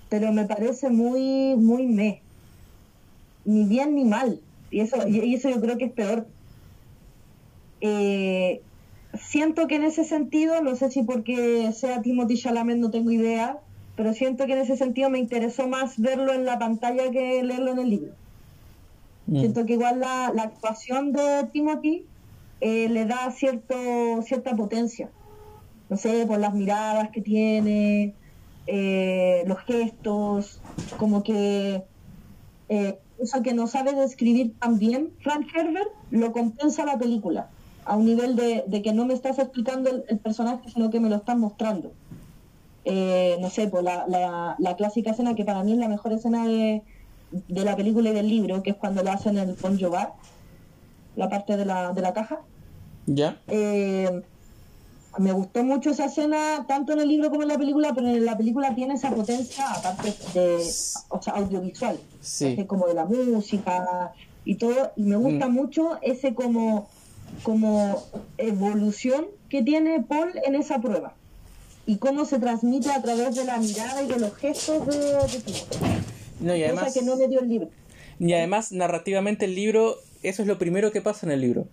pero 0.09 0.32
me 0.32 0.45
parece 0.45 0.89
muy, 0.89 1.55
muy 1.55 1.86
me. 1.86 2.22
Ni 3.43 3.65
bien 3.65 3.95
ni 3.95 4.05
mal. 4.05 4.39
Y 4.72 4.82
eso, 4.82 5.07
y 5.07 5.34
eso 5.36 5.49
yo 5.49 5.61
creo 5.61 5.78
que 5.78 5.86
es 5.86 5.91
peor. 5.91 6.28
Eh, 7.82 8.61
siento 9.14 9.68
que 9.68 9.76
en 9.76 9.84
ese 9.84 10.03
sentido, 10.03 10.62
no 10.62 10.76
sé 10.76 10.91
si 10.91 11.03
porque 11.03 11.72
sea 11.74 12.01
Timothy 12.01 12.38
Chalamet, 12.38 12.78
no 12.78 12.91
tengo 12.91 13.12
idea, 13.12 13.60
pero 13.95 14.14
siento 14.14 14.45
que 14.45 14.53
en 14.53 14.60
ese 14.60 14.78
sentido 14.78 15.10
me 15.10 15.20
interesó 15.20 15.68
más 15.68 15.99
verlo 15.99 16.34
en 16.34 16.45
la 16.45 16.60
pantalla 16.60 17.10
que 17.12 17.43
leerlo 17.43 17.72
en 17.72 17.80
el 17.80 17.89
libro. 17.89 18.14
Mm. 19.28 19.39
Siento 19.39 19.66
que 19.66 19.74
igual 19.74 19.99
la, 19.99 20.32
la 20.34 20.43
actuación 20.43 21.12
de 21.12 21.47
Timothy 21.51 22.05
eh, 22.62 22.89
le 22.89 23.05
da 23.05 23.32
cierto 23.32 24.22
cierta 24.24 24.55
potencia. 24.55 25.10
No 25.89 25.97
sé, 25.97 26.26
por 26.26 26.39
las 26.39 26.53
miradas 26.53 27.10
que 27.12 27.22
tiene, 27.22 28.14
eh, 28.68 29.43
los 29.47 29.60
gestos, 29.60 30.60
como 30.97 31.24
que 31.24 31.82
eh, 32.70 32.99
eso 33.20 33.41
que 33.41 33.53
no 33.53 33.68
sabe 33.68 33.93
describir 33.93 34.53
tan 34.60 34.78
bien 34.78 35.14
Frank 35.22 35.47
Herbert 35.55 35.89
lo 36.12 36.34
compensa 36.34 36.86
la 36.86 36.97
película 36.99 37.49
a 37.88 37.95
un 37.95 38.05
nivel 38.05 38.35
de, 38.35 38.63
de 38.67 38.81
que 38.81 38.93
no 38.93 39.05
me 39.05 39.13
estás 39.13 39.39
explicando 39.39 39.89
el, 39.89 40.03
el, 40.07 40.19
personaje, 40.19 40.69
sino 40.69 40.89
que 40.89 40.99
me 40.99 41.09
lo 41.09 41.15
estás 41.15 41.38
mostrando. 41.38 41.91
Eh, 42.85 43.38
no 43.39 43.49
sé, 43.49 43.67
pues 43.67 43.83
la, 43.83 44.05
la, 44.07 44.55
la, 44.59 44.75
clásica 44.75 45.11
escena 45.11 45.35
que 45.35 45.45
para 45.45 45.63
mí 45.63 45.73
es 45.73 45.77
la 45.77 45.88
mejor 45.88 46.13
escena 46.13 46.47
de, 46.47 46.81
de 47.31 47.65
la 47.65 47.75
película 47.75 48.09
y 48.09 48.13
del 48.13 48.29
libro, 48.29 48.63
que 48.63 48.71
es 48.71 48.75
cuando 48.75 49.03
lo 49.03 49.11
hacen 49.11 49.38
el 49.38 49.55
conjugar, 49.55 50.13
la 51.15 51.29
parte 51.29 51.57
de 51.57 51.65
la, 51.65 51.93
de 51.93 52.01
la 52.01 52.13
caja. 52.13 52.39
Ya. 53.05 53.41
Eh, 53.47 54.21
me 55.17 55.31
gustó 55.31 55.63
mucho 55.63 55.89
esa 55.89 56.05
escena, 56.05 56.65
tanto 56.67 56.93
en 56.93 56.99
el 56.99 57.07
libro 57.07 57.29
como 57.29 57.41
en 57.41 57.49
la 57.49 57.57
película, 57.57 57.93
pero 57.93 58.07
en 58.07 58.25
la 58.25 58.38
película 58.38 58.75
tiene 58.75 58.93
esa 58.93 59.09
potencia, 59.09 59.69
aparte 59.71 60.13
de, 60.33 60.57
o 61.09 61.21
sea, 61.21 61.33
audiovisual, 61.33 61.99
sí. 62.21 62.63
como 62.65 62.88
de 62.88 62.93
la 62.93 63.05
música 63.05 64.13
y 64.45 64.55
todo, 64.55 64.91
y 64.95 65.03
me 65.03 65.15
gusta 65.15 65.47
mm. 65.47 65.53
mucho 65.53 65.97
ese 66.01 66.33
como 66.35 66.88
como 67.43 68.03
evolución 68.38 69.27
que 69.49 69.63
tiene 69.63 70.01
Paul 70.01 70.31
en 70.45 70.55
esa 70.55 70.79
prueba 70.79 71.15
y 71.85 71.97
cómo 71.97 72.25
se 72.25 72.39
transmite 72.39 72.91
a 72.91 73.01
través 73.01 73.35
de 73.35 73.45
la 73.45 73.57
mirada 73.57 74.03
y 74.03 74.07
de 74.07 74.19
los 74.19 74.35
gestos 74.35 74.85
de, 74.85 74.97
de 74.97 75.43
no, 76.39 76.55
y 76.55 76.63
además, 76.63 76.85
cosa 76.85 76.99
que 76.99 77.05
no 77.05 77.15
me 77.15 77.27
dio 77.27 77.39
el 77.39 77.49
libro. 77.49 77.69
Y 78.19 78.33
además, 78.33 78.71
narrativamente, 78.71 79.45
el 79.45 79.55
libro, 79.55 79.95
eso 80.21 80.41
es 80.41 80.47
lo 80.47 80.57
primero 80.57 80.91
que 80.91 81.01
pasa 81.01 81.25
en 81.25 81.31
el 81.31 81.41
libro. 81.41 81.67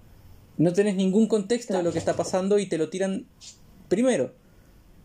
No 0.57 0.73
tenés 0.73 0.95
ningún 0.95 1.27
contexto 1.27 1.69
claro. 1.69 1.83
de 1.83 1.85
lo 1.89 1.93
que 1.93 1.99
está 1.99 2.15
pasando 2.15 2.59
y 2.59 2.67
te 2.67 2.79
lo 2.79 2.89
tiran 2.91 3.27
primero. 3.89 4.33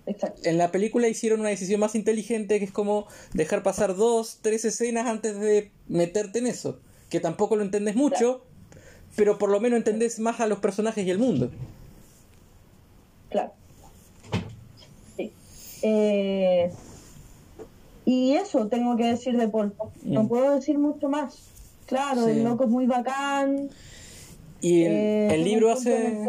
Exacto. 0.06 0.42
En 0.44 0.58
la 0.58 0.72
película 0.72 1.08
hicieron 1.08 1.40
una 1.40 1.50
decisión 1.50 1.80
más 1.80 1.96
inteligente 1.96 2.60
que 2.60 2.66
es 2.66 2.72
como 2.72 3.08
dejar 3.34 3.64
pasar 3.64 3.96
dos, 3.96 4.40
tres 4.42 4.64
escenas 4.64 5.08
antes 5.08 5.40
de 5.40 5.72
meterte 5.88 6.40
en 6.40 6.48
eso. 6.48 6.80
Que 7.10 7.20
tampoco 7.20 7.56
lo 7.56 7.64
entendés 7.64 7.96
mucho, 7.96 8.16
claro 8.18 8.49
pero 9.20 9.38
por 9.38 9.50
lo 9.50 9.60
menos 9.60 9.76
entendés 9.76 10.18
más 10.22 10.40
a 10.40 10.48
los 10.48 10.60
personajes 10.60 11.06
y 11.06 11.12
el 11.12 11.20
mundo. 11.20 11.52
Claro. 13.30 13.52
Sí. 15.18 15.34
Eh, 15.82 16.72
y 18.06 18.32
eso 18.36 18.68
tengo 18.68 18.96
que 18.96 19.04
decir 19.04 19.36
de 19.36 19.50
Paul. 19.50 19.74
No 20.04 20.26
puedo 20.30 20.56
decir 20.56 20.80
mucho 20.80 21.10
más. 21.10 21.38
Claro, 21.86 22.24
sí. 22.24 22.32
el 22.32 22.46
loco 22.46 22.64
es 22.64 22.70
muy 22.70 22.86
bacán. 22.86 23.70
Y 24.62 24.84
el, 24.84 24.92
eh, 24.94 25.36
el 25.36 25.44
libro 25.44 25.70
hace. 25.70 26.26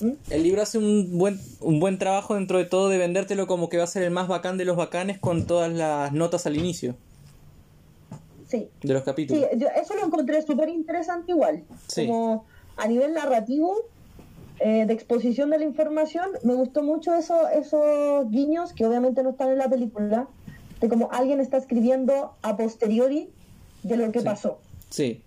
¿Mm? 0.00 0.10
El 0.30 0.42
libro 0.44 0.62
hace 0.62 0.78
un 0.78 1.18
buen, 1.18 1.40
un 1.58 1.80
buen 1.80 1.98
trabajo 1.98 2.36
dentro 2.36 2.58
de 2.58 2.66
todo 2.66 2.90
de 2.90 2.98
vendértelo 2.98 3.48
como 3.48 3.68
que 3.68 3.78
va 3.78 3.84
a 3.84 3.88
ser 3.88 4.04
el 4.04 4.12
más 4.12 4.28
bacán 4.28 4.56
de 4.56 4.66
los 4.66 4.76
bacanes 4.76 5.18
con 5.18 5.46
todas 5.46 5.72
las 5.72 6.12
notas 6.12 6.46
al 6.46 6.56
inicio 6.56 6.94
sí. 8.46 8.68
de 8.82 8.94
los 8.94 9.02
capítulos. 9.02 9.48
Sí, 9.52 9.58
yo 9.58 9.68
eso 9.68 9.94
lo 9.94 10.06
encontré 10.06 10.42
súper 10.42 10.68
interesante 10.68 11.32
igual. 11.32 11.64
Sí. 11.88 12.06
Como 12.06 12.44
a 12.76 12.86
nivel 12.86 13.14
narrativo, 13.14 13.74
eh, 14.58 14.86
de 14.86 14.92
exposición 14.92 15.50
de 15.50 15.58
la 15.58 15.64
información, 15.64 16.30
me 16.42 16.54
gustó 16.54 16.82
mucho 16.82 17.14
eso, 17.14 17.48
esos 17.48 18.30
guiños 18.30 18.72
que 18.72 18.86
obviamente 18.86 19.22
no 19.22 19.30
están 19.30 19.50
en 19.50 19.58
la 19.58 19.68
película, 19.68 20.28
de 20.80 20.88
como 20.88 21.10
alguien 21.12 21.40
está 21.40 21.56
escribiendo 21.58 22.32
a 22.42 22.56
posteriori 22.56 23.28
de 23.82 23.96
lo 23.96 24.10
que 24.12 24.22
pasó. 24.22 24.58
Sí. 24.90 25.22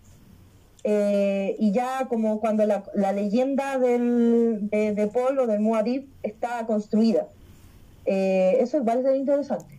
Eh, 0.84 1.56
y 1.60 1.72
ya 1.72 2.08
como 2.08 2.40
cuando 2.40 2.66
la, 2.66 2.84
la 2.96 3.12
leyenda 3.12 3.78
del, 3.78 4.70
de, 4.70 4.94
de, 4.94 5.08
Paul 5.08 5.38
o 5.40 5.48
del 5.48 5.60
Muad'Dib 5.60 6.08
está 6.24 6.66
construida. 6.66 7.28
Eh, 8.06 8.58
eso 8.62 8.78
igual 8.78 9.06
es 9.06 9.16
interesante, 9.16 9.78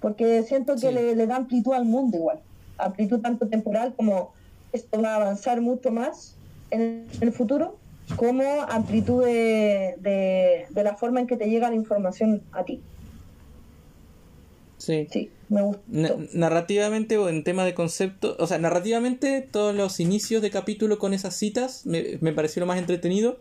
porque 0.00 0.42
siento 0.44 0.76
que 0.76 0.92
le, 0.92 1.14
le, 1.16 1.26
da 1.26 1.36
amplitud 1.36 1.74
al 1.74 1.84
mundo 1.84 2.16
igual, 2.16 2.40
amplitud 2.78 3.20
tanto 3.20 3.48
temporal 3.48 3.94
como 3.96 4.32
esto 4.72 5.00
va 5.00 5.12
a 5.12 5.16
avanzar 5.16 5.60
mucho 5.60 5.90
más 5.90 6.36
en 6.70 7.06
el 7.20 7.32
futuro, 7.32 7.76
como 8.16 8.44
amplitud 8.68 9.24
de, 9.24 9.94
de, 9.98 10.66
de 10.70 10.84
la 10.84 10.96
forma 10.96 11.20
en 11.20 11.26
que 11.26 11.36
te 11.36 11.48
llega 11.48 11.68
la 11.68 11.76
información 11.76 12.42
a 12.52 12.64
ti. 12.64 12.80
Sí. 14.78 15.08
Sí, 15.10 15.30
me 15.48 15.62
gusta. 15.62 15.82
narrativamente 16.34 17.18
o 17.18 17.28
en 17.28 17.42
tema 17.42 17.64
de 17.64 17.74
concepto, 17.74 18.36
o 18.38 18.46
sea, 18.46 18.58
narrativamente 18.58 19.40
todos 19.42 19.74
los 19.74 19.98
inicios 19.98 20.40
de 20.40 20.50
capítulo 20.50 20.98
con 20.98 21.14
esas 21.14 21.34
citas 21.34 21.84
me, 21.84 22.18
me 22.20 22.32
pareció 22.32 22.60
lo 22.60 22.66
más 22.66 22.78
entretenido 22.78 23.38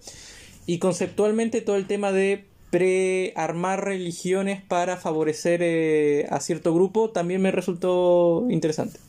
y 0.66 0.80
conceptualmente 0.80 1.62
todo 1.62 1.76
el 1.76 1.86
tema 1.86 2.12
de 2.12 2.46
prearmar 2.72 3.86
religiones 3.86 4.62
para 4.62 4.98
favorecer 4.98 5.62
eh, 5.64 6.26
a 6.30 6.40
cierto 6.40 6.74
grupo 6.74 7.12
también 7.12 7.42
me 7.42 7.52
resultó 7.52 8.46
interesante. 8.50 9.00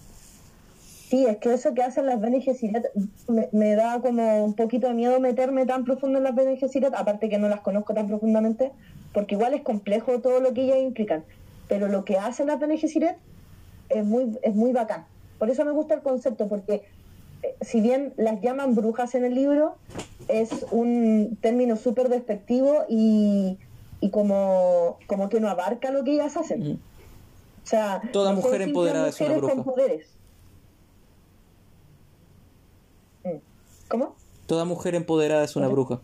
Sí, 1.09 1.25
es 1.27 1.39
que 1.39 1.55
eso 1.55 1.75
que 1.75 1.83
hacen 1.83 2.07
las 2.07 2.21
Bene 2.21 2.41
Gesserit 2.41 2.85
me, 3.29 3.49
me, 3.53 3.75
da 3.75 4.01
como 4.01 4.45
un 4.45 4.55
poquito 4.55 4.89
de 4.89 4.95
miedo 4.95 5.19
meterme 5.21 5.65
tan 5.65 5.85
profundo 5.85 6.19
en 6.19 6.25
las 6.25 6.35
Bene 6.35 6.57
Gesserit, 6.57 6.95
aparte 6.95 7.29
que 7.29 7.39
no 7.39 7.49
las 7.49 7.61
conozco 7.61 7.95
tan 7.95 8.09
profundamente, 8.09 8.73
porque 9.15 9.35
igual 9.35 9.55
es 9.55 9.63
complejo 9.63 10.21
todo 10.21 10.41
lo 10.41 10.53
que 10.53 10.63
ellas 10.65 10.79
implican 10.79 11.25
pero 11.69 11.89
lo 11.89 12.05
que 12.05 12.17
hacen 12.17 12.49
las 12.49 12.59
Bene 12.59 12.79
Gesserit 12.79 13.17
es 13.91 14.05
muy, 14.05 14.37
es 14.43 14.55
muy 14.55 14.73
bacán. 14.73 15.07
Por 15.39 15.51
eso 15.51 15.65
me 15.65 15.71
gusta 15.71 15.95
el 15.95 16.03
concepto, 16.03 16.49
porque 16.49 16.83
eh, 17.43 17.55
si 17.61 17.81
bien 17.81 18.15
las 18.17 18.41
llaman 18.41 18.75
brujas 18.75 19.15
en 19.15 19.25
el 19.25 19.35
libro, 19.35 19.77
es 20.27 20.67
un 20.71 21.39
término 21.41 21.77
súper 21.77 22.09
despectivo 22.09 22.85
y, 22.89 23.59
y 24.01 24.11
como, 24.11 24.99
como 25.07 25.29
que 25.29 25.41
no 25.41 25.49
abarca 25.49 25.91
lo 25.91 26.03
que 26.03 26.13
ellas 26.13 26.37
hacen. 26.37 26.73
Mm. 26.73 26.79
O 27.63 27.67
sea, 27.69 28.01
toda 28.13 28.33
mujer 28.33 28.63
empoderada 28.63 29.09
es 29.09 29.21
una 29.21 29.37
bruja. 29.37 29.55
Con 29.55 29.65
poderes. 29.65 30.18
¿Cómo? 33.89 34.15
Toda 34.47 34.65
mujer 34.65 34.95
empoderada 34.95 35.45
es 35.45 35.57
una 35.57 35.69
bruja. 35.69 36.01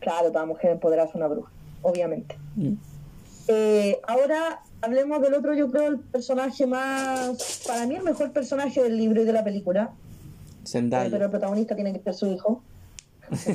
Claro, 0.00 0.30
toda 0.30 0.46
mujer 0.46 0.72
empoderada 0.72 1.08
es 1.08 1.14
una 1.14 1.26
bruja, 1.26 1.50
obviamente. 1.82 2.36
Mm. 2.54 2.74
Eh, 3.48 4.00
ahora 4.06 4.62
hablemos 4.80 5.20
del 5.22 5.34
otro, 5.34 5.54
yo 5.54 5.70
creo, 5.70 5.88
el 5.88 5.98
personaje 5.98 6.66
más. 6.66 7.62
Para 7.66 7.86
mí, 7.86 7.96
el 7.96 8.02
mejor 8.02 8.32
personaje 8.32 8.82
del 8.82 8.96
libro 8.96 9.22
y 9.22 9.24
de 9.24 9.32
la 9.32 9.44
película. 9.44 9.92
Zendaya. 10.64 11.06
Eh, 11.06 11.10
pero 11.10 11.24
el 11.24 11.30
protagonista 11.30 11.74
tiene 11.74 11.92
que 11.92 12.00
ser 12.00 12.14
su 12.14 12.26
hijo. 12.26 12.62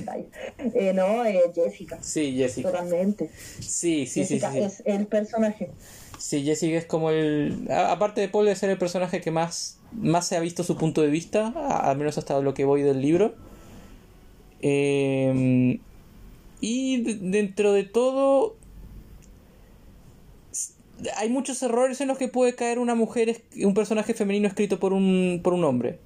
eh, 0.57 0.93
no, 0.93 1.25
eh, 1.25 1.51
Jessica. 1.53 1.97
Sí, 2.01 2.35
Jessica. 2.35 2.71
Totalmente. 2.71 3.29
Sí, 3.59 4.05
sí, 4.05 4.21
Jessica 4.21 4.51
sí, 4.51 4.57
sí, 4.57 4.63
es 4.63 4.83
el 4.85 5.07
personaje. 5.07 5.71
Sí, 6.21 6.43
Jessica 6.43 6.77
es 6.77 6.85
como 6.85 7.09
el. 7.09 7.67
Aparte 7.71 8.21
de 8.21 8.29
Paul, 8.29 8.45
de 8.45 8.55
ser 8.55 8.69
el 8.69 8.77
personaje 8.77 9.21
que 9.21 9.31
más, 9.31 9.79
más 9.91 10.27
se 10.27 10.37
ha 10.37 10.39
visto 10.39 10.63
su 10.63 10.77
punto 10.77 11.01
de 11.01 11.07
vista, 11.07 11.47
al 11.47 11.97
menos 11.97 12.19
hasta 12.19 12.39
lo 12.41 12.53
que 12.53 12.63
voy 12.63 12.83
del 12.83 13.01
libro. 13.01 13.33
Eh, 14.61 15.79
y 16.61 17.01
dentro 17.15 17.73
de 17.73 17.85
todo, 17.85 18.55
hay 21.17 21.29
muchos 21.29 21.63
errores 21.63 21.99
en 22.01 22.07
los 22.07 22.19
que 22.19 22.27
puede 22.27 22.53
caer 22.53 22.77
una 22.77 22.93
mujer, 22.93 23.41
un 23.63 23.73
personaje 23.73 24.13
femenino 24.13 24.47
escrito 24.47 24.79
por 24.79 24.93
un, 24.93 25.41
por 25.43 25.53
un 25.53 25.63
hombre. 25.63 25.97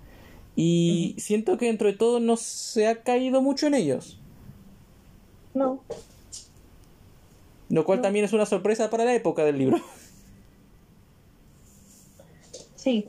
Y 0.56 1.16
siento 1.18 1.58
que 1.58 1.66
dentro 1.66 1.88
de 1.88 1.98
todo 1.98 2.22
no 2.22 2.38
se 2.38 2.88
ha 2.88 3.04
caído 3.04 3.42
mucho 3.42 3.68
en 3.68 3.74
ellos. 3.74 4.18
No. 5.54 5.82
Lo 7.68 7.84
cual 7.84 7.98
no. 8.00 8.04
también 8.04 8.24
es 8.24 8.32
una 8.32 8.46
sorpresa 8.46 8.90
para 8.90 9.04
la 9.04 9.14
época 9.14 9.44
del 9.44 9.58
libro. 9.58 9.82
Sí. 12.86 13.08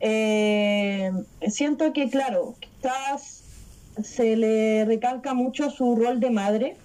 Eh, 0.00 1.10
siento 1.48 1.94
que, 1.94 2.10
claro, 2.10 2.56
quizás 2.60 3.42
se 4.02 4.36
le 4.36 4.84
recalca 4.84 5.32
mucho 5.32 5.70
su 5.70 5.96
rol 5.96 6.20
de 6.20 6.28
madre 6.28 6.76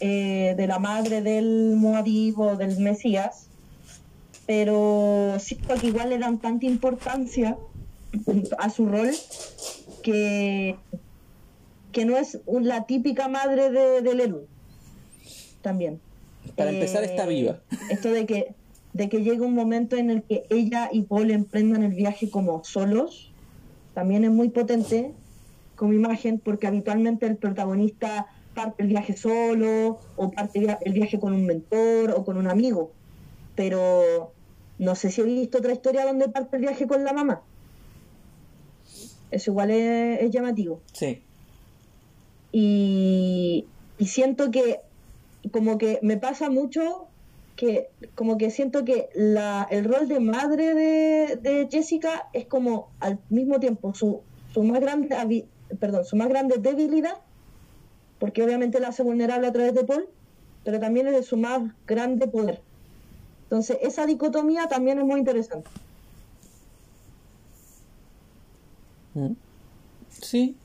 eh, 0.00 0.52
de 0.54 0.66
la 0.66 0.78
madre 0.78 1.22
del 1.22 1.76
Moadib 1.76 2.38
o 2.40 2.56
del 2.56 2.78
Mesías, 2.78 3.46
pero 4.46 5.36
siento 5.38 5.76
que 5.76 5.86
igual 5.86 6.10
le 6.10 6.18
dan 6.18 6.38
tanta 6.38 6.66
importancia 6.66 7.56
a 8.58 8.68
su 8.68 8.84
rol 8.84 9.10
que, 10.02 10.76
que 11.90 12.04
no 12.04 12.18
es 12.18 12.38
la 12.46 12.84
típica 12.84 13.28
madre 13.28 13.70
de, 13.70 14.02
del. 14.02 14.36
También. 15.62 15.98
Para 16.54 16.70
eh, 16.70 16.74
empezar, 16.74 17.02
está 17.02 17.24
viva. 17.24 17.60
Esto 17.90 18.10
de 18.10 18.26
que, 18.26 18.54
de 18.92 19.08
que 19.08 19.22
llegue 19.22 19.42
un 19.42 19.54
momento 19.54 19.96
en 19.96 20.10
el 20.10 20.22
que 20.22 20.44
ella 20.50 20.88
y 20.92 21.02
Paul 21.02 21.30
emprendan 21.30 21.82
el 21.82 21.92
viaje 21.92 22.30
como 22.30 22.64
solos, 22.64 23.30
también 23.94 24.24
es 24.24 24.30
muy 24.30 24.48
potente 24.48 25.12
como 25.76 25.92
imagen, 25.92 26.40
porque 26.40 26.66
habitualmente 26.66 27.26
el 27.26 27.36
protagonista 27.36 28.26
parte 28.54 28.82
el 28.82 28.88
viaje 28.88 29.16
solo 29.16 30.00
o 30.16 30.30
parte 30.32 30.66
el 30.84 30.92
viaje 30.92 31.20
con 31.20 31.32
un 31.32 31.46
mentor 31.46 32.10
o 32.10 32.24
con 32.24 32.36
un 32.36 32.48
amigo. 32.48 32.90
Pero 33.54 34.32
no 34.78 34.94
sé 34.94 35.10
si 35.10 35.20
he 35.20 35.24
visto 35.24 35.58
otra 35.58 35.72
historia 35.72 36.04
donde 36.04 36.28
parte 36.28 36.56
el 36.56 36.62
viaje 36.62 36.86
con 36.86 37.04
la 37.04 37.12
mamá. 37.12 37.42
Eso 39.30 39.50
igual 39.50 39.70
es, 39.70 40.22
es 40.22 40.30
llamativo. 40.30 40.80
Sí. 40.92 41.22
Y, 42.50 43.66
y, 43.98 44.06
siento 44.06 44.50
que 44.50 44.80
como 45.52 45.76
que 45.76 45.98
me 46.02 46.16
pasa 46.16 46.48
mucho 46.48 47.06
que 47.58 47.90
como 48.14 48.38
que 48.38 48.52
siento 48.52 48.84
que 48.84 49.08
la, 49.14 49.66
el 49.68 49.84
rol 49.84 50.06
de 50.06 50.20
madre 50.20 50.74
de, 50.74 51.36
de 51.42 51.68
Jessica 51.68 52.28
es 52.32 52.46
como 52.46 52.88
al 53.00 53.18
mismo 53.30 53.58
tiempo 53.58 53.92
su, 53.94 54.22
su 54.54 54.62
más 54.62 54.80
grande 54.80 55.44
perdón, 55.80 56.04
su 56.04 56.14
más 56.14 56.28
grande 56.28 56.58
debilidad 56.58 57.16
porque 58.20 58.44
obviamente 58.44 58.78
la 58.78 58.88
hace 58.88 59.02
vulnerable 59.02 59.48
a 59.48 59.52
través 59.52 59.74
de 59.74 59.84
Paul, 59.84 60.08
pero 60.64 60.78
también 60.78 61.08
es 61.08 61.14
de 61.14 61.22
su 61.24 61.36
más 61.36 61.62
grande 61.86 62.28
poder. 62.28 62.60
Entonces, 63.44 63.78
esa 63.82 64.06
dicotomía 64.06 64.68
también 64.68 64.98
es 64.98 65.04
muy 65.04 65.18
interesante. 65.18 65.68
Sí. 70.08 70.56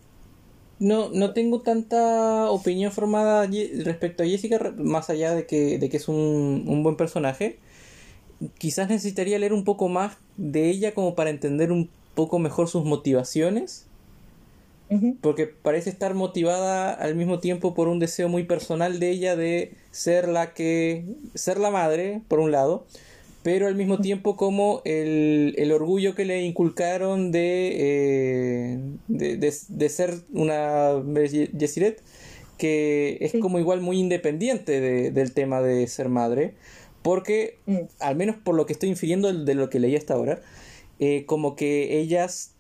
No, 0.84 1.10
no 1.10 1.34
tengo 1.34 1.62
tanta 1.62 2.52
opinión 2.52 2.92
formada 2.92 3.48
respecto 3.84 4.24
a 4.24 4.26
Jessica, 4.26 4.74
más 4.78 5.10
allá 5.10 5.34
de 5.34 5.46
que, 5.46 5.80
de 5.80 5.90
que 5.90 5.98
es 5.98 6.08
un, 6.08 6.66
un 6.68 6.84
buen 6.84 6.98
personaje. 6.98 7.60
Quizás 8.58 8.90
necesitaría 8.90 9.40
leer 9.40 9.54
un 9.54 9.64
poco 9.64 9.88
más 9.88 10.18
de 10.36 10.70
ella 10.70 10.94
como 10.94 11.16
para 11.16 11.30
entender 11.30 11.72
un 11.72 11.90
poco 12.16 12.38
mejor 12.38 12.68
sus 12.68 12.84
motivaciones 12.84 13.88
porque 15.22 15.48
parece 15.48 15.90
estar 15.90 16.14
motivada 16.14 16.94
al 16.94 17.16
mismo 17.16 17.40
tiempo 17.40 17.74
por 17.74 17.88
un 17.88 18.00
deseo 18.00 18.30
muy 18.30 18.44
personal 18.44 19.00
de 19.00 19.10
ella 19.10 19.36
de 19.36 19.76
ser 19.92 20.28
la 20.28 20.54
que 20.54 21.06
ser 21.34 21.60
la 21.60 21.72
madre 21.72 22.22
por 22.28 22.40
un 22.40 22.52
lado 22.52 22.86
pero 23.44 23.68
al 23.68 23.76
mismo 23.76 24.00
tiempo 24.00 24.38
como 24.38 24.82
el, 24.86 25.54
el 25.58 25.72
orgullo 25.74 26.16
que 26.16 26.26
le 26.26 26.44
inculcaron 26.44 27.32
de, 27.32 27.72
eh, 27.76 28.80
de, 29.10 29.38
de, 29.38 29.54
de, 29.68 29.89
ser 29.89 30.16
una 30.34 31.04
Yesiret 31.14 32.02
que 32.58 33.18
es 33.20 33.32
sí. 33.32 33.39
como 33.39 33.60
igual 33.60 33.82
muy 33.82 34.00
independiente 34.00 34.80
de, 34.80 35.12
del 35.12 35.34
tema 35.34 35.62
de 35.62 35.86
ser 35.88 36.08
madre 36.08 36.56
porque 37.02 37.60
mm. 37.66 37.80
al 38.00 38.16
menos 38.16 38.38
por 38.38 38.56
lo 38.56 38.66
que 38.66 38.74
estoy 38.74 38.89
infiriendo 38.89 39.32
de 39.32 39.56
lo 39.56 39.70
que 39.70 39.80
leí 39.80 39.96
hasta 39.98 40.14
ahora 40.14 40.41
eh, 41.00 41.26
como 41.26 41.58
que 41.58 42.00
ellas 42.00 42.56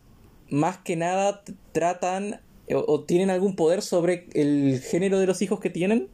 más 0.49 0.77
que 0.77 0.97
nada 0.97 1.43
tratan 1.71 2.41
o, 2.73 2.83
o, 2.87 3.03
tienen 3.03 3.29
algún 3.29 3.55
poder 3.55 3.81
sobre 3.81 4.27
el 4.33 4.81
género 4.81 5.19
de 5.19 5.27
los 5.27 5.41
hijos 5.41 5.59
que 5.59 5.69
tienen. 5.69 6.09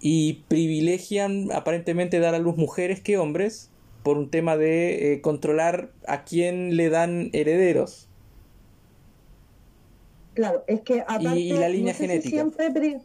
Y 0.00 0.44
privilegian 0.48 1.50
aparentemente 1.52 2.20
dar 2.20 2.34
a 2.34 2.38
luz 2.38 2.56
mujeres 2.56 3.00
que 3.00 3.18
hombres 3.18 3.70
por 4.02 4.16
un 4.16 4.30
tema 4.30 4.56
de 4.56 5.12
eh, 5.12 5.20
controlar 5.20 5.90
a 6.06 6.24
quién 6.24 6.76
le 6.76 6.88
dan 6.88 7.30
herederos. 7.32 8.08
Claro, 10.34 10.62
es 10.68 10.80
que 10.82 11.00
aparte, 11.00 11.40
y, 11.40 11.52
y 11.52 11.52
la 11.52 11.68
línea 11.68 11.92
no 11.92 11.98
genética. 11.98 12.30
Si 12.30 12.30
siempre, 12.30 13.00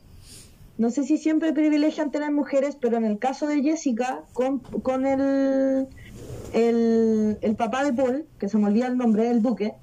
no 0.78 0.91
sé 0.91 1.04
si 1.04 1.18
siempre 1.18 1.52
privilegian 1.52 2.12
tener 2.12 2.32
mujeres, 2.32 2.78
pero 2.80 2.98
en 2.98 3.06
el 3.06 3.18
caso 3.18 3.48
de 3.48 3.64
Jessica, 3.64 4.22
con, 4.34 4.60
con 4.60 5.08
el, 5.08 5.88
el, 6.54 7.38
el 7.41 7.56
papá 7.56 7.84
de 7.84 7.94
Paul, 7.94 8.26
que 8.38 8.50
se 8.50 8.58
me 8.60 8.68
olvida 8.68 8.86
el 8.86 8.98
nombre, 8.98 9.32
el 9.32 9.41
duque, 9.41 9.74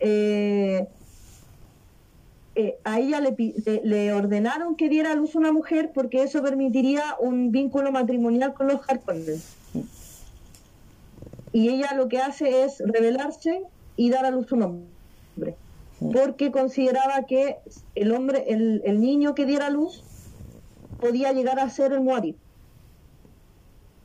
eh, 0.00 0.86
eh, 2.58 2.78
a 2.84 2.98
ella 2.98 3.20
le, 3.20 3.36
le, 3.84 4.12
ordenaron 4.14 4.76
que 4.76 4.88
diera 4.88 5.12
a 5.12 5.14
luz 5.14 5.34
una 5.34 5.52
mujer 5.52 5.90
porque 5.94 6.22
eso 6.22 6.42
permitiría 6.42 7.14
un 7.20 7.52
vínculo 7.52 7.92
matrimonial 7.92 8.54
con 8.54 8.68
los 8.68 8.80
Harkonnen. 8.88 9.42
Y 11.52 11.68
ella 11.68 11.92
lo 11.94 12.08
que 12.08 12.18
hace 12.18 12.64
es 12.64 12.78
rebelarse 12.78 13.60
y 13.96 14.08
dar 14.08 14.24
a 14.24 14.30
luz 14.30 14.50
un 14.52 14.62
hombre. 14.62 15.54
Porque 16.14 16.50
consideraba 16.50 17.24
que 17.26 17.58
el 17.94 18.12
hombre, 18.12 18.46
el, 18.48 19.00
niño 19.02 19.34
que 19.34 19.44
diera 19.44 19.68
luz, 19.68 20.02
podía 20.98 21.34
llegar 21.34 21.60
a 21.60 21.68
ser 21.68 21.92
el 21.92 22.00
Moari. 22.00 22.36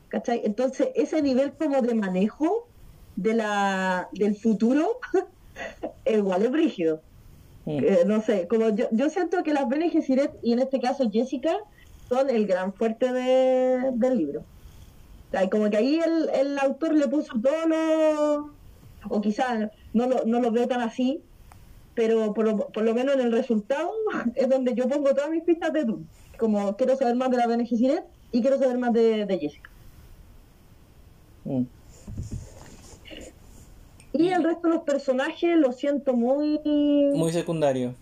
¿Cachai? 0.08 0.42
Entonces, 0.44 0.88
ese 0.94 1.22
nivel 1.22 1.54
como 1.54 1.80
de 1.80 1.94
manejo 1.94 2.68
de 3.16 3.32
la, 3.32 4.10
del 4.12 4.36
futuro, 4.36 4.98
igual 6.04 6.42
es 6.42 6.50
brígido. 6.50 7.00
Eh, 7.66 8.02
no 8.06 8.20
sé, 8.20 8.48
como 8.48 8.70
yo, 8.70 8.88
yo 8.90 9.08
siento 9.08 9.42
que 9.42 9.52
las 9.52 9.68
Bene 9.68 9.90
Gesserit, 9.90 10.32
y 10.42 10.52
en 10.52 10.58
este 10.58 10.80
caso 10.80 11.08
Jessica, 11.10 11.56
son 12.08 12.28
el 12.28 12.46
gran 12.46 12.72
fuerte 12.72 13.12
del 13.12 14.18
libro. 14.18 14.44
O 15.32 15.50
como 15.50 15.70
que 15.70 15.76
ahí 15.76 15.98
el, 15.98 16.28
el 16.34 16.58
autor 16.58 16.94
le 16.94 17.08
puso 17.08 17.32
todo 17.40 17.66
lo... 17.66 18.50
O 19.08 19.20
quizás 19.20 19.70
no 19.92 20.06
lo, 20.06 20.24
no 20.24 20.40
lo 20.40 20.50
veo 20.52 20.68
tan 20.68 20.80
así, 20.80 21.22
pero 21.94 22.32
por 22.34 22.44
lo, 22.44 22.68
por 22.68 22.84
lo 22.84 22.94
menos 22.94 23.14
en 23.14 23.22
el 23.22 23.32
resultado 23.32 23.90
es 24.34 24.48
donde 24.48 24.74
yo 24.74 24.88
pongo 24.88 25.14
todas 25.14 25.30
mis 25.30 25.42
pistas 25.42 25.72
de 25.72 25.84
Doom. 25.84 26.04
Como 26.38 26.76
quiero 26.76 26.96
saber 26.96 27.14
más 27.14 27.30
de 27.30 27.36
la 27.36 27.46
Bene 27.46 27.66
Gesserit 27.66 28.02
y 28.30 28.40
quiero 28.40 28.58
saber 28.58 28.78
más 28.78 28.92
de, 28.92 29.26
Jessica. 29.40 29.70
Mm. 31.44 31.62
Y 34.12 34.28
el 34.28 34.44
resto 34.44 34.68
de 34.68 34.74
los 34.74 34.82
personajes 34.84 35.56
lo 35.56 35.72
siento 35.72 36.14
muy... 36.14 36.60
Muy 37.14 37.32
secundario. 37.32 37.94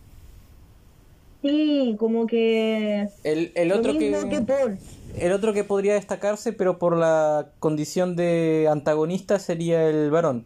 Sí, 1.43 1.97
como 1.99 2.27
que... 2.27 3.09
El, 3.25 3.73
otro 3.73 3.93
que... 3.97 4.77
El 5.19 5.33
otro 5.33 5.53
que 5.53 5.65
podría 5.65 5.95
destacarse, 5.95 6.53
pero 6.53 6.79
por 6.79 6.97
la 6.97 7.47
condición 7.59 8.17
de 8.17 8.69
antagonista, 8.71 9.39
sería 9.39 9.87
el 9.89 10.11
varón. 10.11 10.45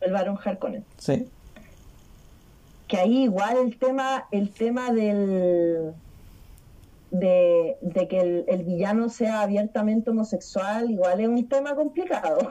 El 0.00 0.12
varón 0.12 0.38
Harkonnen. 0.42 0.84
Sí. 0.98 1.26
Que 2.88 2.98
ahí 2.98 3.24
igual 3.24 3.56
el 3.58 3.76
tema, 3.78 4.26
el 4.30 4.50
tema 4.50 4.92
del... 4.92 5.92
De, 7.10 7.76
que 8.10 8.44
el, 8.48 8.64
villano 8.64 9.08
sea 9.08 9.42
abiertamente 9.42 10.10
homosexual, 10.10 10.90
igual 10.90 11.20
es 11.20 11.28
un 11.28 11.48
tema 11.48 11.76
complicado. 11.76 12.50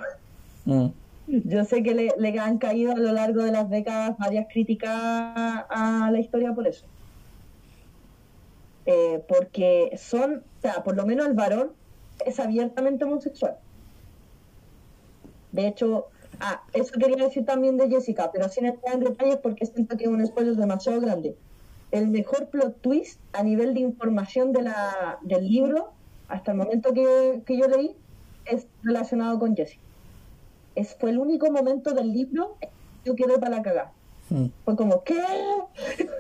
Mm. 0.64 0.88
Yo 1.28 1.63
sé 1.63 1.84
que 1.84 1.93
le, 1.93 2.39
han 2.39 2.57
caído 2.57 2.91
a 2.91 2.97
lo 2.97 3.13
largo 3.13 3.43
de 3.43 3.51
las 3.51 3.69
décadas 3.69 4.17
varias 4.17 4.47
críticas 4.51 4.91
a 4.93 6.09
la 6.11 6.19
historia 6.19 6.53
por 6.53 6.67
eso. 6.67 6.86
Eh, 8.86 9.24
porque 9.30 9.97
son, 9.97 10.43
o 10.57 10.61
sea, 10.61 10.84
por 10.84 10.97
lo 10.97 11.05
menos 11.05 11.28
el 11.28 11.34
varón 11.34 11.71
es 12.26 12.39
abiertamente 12.39 13.05
homosexual. 13.05 13.55
De 15.53 15.67
hecho, 15.67 16.07
ah, 16.41 16.61
eso 16.74 16.91
quería 16.99 17.24
decir 17.24 17.45
también 17.45 17.78
de 17.78 17.89
Jessica, 17.89 18.30
pero 18.34 18.49
sin 18.49 18.65
entrar 18.65 18.95
en 18.95 18.99
detalles 19.01 19.38
porque 19.38 19.65
siento 19.65 19.95
que 19.95 20.03
es 20.03 20.09
un 20.09 20.26
spoiler 20.26 20.55
demasiado 20.55 20.99
grande. 20.99 21.38
El 21.91 22.09
mejor 22.09 22.47
plot 22.47 22.82
twist 22.82 23.21
a 23.32 23.43
nivel 23.43 23.74
de 23.74 23.80
información 23.80 24.51
de 24.51 24.63
la, 24.63 25.19
del 25.21 25.47
libro, 25.47 25.93
hasta 26.28 26.51
el 26.51 26.57
momento 26.57 26.93
que, 26.93 27.43
que 27.45 27.57
yo 27.57 27.67
leí, 27.67 27.95
es 28.45 28.67
relacionado 28.84 29.39
con 29.39 29.55
Jessica 29.55 29.84
es, 30.76 30.95
fue 30.99 31.11
el 31.11 31.17
único 31.17 31.51
momento 31.51 31.93
del 31.93 32.11
libro 32.11 32.57
que 32.59 32.69
yo 33.05 33.15
quedé 33.15 33.38
para 33.38 33.57
la 33.57 33.63
cagada. 33.63 33.91
Hmm. 34.30 34.47
Fue 34.65 34.76
como, 34.76 35.03
¿qué? 35.03 35.21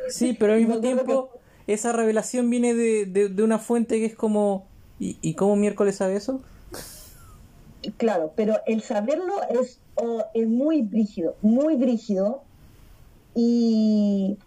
Sí, 0.09 0.35
pero 0.37 0.53
al 0.53 0.59
mismo 0.65 0.79
tiempo, 0.79 1.29
esa 1.67 1.91
revelación 1.93 2.49
viene 2.49 2.73
de, 2.73 3.05
de, 3.05 3.43
una 3.43 3.59
fuente 3.59 3.99
que 3.99 4.05
es 4.05 4.15
como, 4.15 4.65
¿y, 4.99 5.17
¿y 5.21 5.33
cómo 5.35 5.55
miércoles 5.55 5.95
sabe 5.97 6.15
eso? 6.15 6.41
Claro, 7.97 8.31
pero 8.35 8.59
el 8.65 8.81
saberlo 8.81 9.33
es, 9.49 9.79
es 10.33 10.47
muy 10.47 10.81
brígido, 10.81 11.35
muy 11.41 11.75
brígido. 11.75 12.43
Y, 13.35 14.37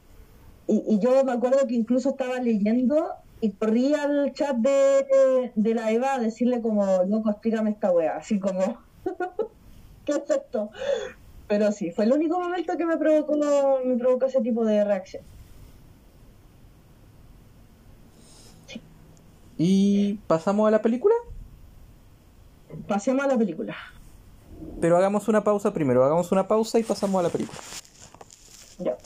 y, 0.66 0.98
yo 1.00 1.24
me 1.24 1.32
acuerdo 1.32 1.66
que 1.66 1.74
incluso 1.74 2.10
estaba 2.10 2.38
leyendo 2.38 3.08
y 3.40 3.50
corrí 3.50 3.94
al 3.94 4.32
chat 4.32 4.56
de, 4.56 5.52
de, 5.54 5.74
la 5.74 5.90
Eva 5.90 6.14
a 6.14 6.18
decirle 6.18 6.62
como, 6.62 7.02
loco, 7.04 7.30
explícame 7.30 7.70
esta 7.70 7.90
wea, 7.92 8.16
así 8.16 8.38
como... 8.38 8.78
¿qué 10.06 10.12
es 10.12 10.30
esto? 10.30 10.70
Pero 11.48 11.70
sí, 11.72 11.90
fue 11.90 12.04
el 12.04 12.12
único 12.12 12.40
momento 12.40 12.76
que 12.76 12.86
me 12.86 12.96
provocó, 12.96 13.36
me 13.84 13.96
provocó 13.96 14.26
ese 14.26 14.40
tipo 14.40 14.64
de 14.64 14.84
reacción. 14.84 15.22
¿Y 19.58 20.14
pasamos 20.26 20.68
a 20.68 20.70
la 20.70 20.82
película? 20.82 21.14
Pasemos 22.88 23.24
a 23.24 23.28
la 23.28 23.38
película. 23.38 23.76
Pero 24.80 24.96
hagamos 24.96 25.28
una 25.28 25.44
pausa 25.44 25.72
primero, 25.72 26.04
hagamos 26.04 26.32
una 26.32 26.48
pausa 26.48 26.78
y 26.78 26.82
pasamos 26.82 27.20
a 27.20 27.22
la 27.22 27.28
película. 27.28 27.58
Ya. 28.78 28.96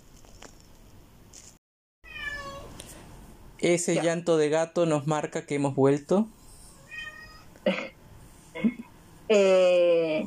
Ese 3.58 4.00
llanto 4.02 4.38
de 4.38 4.48
gato 4.48 4.86
nos 4.86 5.06
marca 5.06 5.44
que 5.44 5.56
hemos 5.56 5.74
vuelto. 5.74 6.26
eh, 9.28 10.26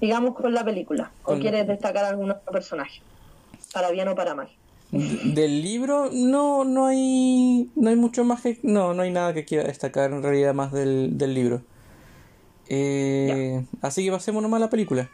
digamos 0.00 0.34
con 0.34 0.54
la 0.54 0.64
película? 0.64 1.10
¿O 1.24 1.36
quieres 1.36 1.66
destacar 1.66 2.04
algún 2.04 2.30
otro 2.30 2.52
personaje? 2.52 3.02
Para 3.72 3.90
bien 3.90 4.08
o 4.08 4.14
para 4.14 4.34
mal. 4.34 4.48
Del 4.90 5.62
libro 5.62 6.10
no 6.12 6.64
no 6.64 6.86
hay 6.86 7.70
no 7.76 7.90
hay 7.90 7.96
mucho 7.96 8.24
más 8.24 8.40
que 8.42 8.58
no 8.64 8.92
no 8.92 9.02
hay 9.02 9.12
nada 9.12 9.32
que 9.32 9.44
quiera 9.44 9.62
destacar 9.62 10.10
en 10.10 10.20
realidad 10.20 10.52
más 10.52 10.72
del, 10.72 11.16
del 11.16 11.34
libro. 11.34 11.62
Eh, 12.68 13.64
así 13.82 14.04
que 14.04 14.10
pasemos 14.10 14.42
nomás 14.42 14.58
a 14.58 14.64
la 14.64 14.70
película. 14.70 15.08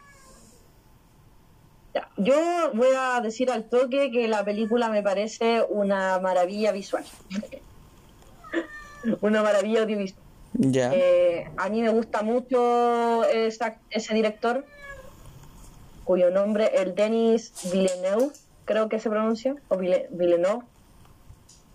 Ya. 1.93 2.09
Yo 2.17 2.71
voy 2.73 2.89
a 2.97 3.19
decir 3.21 3.51
al 3.51 3.65
toque 3.69 4.11
que 4.11 4.27
la 4.27 4.43
película 4.43 4.89
me 4.89 5.03
parece 5.03 5.63
una 5.69 6.19
maravilla 6.19 6.71
visual. 6.71 7.03
una 9.21 9.43
maravilla 9.43 9.81
audiovisual. 9.81 10.23
Ya. 10.53 10.91
Eh, 10.93 11.51
a 11.57 11.69
mí 11.69 11.81
me 11.81 11.89
gusta 11.89 12.23
mucho 12.23 13.23
ese 13.25 14.13
director 14.13 14.65
cuyo 16.07 16.31
nombre 16.31 16.71
el 16.73 16.95
Denis 16.95 17.51
Villeneuve, 17.69 18.31
creo 18.63 18.87
que 18.87 18.97
se 18.97 19.09
pronuncia, 19.09 19.57
o 19.67 19.77
Villeneuve. 19.77 20.63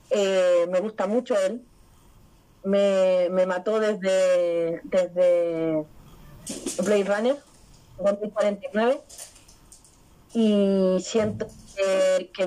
Eh, 0.08 0.66
me 0.70 0.80
gusta 0.80 1.06
mucho 1.06 1.38
él. 1.38 1.62
Me, 2.64 3.28
me, 3.30 3.44
desde, 3.44 4.80
desde 4.84 5.84
Blade 6.82 7.04
Runner 7.04 7.36
2049 7.98 9.00
y 10.32 10.96
siento 11.00 11.46
que, 11.76 12.30
que 12.32 12.44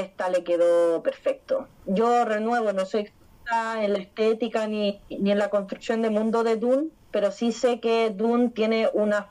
esta 0.00 0.28
le 0.28 0.44
quedó 0.44 1.02
perfecto. 1.02 1.66
Yo 1.86 2.26
renuevo, 2.26 2.74
no 2.74 2.84
soy 2.84 3.02
experta 3.02 3.82
en 3.82 3.94
la 3.94 4.00
estética 4.00 4.66
ni, 4.66 5.00
ni 5.08 5.30
en 5.30 5.38
la 5.38 5.48
construcción 5.48 6.02
de 6.02 6.10
mundo 6.10 6.44
de 6.44 6.56
Dune, 6.56 6.88
pero 7.10 7.30
sí 7.30 7.52
sé 7.52 7.80
que 7.80 8.10
Dune 8.10 8.50
tiene 8.50 8.90
una 8.92 9.30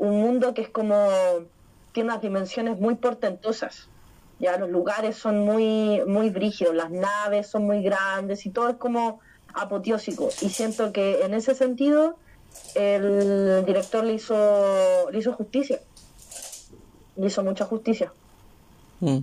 un 0.00 0.18
mundo 0.20 0.54
que 0.54 0.62
es 0.62 0.70
como, 0.70 1.08
tiene 1.92 2.10
unas 2.10 2.22
dimensiones 2.22 2.80
muy 2.80 2.96
portentosas. 2.96 3.88
Ya 4.40 4.56
los 4.56 4.70
lugares 4.70 5.16
son 5.16 5.44
muy, 5.44 6.00
muy 6.06 6.30
brígidos, 6.30 6.74
las 6.74 6.90
naves 6.90 7.46
son 7.46 7.64
muy 7.64 7.82
grandes 7.82 8.46
y 8.46 8.50
todo 8.50 8.70
es 8.70 8.76
como 8.76 9.20
apoteósico. 9.52 10.30
Y 10.40 10.48
siento 10.48 10.92
que 10.92 11.22
en 11.22 11.34
ese 11.34 11.54
sentido 11.54 12.16
el 12.74 13.64
director 13.66 14.02
le 14.04 14.14
hizo, 14.14 15.10
le 15.10 15.18
hizo 15.18 15.34
justicia. 15.34 15.80
Le 17.16 17.26
hizo 17.26 17.44
mucha 17.44 17.66
justicia. 17.66 18.10
Mm. 19.00 19.18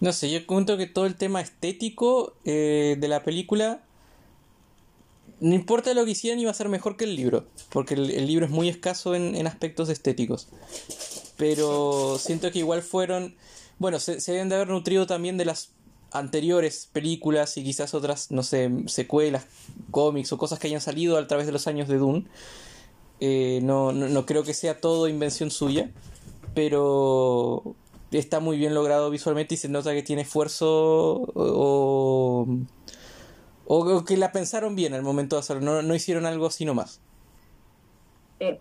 No 0.00 0.12
sé, 0.12 0.30
yo 0.30 0.46
cuento 0.46 0.76
que 0.76 0.86
todo 0.86 1.06
el 1.06 1.16
tema 1.16 1.40
estético 1.40 2.34
eh, 2.44 2.96
de 2.98 3.08
la 3.08 3.22
película 3.22 3.80
no 5.44 5.54
importa 5.54 5.92
lo 5.92 6.06
que 6.06 6.12
hicieran, 6.12 6.40
iba 6.40 6.50
a 6.50 6.54
ser 6.54 6.70
mejor 6.70 6.96
que 6.96 7.04
el 7.04 7.16
libro, 7.16 7.44
porque 7.68 7.92
el, 7.92 8.26
libro 8.26 8.46
es 8.46 8.50
muy 8.50 8.70
escaso 8.70 9.14
en, 9.14 9.46
aspectos 9.46 9.90
estéticos. 9.90 10.48
Pero 11.36 12.16
siento 12.18 12.50
que 12.50 12.60
igual 12.60 12.80
fueron, 12.80 13.36
bueno, 13.78 14.00
se, 14.00 14.16
deben 14.32 14.48
de 14.48 14.54
haber 14.54 14.68
nutrido 14.68 15.06
también 15.06 15.36
de 15.36 15.44
las 15.44 15.72
anteriores 16.12 16.88
películas 16.90 17.58
y 17.58 17.62
quizás 17.62 17.92
otras, 17.92 18.30
no 18.30 18.42
sé, 18.42 18.70
secuelas, 18.86 19.44
cómics 19.90 20.32
o 20.32 20.38
cosas 20.38 20.58
que 20.58 20.68
hayan 20.68 20.80
salido 20.80 21.18
a 21.18 21.26
través 21.26 21.44
de 21.44 21.52
los 21.52 21.66
años 21.66 21.88
de 21.88 21.98
Dune. 21.98 22.24
Eh, 23.20 23.60
no, 23.62 23.92
no, 23.92 24.24
creo 24.24 24.44
que 24.44 24.54
sea 24.54 24.80
todo 24.80 25.08
invención 25.08 25.50
suya, 25.50 25.90
pero 26.54 27.74
está 28.12 28.40
muy 28.40 28.56
bien 28.56 28.72
logrado 28.72 29.10
visualmente 29.10 29.56
y 29.56 29.58
se 29.58 29.68
nota 29.68 29.92
que 29.92 30.02
tiene 30.02 30.22
esfuerzo 30.22 31.30
o, 31.34 32.46
que 34.06 34.16
la 34.16 34.32
pensaron 34.32 34.76
bien 34.76 34.94
al 34.94 35.02
momento 35.02 35.36
de 35.36 35.40
hacerlo, 35.40 35.82
no, 35.82 35.94
hicieron 35.94 36.26
algo 36.26 36.46
así 36.46 36.64
nomás. 36.64 37.00
Eh, 38.40 38.60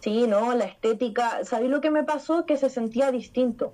sí, 0.00 0.26
no, 0.26 0.54
la 0.54 0.64
estética. 0.64 1.44
¿Sabéis 1.44 1.70
lo 1.70 1.80
que 1.80 1.90
me 1.90 2.04
pasó? 2.04 2.46
Que 2.46 2.56
se 2.56 2.70
sentía 2.70 3.10
distinto. 3.10 3.72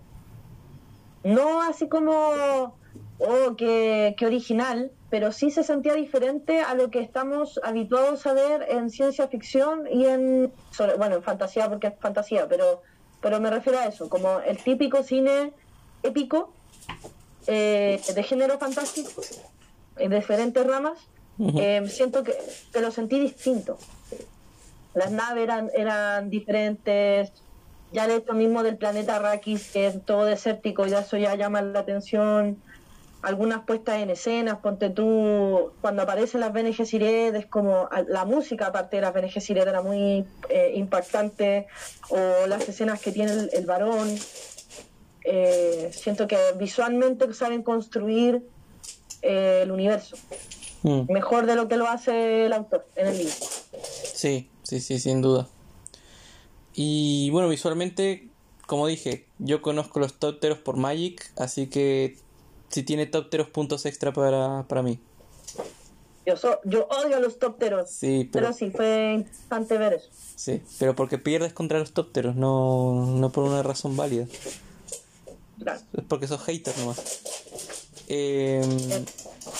no 1.24 1.62
así 1.62 1.88
como, 1.88 2.76
oh, 3.18 3.56
qué, 3.56 4.14
qué 4.16 4.26
original, 4.26 4.90
pero 5.10 5.32
sí 5.32 5.50
se 5.50 5.64
sentía 5.64 5.94
diferente 5.94 6.60
a 6.60 6.74
lo 6.74 6.90
que 6.90 7.00
estamos 7.00 7.60
habituados 7.64 8.26
a 8.26 8.32
ver 8.32 8.64
en 8.70 8.90
ciencia 8.90 9.26
ficción 9.26 9.86
y 9.90 10.06
en, 10.06 10.52
bueno, 10.98 11.16
en 11.16 11.22
fantasía 11.22 11.68
porque 11.68 11.88
es 11.88 11.94
fantasía, 11.98 12.48
pero, 12.48 12.82
pero 13.20 13.40
me 13.40 13.50
refiero 13.50 13.80
a 13.80 13.86
eso, 13.86 14.08
como 14.08 14.38
el 14.40 14.56
típico 14.58 15.02
cine 15.02 15.52
épico 16.04 16.52
eh, 17.48 18.00
de 18.14 18.22
género 18.22 18.58
fantástico, 18.58 19.20
en 20.00 20.10
diferentes 20.10 20.66
ramas, 20.66 20.98
eh, 21.38 21.82
siento 21.88 22.22
que, 22.22 22.34
que 22.72 22.80
lo 22.80 22.90
sentí 22.90 23.18
distinto. 23.18 23.78
Las 24.94 25.10
naves 25.12 25.44
eran, 25.44 25.70
eran 25.74 26.30
diferentes, 26.30 27.32
ya 27.92 28.04
el 28.06 28.10
hecho 28.10 28.32
mismo 28.34 28.62
del 28.62 28.76
planeta 28.76 29.16
Arrakis, 29.16 29.70
que 29.72 29.86
es 29.86 30.04
todo 30.04 30.24
desértico, 30.24 30.84
ya 30.86 31.00
eso 31.00 31.16
ya 31.16 31.34
llama 31.36 31.62
la 31.62 31.80
atención. 31.80 32.60
Algunas 33.22 33.64
puestas 33.66 33.96
en 33.96 34.10
escenas, 34.10 34.58
ponte 34.58 34.88
tú, 34.90 35.72
cuando 35.82 36.02
aparecen 36.02 36.40
las 36.40 36.52
Bene 36.52 36.72
Gesserit, 36.72 37.34
es 37.34 37.46
como 37.46 37.88
la 38.08 38.24
música 38.24 38.66
aparte 38.66 38.96
de 38.96 39.02
las 39.02 39.12
Bene 39.12 39.28
Gesserit 39.28 39.62
era 39.62 39.82
muy 39.82 40.24
eh, 40.48 40.72
impactante, 40.74 41.66
o 42.08 42.46
las 42.46 42.68
escenas 42.68 43.00
que 43.00 43.12
tiene 43.12 43.32
el, 43.32 43.50
el 43.52 43.66
varón. 43.66 44.08
Eh, 45.22 45.90
siento 45.92 46.26
que 46.26 46.38
visualmente 46.58 47.32
saben 47.34 47.62
construir 47.62 48.42
eh, 49.22 49.60
el 49.62 49.70
universo 49.70 50.16
Mm. 50.82 51.12
mejor 51.12 51.44
de 51.46 51.56
lo 51.56 51.68
que 51.68 51.76
lo 51.76 51.86
hace 51.88 52.46
el 52.46 52.52
autor 52.54 52.86
en 52.96 53.08
el 53.08 53.18
libro. 53.18 53.34
Sí, 54.14 54.48
sí, 54.62 54.80
sí, 54.80 54.98
sin 54.98 55.20
duda. 55.20 55.46
Y 56.74 57.28
bueno, 57.30 57.48
visualmente, 57.48 58.28
como 58.66 58.86
dije, 58.86 59.26
yo 59.38 59.60
conozco 59.60 60.00
los 60.00 60.14
topteros 60.14 60.56
por 60.58 60.76
Magic, 60.76 61.30
así 61.36 61.66
que 61.66 62.16
si 62.70 62.82
tiene 62.82 63.04
topteros 63.06 63.48
puntos 63.48 63.84
extra 63.84 64.12
para, 64.12 64.62
para 64.68 64.82
mí. 64.82 64.98
Yo, 66.24 66.36
so- 66.36 66.60
yo 66.64 66.86
odio 66.86 67.16
a 67.16 67.20
los 67.20 67.38
topteros, 67.38 67.90
Sí, 67.90 68.28
pero, 68.32 68.46
pero 68.46 68.56
sí, 68.56 68.70
fue 68.70 69.14
interesante 69.16 69.76
ver 69.78 69.94
eso. 69.94 70.08
sí, 70.36 70.62
pero 70.78 70.94
porque 70.94 71.18
pierdes 71.18 71.52
contra 71.52 71.78
los 71.78 71.92
topteros, 71.92 72.36
no, 72.36 73.04
no 73.06 73.30
por 73.32 73.44
una 73.44 73.62
razón 73.62 73.96
válida. 73.96 74.26
Claro. 75.58 75.80
Es 75.92 76.04
porque 76.08 76.26
sos 76.26 76.40
hater 76.42 76.76
nomás. 76.78 76.98
Eh, 78.12 78.60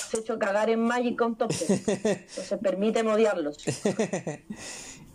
Se 0.09 0.17
ha 0.17 0.19
hecho 0.19 0.37
cagar 0.37 0.69
en 0.69 0.81
Magic 0.81 1.17
con 1.17 1.37
topteros. 1.37 1.87
Entonces 1.87 2.59
permíteme 2.61 3.11
odiarlos. 3.11 3.57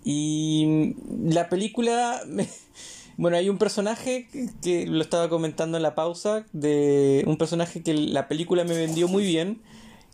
Y 0.09 0.95
la 1.25 1.49
película, 1.49 2.23
bueno, 3.17 3.37
hay 3.37 3.49
un 3.49 3.59
personaje 3.59 4.29
que 4.63 4.87
lo 4.87 5.03
estaba 5.03 5.29
comentando 5.29 5.77
en 5.79 5.83
la 5.83 5.97
pausa, 5.97 6.47
de 6.53 7.25
un 7.27 7.37
personaje 7.37 7.83
que 7.83 7.93
la 7.93 8.29
película 8.29 8.63
me 8.63 8.77
vendió 8.77 9.09
muy 9.09 9.25
bien 9.27 9.61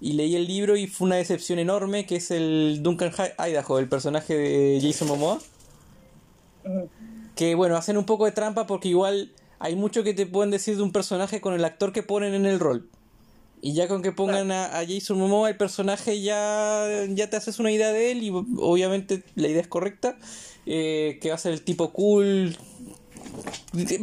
y 0.00 0.14
leí 0.14 0.34
el 0.34 0.46
libro 0.46 0.78
y 0.78 0.86
fue 0.86 1.08
una 1.08 1.16
decepción 1.16 1.58
enorme, 1.58 2.06
que 2.06 2.16
es 2.16 2.30
el 2.30 2.80
Duncan 2.82 3.12
Idaho, 3.38 3.78
el 3.78 3.88
personaje 3.90 4.34
de 4.34 4.80
Jason 4.80 5.08
Momoa. 5.08 5.40
Que 7.36 7.54
bueno, 7.54 7.76
hacen 7.76 7.98
un 7.98 8.06
poco 8.06 8.24
de 8.24 8.32
trampa 8.32 8.66
porque 8.66 8.88
igual 8.88 9.30
hay 9.58 9.76
mucho 9.76 10.02
que 10.04 10.14
te 10.14 10.24
pueden 10.24 10.50
decir 10.50 10.78
de 10.78 10.82
un 10.82 10.92
personaje 10.92 11.42
con 11.42 11.52
el 11.52 11.66
actor 11.66 11.92
que 11.92 12.02
ponen 12.02 12.32
en 12.32 12.46
el 12.46 12.58
rol. 12.58 12.88
Y 13.64 13.74
ya 13.74 13.86
con 13.88 14.02
que 14.02 14.10
pongan 14.12 14.50
a, 14.50 14.76
a 14.78 14.84
Jason 14.86 15.16
Momoa, 15.18 15.48
el 15.48 15.56
personaje 15.56 16.20
ya, 16.20 17.06
ya 17.10 17.30
te 17.30 17.36
haces 17.36 17.60
una 17.60 17.70
idea 17.70 17.92
de 17.92 18.10
él 18.10 18.22
y 18.24 18.30
obviamente 18.30 19.22
la 19.36 19.48
idea 19.48 19.60
es 19.62 19.68
correcta. 19.68 20.18
eh, 20.66 21.18
que 21.22 21.28
va 21.30 21.36
a 21.36 21.38
ser 21.38 21.52
el 21.52 21.62
tipo 21.62 21.92
cool. 21.92 22.56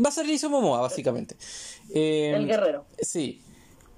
Va 0.03 0.10
a 0.10 0.12
ser 0.12 0.26
Jason 0.28 0.51
Momoa, 0.51 0.82
básicamente. 0.82 1.36
Eh, 1.93 2.34
El 2.36 2.47
guerrero. 2.47 2.86
Sí, 3.01 3.41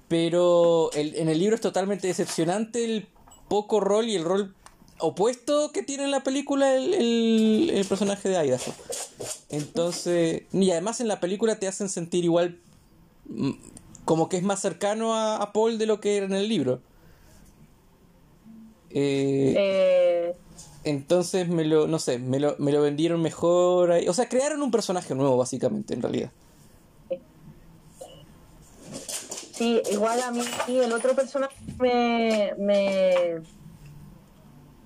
pero 0.08 0.90
el- 0.92 1.14
en 1.16 1.28
el 1.28 1.38
libro 1.38 1.54
es 1.54 1.60
totalmente 1.60 2.06
decepcionante 2.08 2.84
el 2.84 3.06
poco 3.48 3.80
rol 3.80 4.06
y 4.08 4.16
el 4.16 4.24
rol 4.24 4.54
opuesto 4.98 5.72
que 5.72 5.82
tiene 5.82 6.04
en 6.04 6.10
la 6.10 6.22
película 6.22 6.74
el, 6.76 6.94
el- 6.94 7.70
el 7.74 7.84
personaje 7.86 8.28
de 8.28 8.46
Idaho. 8.46 8.72
Entonces, 9.48 10.42
y 10.52 10.70
además 10.70 11.00
en 11.00 11.08
la 11.08 11.20
película 11.20 11.58
te 11.58 11.66
hacen 11.68 11.88
sentir 11.88 12.24
igual 12.24 12.58
mm, 13.26 13.50
como 14.04 14.28
que 14.28 14.36
es 14.36 14.42
más 14.42 14.60
cercano 14.60 15.14
a, 15.14 15.36
a 15.36 15.52
Paul 15.52 15.78
de 15.78 15.86
lo 15.86 16.00
que 16.00 16.16
era 16.16 16.26
en 16.26 16.34
el 16.34 16.48
libro. 16.48 16.80
Eh, 18.90 19.54
Eh, 19.56 20.34
entonces 20.84 21.48
me 21.48 21.64
lo, 21.64 21.86
no 21.86 21.98
sé, 21.98 22.18
me 22.18 22.40
lo, 22.40 22.56
me 22.58 22.72
lo 22.72 22.82
vendieron 22.82 23.22
mejor. 23.22 23.92
ahí. 23.92 24.08
O 24.08 24.14
sea, 24.14 24.28
crearon 24.28 24.62
un 24.62 24.70
personaje 24.70 25.14
nuevo 25.14 25.36
básicamente 25.36 25.94
en 25.94 26.02
realidad. 26.02 26.30
sí, 29.52 29.80
igual 29.92 30.20
a 30.22 30.30
mí 30.30 30.42
el 30.66 30.92
otro 30.92 31.14
personaje 31.14 31.54
me, 31.78 32.52
me, 32.58 33.40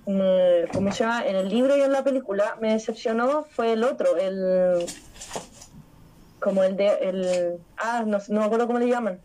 me- 0.05 0.67
¿cómo 0.73 0.91
se 0.91 1.03
llama? 1.03 1.25
En 1.25 1.35
el 1.35 1.49
libro 1.49 1.75
y 1.77 1.81
en 1.81 1.91
la 1.91 2.03
película 2.03 2.57
me 2.61 2.73
decepcionó 2.73 3.45
fue 3.49 3.73
el 3.73 3.83
otro, 3.83 4.17
el 4.17 4.85
como 6.47 6.63
el 6.63 6.77
de 6.77 6.87
el 7.01 7.57
ah 7.77 8.03
no, 8.05 8.19
no 8.29 8.39
me 8.39 8.45
acuerdo 8.45 8.67
cómo 8.67 8.79
le 8.79 8.87
llaman. 8.87 9.19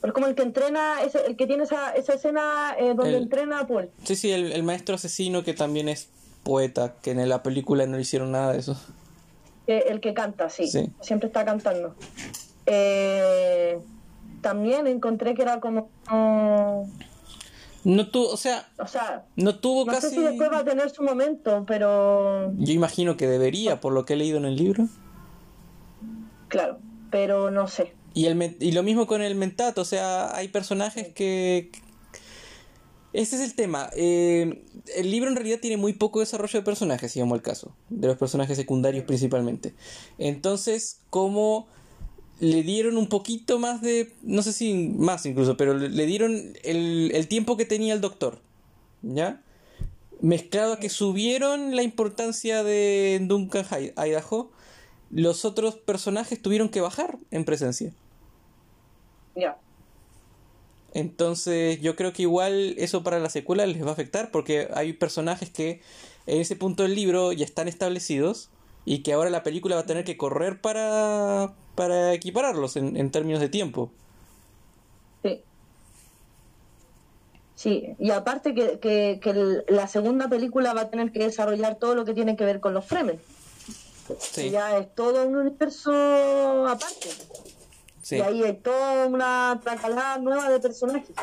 Pero 0.00 0.10
es 0.12 0.14
como 0.14 0.26
el 0.26 0.34
que 0.34 0.42
entrena, 0.42 1.02
ese, 1.02 1.24
el 1.26 1.36
que 1.36 1.46
tiene 1.46 1.64
esa, 1.64 1.90
esa 1.92 2.12
escena 2.14 2.74
eh, 2.78 2.88
donde 2.94 3.16
El- 3.16 3.22
entrena 3.24 3.60
a 3.60 3.66
Paul. 3.66 3.90
Sí, 4.04 4.14
sí, 4.14 4.30
el, 4.30 4.52
el 4.52 4.62
maestro 4.62 4.94
asesino 4.94 5.42
que 5.42 5.54
también 5.54 5.88
es 5.88 6.08
poeta, 6.44 6.94
que 7.02 7.10
en 7.12 7.28
la 7.28 7.42
película 7.42 7.84
no 7.86 7.96
le 7.96 8.02
hicieron 8.02 8.30
nada 8.32 8.52
de 8.52 8.58
eso. 8.60 8.76
Eh, 9.66 9.84
el 9.88 10.00
que 10.00 10.14
canta, 10.14 10.50
sí, 10.50 10.68
Sí. 10.68 10.90
siempre 11.00 11.26
está 11.26 11.44
cantando. 11.44 11.94
Eh, 12.66 13.78
también 14.40 14.86
encontré 14.86 15.34
que 15.34 15.42
era 15.42 15.58
como, 15.60 15.90
No 17.84 18.08
tuvo, 18.10 18.28
o 18.30 18.36
sea, 18.36 18.68
o 18.78 18.86
sea, 18.86 19.24
no 19.36 19.56
tuvo 19.58 19.84
no 19.84 19.92
casi... 19.92 20.08
sé 20.10 20.14
si 20.14 20.20
después 20.22 20.50
va 20.52 20.58
a 20.58 20.64
tener 20.64 20.90
su 20.90 21.02
momento, 21.02 21.64
pero 21.66 22.52
Yo 22.56 22.72
imagino 22.72 23.16
que 23.16 23.26
debería, 23.26 23.80
por 23.80 23.92
lo 23.92 24.04
que 24.04 24.12
he 24.14 24.16
leído 24.16 24.38
en 24.38 24.44
el 24.44 24.56
libro. 24.56 24.86
Claro, 26.48 26.78
pero 27.10 27.50
no 27.50 27.68
sé. 27.68 27.92
Y, 28.14 28.26
el, 28.26 28.56
y 28.60 28.72
lo 28.72 28.82
mismo 28.82 29.06
con 29.06 29.22
el 29.22 29.34
mentato, 29.34 29.82
o 29.82 29.84
sea, 29.84 30.34
hay 30.34 30.48
personajes 30.48 31.08
que... 31.08 31.70
Ese 33.12 33.36
es 33.36 33.42
el 33.42 33.54
tema. 33.54 33.90
eh, 33.94 34.64
el 34.96 35.10
libro 35.10 35.30
en 35.30 35.36
realidad 35.36 35.60
tiene 35.60 35.76
muy 35.76 35.92
poco 35.92 36.20
desarrollo 36.20 36.58
de 36.58 36.64
personajes, 36.64 37.12
si 37.12 37.20
vamos 37.20 37.36
al 37.36 37.42
caso. 37.42 37.74
De 37.88 38.06
los 38.06 38.16
personajes 38.16 38.56
secundarios 38.56 39.04
principalmente. 39.04 39.74
Entonces, 40.18 41.00
como 41.10 41.66
le 42.40 42.62
dieron 42.62 42.96
un 42.96 43.08
poquito 43.08 43.58
más 43.58 43.80
de... 43.82 44.12
No 44.22 44.42
sé 44.42 44.52
si 44.52 44.74
más 44.74 45.24
incluso, 45.26 45.56
pero 45.56 45.74
le 45.74 46.06
dieron 46.06 46.54
el, 46.64 47.10
el 47.14 47.28
tiempo 47.28 47.56
que 47.56 47.64
tenía 47.64 47.94
el 47.94 48.00
doctor. 48.00 48.40
¿Ya? 49.02 49.42
Mezclado 50.20 50.74
a 50.74 50.80
que 50.80 50.88
subieron 50.88 51.76
la 51.76 51.82
importancia 51.82 52.62
de 52.64 53.20
Duncan 53.22 53.64
Idaho, 53.96 54.50
los 55.10 55.44
otros 55.44 55.76
personajes 55.76 56.40
tuvieron 56.40 56.68
que 56.68 56.80
bajar 56.80 57.18
en 57.30 57.44
presencia. 57.44 57.92
Ya. 59.34 59.58
Entonces 60.94 61.80
yo 61.80 61.96
creo 61.96 62.12
que 62.12 62.22
igual 62.22 62.74
eso 62.78 63.02
para 63.02 63.18
la 63.18 63.30
secuela 63.30 63.66
les 63.66 63.84
va 63.84 63.90
a 63.90 63.92
afectar 63.92 64.30
porque 64.30 64.68
hay 64.74 64.92
personajes 64.92 65.50
que 65.50 65.80
en 66.26 66.40
ese 66.40 66.56
punto 66.56 66.82
del 66.82 66.94
libro 66.94 67.32
ya 67.32 67.44
están 67.44 67.68
establecidos 67.68 68.50
y 68.84 69.02
que 69.02 69.12
ahora 69.12 69.30
la 69.30 69.42
película 69.42 69.76
va 69.76 69.82
a 69.82 69.86
tener 69.86 70.04
que 70.04 70.16
correr 70.16 70.60
para, 70.60 71.52
para 71.74 72.14
equipararlos 72.14 72.76
en, 72.76 72.96
en 72.96 73.10
términos 73.10 73.40
de 73.40 73.48
tiempo. 73.48 73.90
Sí. 75.22 75.42
Sí, 77.54 77.94
y 77.98 78.10
aparte 78.10 78.54
que, 78.54 78.78
que, 78.78 79.20
que 79.22 79.62
la 79.68 79.88
segunda 79.88 80.28
película 80.28 80.72
va 80.72 80.82
a 80.82 80.90
tener 80.90 81.12
que 81.12 81.18
desarrollar 81.18 81.76
todo 81.76 81.94
lo 81.94 82.04
que 82.04 82.14
tiene 82.14 82.36
que 82.36 82.44
ver 82.44 82.60
con 82.60 82.72
los 82.72 82.86
Fremen. 82.86 83.20
Sí, 84.20 84.50
Ya 84.50 84.76
es 84.78 84.94
todo 84.94 85.26
un 85.26 85.36
universo 85.36 85.92
aparte. 86.66 87.08
sí. 88.02 88.16
Y 88.16 88.20
ahí 88.20 88.42
hay 88.44 88.54
toda 88.56 89.06
una 89.06 89.60
tracalada 89.62 90.18
nueva 90.18 90.48
de 90.50 90.60
personajes. 90.60 91.14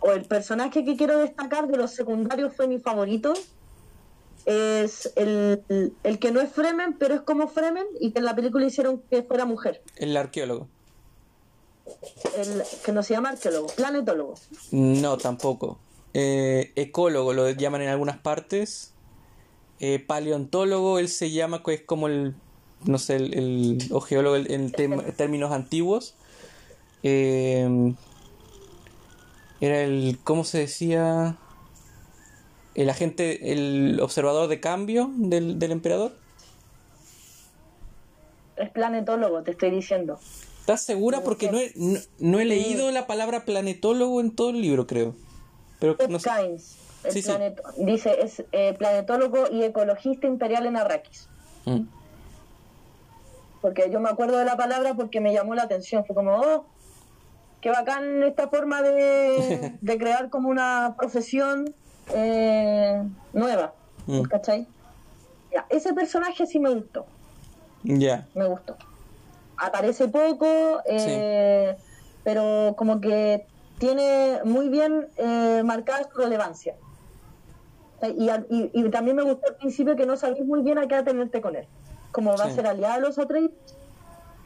O 0.00 0.12
el 0.12 0.24
personaje 0.24 0.84
que 0.84 0.96
quiero 0.96 1.18
destacar 1.18 1.66
de 1.68 1.76
los 1.76 1.90
secundarios 1.92 2.54
fue 2.54 2.68
mi 2.68 2.78
favorito. 2.78 3.34
Es 4.46 5.12
el, 5.16 5.62
el- 5.68 5.92
el 6.04 6.18
que 6.18 6.30
no 6.30 6.40
es 6.40 6.50
Fremen, 6.50 6.96
pero 6.98 7.14
es 7.14 7.20
como 7.20 7.48
Fremen 7.48 7.84
y 8.00 8.12
que 8.12 8.20
en 8.20 8.24
la 8.24 8.34
película 8.34 8.64
hicieron 8.66 9.02
que 9.10 9.22
fuera 9.22 9.44
mujer. 9.44 9.82
El 9.96 10.16
arqueólogo. 10.16 10.68
El 12.36 12.62
que 12.84 12.92
no 12.92 13.02
se 13.02 13.14
llama 13.14 13.30
arqueólogo, 13.30 13.68
planetólogo. 13.68 14.34
No, 14.70 15.16
tampoco. 15.18 15.78
Eh, 16.14 16.72
ecólogo 16.76 17.32
lo 17.34 17.50
llaman 17.50 17.82
en 17.82 17.88
algunas 17.88 18.18
partes. 18.18 18.92
Eh, 19.80 19.98
paleontólogo, 20.04 20.98
él 20.98 21.08
se 21.08 21.30
llama, 21.30 21.62
que 21.62 21.74
es 21.74 21.82
como 21.82 22.08
el, 22.08 22.34
no 22.84 22.98
sé, 22.98 23.16
el, 23.16 23.34
el- 23.34 23.88
o 23.92 24.00
geólogo 24.00 24.36
en 24.36 24.72
términos 25.16 25.52
antiguos. 25.52 26.14
Eh, 27.02 27.94
era 29.60 29.80
el, 29.82 30.18
¿cómo 30.24 30.44
se 30.44 30.58
decía? 30.58 31.36
El 32.74 32.90
agente, 32.90 33.52
el 33.52 33.98
observador 34.00 34.48
de 34.48 34.60
cambio 34.60 35.10
del, 35.16 35.58
del 35.58 35.72
emperador. 35.72 36.12
Es 38.56 38.70
planetólogo, 38.70 39.42
te 39.42 39.52
estoy 39.52 39.70
diciendo. 39.70 40.18
¿Estás 40.60 40.82
segura? 40.82 41.22
Porque 41.22 41.50
no 41.50 41.58
he, 41.58 41.72
no, 42.18 42.40
he 42.40 42.44
leído 42.44 42.90
la 42.90 43.06
palabra 43.06 43.44
planetólogo 43.44 44.20
en 44.20 44.32
todo 44.34 44.50
el 44.50 44.60
libro, 44.60 44.86
creo. 44.86 45.14
Pero 45.80 45.96
no 46.08 46.18
sé. 46.18 46.28
Dice, 47.76 48.22
es 48.22 48.44
eh, 48.52 48.74
planetólogo 48.74 49.50
y 49.50 49.62
ecologista 49.62 50.26
imperial 50.26 50.66
en 50.66 50.76
Arrakis. 50.76 51.28
Mm. 51.64 51.82
Porque 53.60 53.90
yo 53.90 54.00
me 54.00 54.08
acuerdo 54.08 54.38
de 54.38 54.44
la 54.44 54.56
palabra 54.56 54.94
porque 54.94 55.20
me 55.20 55.32
llamó 55.32 55.54
la 55.54 55.62
atención. 55.62 56.04
Fue 56.04 56.14
como, 56.14 56.36
oh, 56.36 56.66
qué 57.60 57.70
bacán 57.70 58.22
esta 58.22 58.48
forma 58.48 58.82
de, 58.82 59.76
de 59.80 59.98
crear 59.98 60.30
como 60.30 60.48
una 60.48 60.94
profesión 60.96 61.74
eh, 62.14 63.02
nueva. 63.32 63.74
Mm. 64.06 64.22
¿Cachai? 64.22 64.66
Ya, 65.52 65.66
ese 65.68 65.92
personaje 65.94 66.46
sí 66.46 66.58
me 66.58 66.70
gustó. 66.70 67.06
Ya. 67.82 68.26
Me 68.34 68.46
gustó. 68.46 68.76
Aparece 69.56 70.08
poco, 70.08 70.80
eh, 70.86 71.76
pero 72.22 72.74
como 72.76 73.00
que 73.00 73.46
tiene 73.78 74.40
muy 74.44 74.68
bien 74.68 75.08
eh, 75.16 75.62
marcada 75.64 76.08
su 76.12 76.18
relevancia. 76.18 76.74
Y, 78.02 78.70
y, 78.72 78.90
también 78.90 79.16
me 79.16 79.22
gustó 79.22 79.48
al 79.48 79.56
principio 79.56 79.96
que 79.96 80.06
no 80.06 80.16
sabéis 80.16 80.44
muy 80.44 80.62
bien 80.62 80.78
a 80.78 80.86
qué 80.86 80.94
atenerte 80.94 81.40
con 81.40 81.56
él. 81.56 81.66
Como 82.12 82.36
va 82.36 82.44
a 82.44 82.50
ser 82.50 82.66
aliado 82.66 82.94
a 82.94 82.98
los 82.98 83.18
otros, 83.18 83.50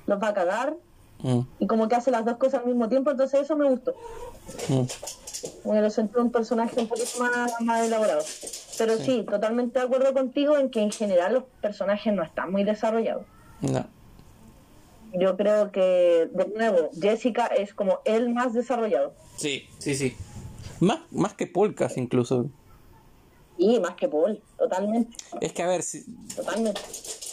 los 0.07 0.23
va 0.23 0.29
a 0.29 0.35
cagar, 0.35 0.77
mm. 1.21 1.41
y 1.59 1.67
como 1.67 1.89
que 1.89 1.95
hace 1.95 2.11
las 2.11 2.25
dos 2.25 2.39
cosas 2.39 2.61
al 2.61 2.67
mismo 2.67 2.89
tiempo, 2.89 3.11
entonces 3.11 3.43
eso 3.43 3.57
me 3.57 3.69
gustó. 3.69 3.95
Mm. 4.69 4.83
Bueno, 5.65 5.83
lo 5.83 5.91
sentí 5.91 6.19
un 6.19 6.31
personaje 6.31 6.81
un 6.81 6.89
poquito 6.89 7.19
más, 7.21 7.53
más 7.61 7.87
elaborado. 7.87 8.23
Pero 8.79 8.97
sí. 8.97 9.25
totalmente 9.29 9.79
de 9.79 9.85
acuerdo 9.85 10.13
contigo 10.13 10.57
en 10.57 10.71
que 10.71 10.81
en 10.81 10.91
general 10.91 11.35
los 11.35 11.45
personajes 11.61 12.13
no 12.13 12.23
están 12.23 12.51
muy 12.51 12.65
desarrollados. 12.65 13.27
No. 13.61 13.87
Yo 15.13 15.37
creo 15.37 15.71
que, 15.73 16.31
de 16.33 16.47
nuevo, 16.57 16.91
Jessica 16.99 17.47
es 17.47 17.75
como 17.75 17.99
el 18.05 18.33
más 18.33 18.55
desarrollado. 18.55 19.13
Sí, 19.37 19.69
sí, 19.79 19.95
sí. 19.95 20.17
Más, 20.81 21.01
más 21.11 21.35
que 21.35 21.47
Paul 21.47 21.75
casi 21.75 22.01
incluso. 22.01 22.47
Sí, 23.63 23.79
más 23.79 23.95
que 23.95 24.09
Paul, 24.09 24.43
totalmente. 24.59 25.17
Es 25.41 25.53
que 25.53 25.63
a 25.63 25.69
ver, 25.69 25.85
si... 25.85 26.05
Totalmente. 26.35 26.81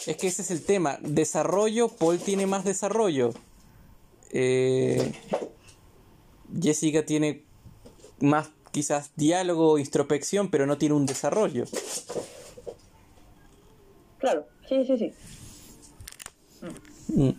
Es 0.06 0.16
que 0.16 0.28
ese 0.28 0.42
es 0.42 0.50
el 0.52 0.62
tema. 0.62 0.98
Desarrollo, 1.02 1.88
Paul 1.88 2.18
tiene 2.20 2.46
más 2.46 2.64
desarrollo. 2.64 3.30
Eh... 4.30 5.12
Jessica 6.62 7.04
tiene 7.04 7.42
más 8.20 8.50
quizás 8.70 9.10
diálogo, 9.16 9.78
introspección, 9.78 10.50
pero 10.50 10.66
no 10.66 10.78
tiene 10.78 10.94
un 10.94 11.04
desarrollo. 11.04 11.64
Claro, 14.18 14.46
sí, 14.68 14.84
sí, 14.84 14.98
sí. 14.98 15.12
Mm. 17.08 17.30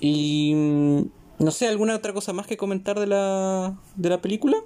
Y 0.00 0.52
mm, 0.54 1.02
no 1.38 1.50
sé, 1.50 1.68
¿alguna 1.68 1.96
otra 1.96 2.12
cosa 2.12 2.34
más 2.34 2.46
que 2.46 2.58
comentar 2.58 3.00
de 3.00 3.06
la, 3.06 3.78
de 3.96 4.10
la 4.10 4.20
película? 4.20 4.58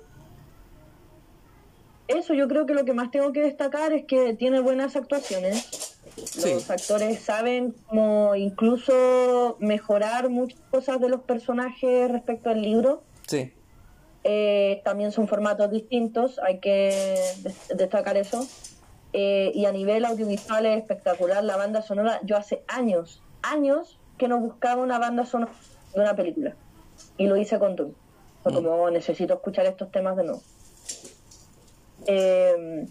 Eso, 2.08 2.34
yo 2.34 2.48
creo 2.48 2.66
que 2.66 2.74
lo 2.74 2.84
que 2.84 2.92
más 2.92 3.10
tengo 3.10 3.32
que 3.32 3.42
destacar 3.42 3.92
es 3.92 4.04
que 4.04 4.34
tiene 4.34 4.60
buenas 4.60 4.96
actuaciones. 4.96 5.98
Los 6.44 6.70
actores 6.70 7.20
saben 7.20 7.74
como 7.86 8.34
incluso 8.34 9.56
mejorar 9.60 10.28
muchas 10.28 10.60
cosas 10.70 11.00
de 11.00 11.08
los 11.08 11.22
personajes 11.22 12.10
respecto 12.10 12.50
al 12.50 12.60
libro. 12.60 13.02
Sí. 13.26 13.52
Eh, 14.24 14.82
también 14.84 15.10
son 15.10 15.26
formatos 15.26 15.70
distintos, 15.70 16.38
hay 16.38 16.58
que 16.58 17.18
destacar 17.74 18.16
eso. 18.16 18.46
Eh, 19.14 19.52
y 19.54 19.66
a 19.66 19.72
nivel 19.72 20.04
audiovisual 20.04 20.64
es 20.66 20.78
espectacular 20.78 21.42
la 21.44 21.56
banda 21.56 21.82
sonora. 21.82 22.20
Yo 22.24 22.36
hace 22.36 22.62
años, 22.66 23.22
años 23.42 23.98
que 24.18 24.28
no 24.28 24.38
buscaba 24.38 24.82
una 24.82 24.98
banda 24.98 25.26
sonora 25.26 25.52
de 25.94 26.00
una 26.00 26.14
película. 26.14 26.54
Y 27.16 27.26
lo 27.26 27.36
hice 27.36 27.58
con 27.58 27.76
tú. 27.76 27.94
Fue 28.42 28.52
mm. 28.52 28.54
como 28.54 28.70
oh, 28.70 28.90
necesito 28.90 29.34
escuchar 29.34 29.66
estos 29.66 29.90
temas 29.90 30.16
de 30.16 30.24
nuevo. 30.24 30.42
Eh, 32.06 32.86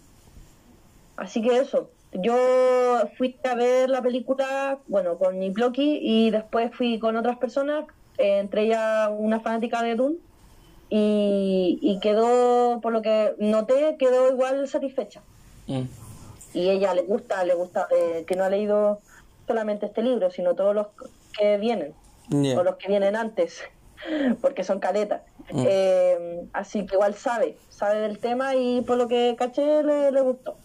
así 1.16 1.42
que 1.42 1.58
eso. 1.58 1.90
Yo 2.12 2.36
fui 3.16 3.38
a 3.44 3.54
ver 3.54 3.88
la 3.88 4.02
película, 4.02 4.78
bueno, 4.86 5.16
con 5.16 5.38
Niploki 5.38 5.98
y 6.02 6.30
después 6.30 6.74
fui 6.74 6.98
con 6.98 7.16
otras 7.16 7.38
personas, 7.38 7.86
entre 8.18 8.64
ellas 8.64 9.10
una 9.16 9.40
fanática 9.40 9.82
de 9.82 9.94
Dune 9.94 10.16
y, 10.94 11.98
quedó, 12.02 12.80
por 12.82 12.92
lo 12.92 13.00
que 13.00 13.34
noté, 13.38 13.96
quedó 13.98 14.30
igual 14.30 14.68
satisfecha. 14.68 15.22
Mm. 15.66 15.84
Y 16.52 16.68
ella 16.68 16.92
le 16.92 17.02
gusta, 17.02 17.42
le 17.44 17.54
gusta, 17.54 17.88
eh, 17.96 18.24
que 18.26 18.36
no 18.36 18.44
ha 18.44 18.50
leído 18.50 19.00
solamente 19.46 19.86
este 19.86 20.02
libro, 20.02 20.30
sino 20.30 20.54
todos 20.54 20.74
los 20.74 20.88
que 21.38 21.56
vienen, 21.56 21.94
o 22.30 22.62
los 22.62 22.76
que 22.76 22.88
vienen 22.88 23.16
antes, 23.16 23.62
porque 24.42 24.64
son 24.64 24.80
caletas. 24.80 25.22
Mm. 25.50 25.64
Eh, 25.66 26.48
así 26.52 26.86
que 26.86 26.94
igual 26.94 27.14
sabe, 27.14 27.56
sabe 27.68 28.00
del 28.00 28.18
tema 28.18 28.54
y 28.54 28.82
por 28.82 28.96
lo 28.96 29.08
que 29.08 29.34
caché 29.38 29.82
le, 29.82 30.20
gustó. 30.20 30.56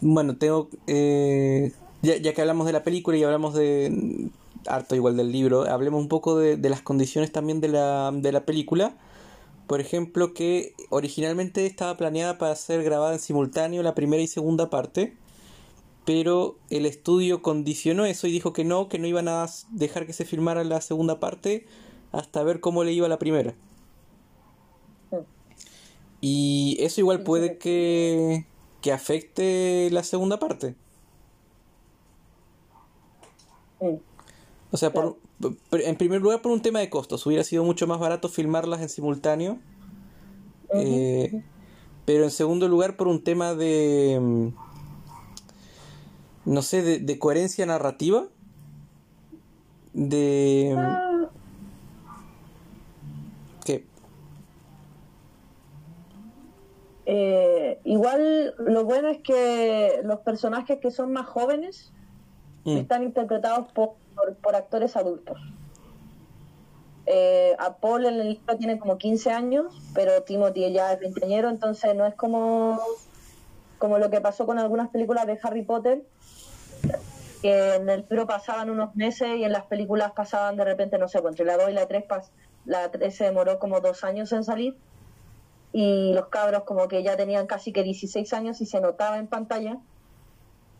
Bueno, 0.00 0.36
tengo, 0.36 0.68
eh, 0.86 1.72
ya, 2.02 2.16
ya 2.16 2.34
que 2.34 2.40
hablamos 2.40 2.66
de 2.66 2.72
la 2.72 2.82
película 2.82 3.16
y 3.16 3.24
hablamos 3.24 3.54
de, 3.54 4.30
harto 4.66 4.94
igual 4.94 5.16
del 5.16 5.32
libro, 5.32 5.68
hablemos 5.68 6.00
un 6.00 6.08
poco 6.08 6.38
de, 6.38 6.56
las 6.68 6.82
condiciones 6.82 7.32
también 7.32 7.60
de 7.60 7.68
la, 7.68 8.10
de 8.12 8.32
la 8.32 8.44
película. 8.44 8.94
Por 9.66 9.80
ejemplo, 9.80 10.34
que 10.34 10.74
originalmente 10.90 11.66
estaba 11.66 11.96
planeada 11.96 12.38
para 12.38 12.54
ser 12.56 12.82
grabada 12.82 13.14
en 13.14 13.20
simultáneo 13.20 13.82
la 13.82 13.94
primera 13.94 14.22
y 14.22 14.26
segunda 14.26 14.70
parte, 14.70 15.16
pero 16.04 16.56
el 16.68 16.84
estudio 16.84 17.42
condicionó 17.42 18.04
eso 18.04 18.26
y 18.26 18.32
dijo 18.32 18.52
que 18.52 18.64
no, 18.64 18.88
que 18.88 18.98
no 18.98 19.06
iban 19.06 19.28
a 19.28 19.46
dejar 19.70 20.06
que 20.06 20.12
se 20.12 20.24
filmara 20.24 20.64
la 20.64 20.80
segunda 20.80 21.20
parte 21.20 21.66
hasta 22.12 22.42
ver 22.42 22.60
cómo 22.60 22.84
le 22.84 22.92
iba 22.92 23.08
la 23.08 23.18
primera. 23.18 23.54
Y 26.20 26.76
eso 26.78 27.00
igual 27.00 27.24
puede 27.24 27.58
que, 27.58 28.46
que 28.80 28.92
afecte 28.92 29.88
la 29.90 30.04
segunda 30.04 30.38
parte. 30.38 30.76
O 34.70 34.76
sea, 34.76 34.92
por, 34.92 35.18
en 35.72 35.96
primer 35.96 36.20
lugar 36.20 36.40
por 36.42 36.52
un 36.52 36.62
tema 36.62 36.78
de 36.78 36.88
costos. 36.88 37.26
Hubiera 37.26 37.44
sido 37.44 37.64
mucho 37.64 37.86
más 37.86 37.98
barato 37.98 38.28
filmarlas 38.28 38.80
en 38.80 38.88
simultáneo. 38.88 39.58
Eh, 40.74 41.42
pero 42.04 42.24
en 42.24 42.30
segundo 42.30 42.68
lugar 42.68 42.96
por 42.96 43.08
un 43.08 43.22
tema 43.22 43.54
de... 43.54 44.18
Mm, 44.20 44.48
no 46.44 46.62
sé, 46.62 46.82
de, 46.82 47.18
coherencia 47.18 47.66
narrativa. 47.66 48.26
De... 49.92 50.72
Mm, 50.74 50.78
ah. 50.78 51.30
¿Qué? 53.64 53.84
Eh, 57.04 57.80
igual 57.84 58.54
lo 58.58 58.84
bueno 58.84 59.08
es 59.08 59.18
que 59.18 60.00
los 60.04 60.20
personajes 60.20 60.78
que 60.78 60.90
son 60.90 61.12
más 61.12 61.26
jóvenes 61.26 61.92
mm. 62.64 62.76
están 62.76 63.02
interpretados 63.02 63.72
por 63.72 63.94
por, 64.42 64.54
actores 64.54 64.96
adultos. 64.96 65.38
Eh, 67.06 67.56
a 67.58 67.76
Paul 67.76 68.06
en 68.06 68.20
el 68.20 68.28
libro 68.30 68.56
tiene 68.56 68.78
como 68.78 68.96
15 68.96 69.32
años, 69.32 69.74
pero 69.94 70.22
Timothy 70.22 70.72
ya 70.72 70.92
es 70.92 71.00
veinteañero, 71.00 71.48
entonces 71.48 71.94
no 71.96 72.06
es 72.06 72.14
como, 72.14 72.80
como 73.78 73.98
lo 73.98 74.10
que 74.10 74.20
pasó 74.20 74.46
con 74.46 74.58
algunas 74.58 74.88
películas 74.90 75.26
de 75.26 75.38
Harry 75.42 75.62
Potter, 75.62 76.02
que 77.40 77.74
en 77.74 77.88
el 77.88 78.06
libro 78.08 78.26
pasaban 78.26 78.70
unos 78.70 78.94
meses 78.94 79.36
y 79.36 79.44
en 79.44 79.52
las 79.52 79.64
películas 79.64 80.12
pasaban 80.12 80.56
de 80.56 80.64
repente, 80.64 80.96
no 80.98 81.08
sé, 81.08 81.20
pues 81.20 81.32
entre 81.32 81.46
la 81.46 81.56
2 81.56 81.70
y 81.70 81.72
la 81.72 81.86
3, 81.86 82.04
la 82.66 82.90
3 82.90 83.14
se 83.14 83.24
demoró 83.24 83.58
como 83.58 83.80
dos 83.80 84.04
años 84.04 84.32
en 84.32 84.44
salir 84.44 84.76
y 85.72 86.12
los 86.12 86.28
cabros 86.28 86.64
como 86.64 86.88
que 86.88 87.02
ya 87.02 87.16
tenían 87.16 87.46
casi 87.46 87.72
que 87.72 87.82
16 87.82 88.32
años 88.34 88.60
y 88.60 88.66
se 88.66 88.80
notaba 88.80 89.18
en 89.18 89.26
pantalla. 89.26 89.78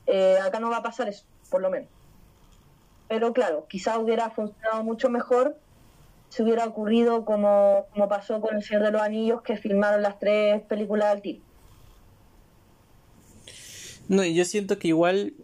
Eh, 0.06 0.38
acá 0.42 0.60
no 0.60 0.70
va 0.70 0.78
a 0.78 0.82
pasar 0.82 1.08
eso, 1.08 1.24
por 1.50 1.62
lo 1.62 1.70
menos. 1.70 1.88
Pero 3.08 3.32
claro, 3.32 3.66
quizá 3.68 3.98
hubiera 3.98 4.30
funcionado 4.30 4.82
mucho 4.84 5.08
mejor 5.08 5.56
si 6.28 6.42
hubiera 6.42 6.64
ocurrido 6.64 7.24
como, 7.24 7.86
como 7.92 8.08
pasó 8.08 8.40
con 8.40 8.56
El 8.56 8.62
Señor 8.62 8.84
de 8.84 8.90
los 8.90 9.02
Anillos, 9.02 9.42
que 9.42 9.56
filmaron 9.56 10.02
las 10.02 10.18
tres 10.18 10.62
películas 10.62 11.12
del 11.12 11.22
tipo. 11.22 11.44
No, 14.08 14.24
yo 14.24 14.44
siento 14.44 14.78
que 14.78 14.88
igual 14.88 15.34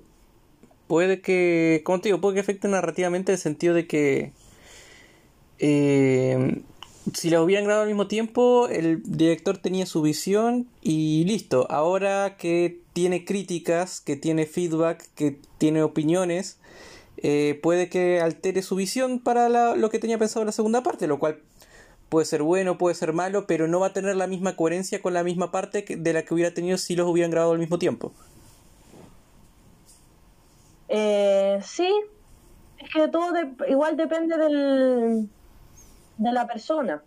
puede 0.86 1.20
que, 1.20 1.82
como 1.84 2.00
te 2.00 2.08
digo, 2.08 2.20
puede 2.20 2.34
que 2.34 2.40
afecte 2.40 2.68
narrativamente 2.68 3.32
en 3.32 3.34
el 3.34 3.40
sentido 3.40 3.74
de 3.74 3.86
que 3.86 4.32
eh, 5.58 6.62
si 7.14 7.30
la 7.30 7.42
hubieran 7.42 7.64
grabado 7.64 7.82
al 7.82 7.88
mismo 7.88 8.06
tiempo, 8.06 8.68
el 8.68 9.02
director 9.04 9.58
tenía 9.58 9.86
su 9.86 10.02
visión 10.02 10.68
y 10.82 11.24
listo. 11.24 11.66
Ahora 11.70 12.36
que 12.36 12.80
tiene 12.92 13.24
críticas, 13.24 14.00
que 14.00 14.16
tiene 14.16 14.46
feedback, 14.46 15.04
que 15.14 15.38
tiene 15.58 15.82
opiniones, 15.82 16.58
eh, 17.18 17.58
puede 17.62 17.88
que 17.88 18.20
altere 18.20 18.62
su 18.62 18.76
visión 18.76 19.20
para 19.20 19.48
lo 19.76 19.90
que 19.90 19.98
tenía 19.98 20.18
pensado 20.18 20.42
en 20.42 20.46
la 20.46 20.52
segunda 20.52 20.82
parte, 20.82 21.06
lo 21.06 21.18
cual 21.18 21.40
puede 22.08 22.26
ser 22.26 22.42
bueno, 22.42 22.78
puede 22.78 22.94
ser 22.94 23.12
malo, 23.12 23.46
pero 23.46 23.68
no 23.68 23.80
va 23.80 23.88
a 23.88 23.92
tener 23.92 24.16
la 24.16 24.26
misma 24.26 24.56
coherencia 24.56 25.02
con 25.02 25.14
la 25.14 25.24
misma 25.24 25.50
parte 25.50 25.84
de 25.88 26.12
la 26.12 26.22
que 26.22 26.34
hubiera 26.34 26.54
tenido 26.54 26.78
si 26.78 26.96
los 26.96 27.08
hubieran 27.08 27.30
grabado 27.30 27.52
al 27.52 27.58
mismo 27.58 27.78
tiempo. 27.78 28.12
Eh, 30.88 31.60
sí, 31.62 31.92
es 32.78 32.90
que 32.92 33.08
todo 33.08 33.32
igual 33.68 33.96
depende 33.96 34.38
del, 34.38 35.28
de 36.18 36.32
la 36.32 36.46
persona. 36.46 37.02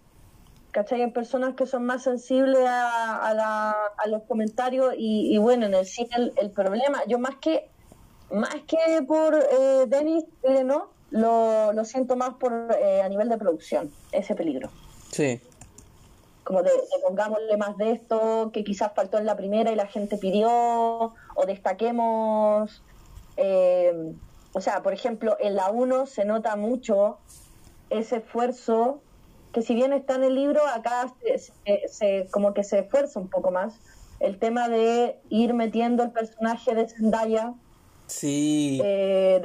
¿Cachai? 0.71 1.01
Hay 1.01 1.11
personas 1.11 1.55
que 1.55 1.65
son 1.65 1.85
más 1.85 2.03
sensibles 2.03 2.61
a, 2.65 3.33
la, 3.35 3.75
a 3.97 4.07
los 4.07 4.23
comentarios 4.23 4.93
y, 4.97 5.37
bueno, 5.37 5.65
en 5.65 5.73
el 5.73 5.85
cine 5.85 6.31
el, 6.37 6.49
problema, 6.51 7.03
yo 7.07 7.19
más 7.19 7.35
que 7.41 7.69
más 8.31 8.55
que 8.65 9.01
por 9.05 9.35
eh, 9.35 9.85
Denis 9.87 10.23
no 10.63 10.87
lo, 11.09 11.73
lo 11.73 11.83
siento 11.83 12.15
más 12.15 12.35
por 12.35 12.73
eh, 12.79 13.01
a 13.01 13.09
nivel 13.09 13.27
de 13.27 13.37
producción, 13.37 13.91
ese 14.13 14.33
peligro. 14.33 14.69
Sí. 15.11 15.41
Como 16.45 16.63
de, 16.63 16.71
pongámosle 17.05 17.57
más 17.57 17.75
de 17.77 17.91
esto 17.91 18.51
que 18.53 18.63
quizás 18.63 18.93
faltó 18.95 19.17
en 19.17 19.25
la 19.25 19.35
primera 19.35 19.71
y 19.71 19.75
la 19.75 19.87
gente 19.87 20.17
pidió, 20.17 20.49
o 20.49 21.45
destaquemos. 21.45 22.81
Eh, 23.35 24.13
o 24.53 24.61
sea, 24.61 24.81
por 24.81 24.93
ejemplo, 24.93 25.35
en 25.39 25.55
la 25.55 25.69
1 25.69 26.05
se 26.05 26.25
nota 26.25 26.55
mucho 26.55 27.17
ese 27.91 28.17
esfuerzo 28.17 29.01
que 29.53 29.61
si 29.61 29.75
bien 29.75 29.93
está 29.93 30.15
en 30.15 30.23
el 30.23 30.35
libro, 30.35 30.61
acá 30.67 31.13
se, 31.87 32.27
como 32.31 32.53
que 32.53 32.63
se 32.63 32.79
esfuerza 32.79 33.19
un 33.19 33.29
poco 33.29 33.51
más 33.51 33.75
el 34.19 34.37
tema 34.37 34.69
de 34.69 35.17
ir 35.29 35.53
metiendo 35.53 36.03
el 36.03 36.11
personaje 36.11 36.73
de 36.73 36.87
Zendaya 36.87 37.53
sí. 38.07 38.79
Eh, 38.83 39.41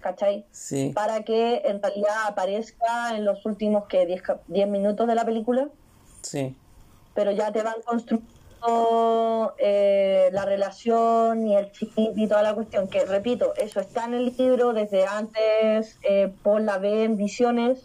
¿cachai? 0.00 0.46
Sí. 0.50 0.92
Para 0.94 1.22
que 1.22 1.62
en 1.64 1.82
realidad 1.82 2.26
aparezca 2.26 3.14
en 3.14 3.24
los 3.24 3.44
últimos 3.46 3.86
que 3.86 4.06
10 4.48 4.68
minutos 4.68 5.06
de 5.06 5.14
la 5.14 5.24
película. 5.24 5.68
Sí. 6.22 6.56
Pero 7.14 7.32
ya 7.32 7.52
te 7.52 7.62
van 7.62 7.82
construyendo 7.84 8.39
eh, 9.58 10.28
la 10.32 10.44
relación 10.44 11.46
y 11.46 11.56
el 11.56 11.72
chip 11.72 11.92
y 11.96 12.26
toda 12.26 12.42
la 12.42 12.54
cuestión. 12.54 12.88
Que 12.88 13.04
repito, 13.04 13.54
eso 13.56 13.80
está 13.80 14.04
en 14.04 14.14
el 14.14 14.36
libro 14.36 14.72
desde 14.72 15.06
antes, 15.06 15.98
eh, 16.02 16.32
por 16.42 16.60
la 16.60 16.78
B 16.78 17.04
en 17.04 17.16
Visiones 17.16 17.80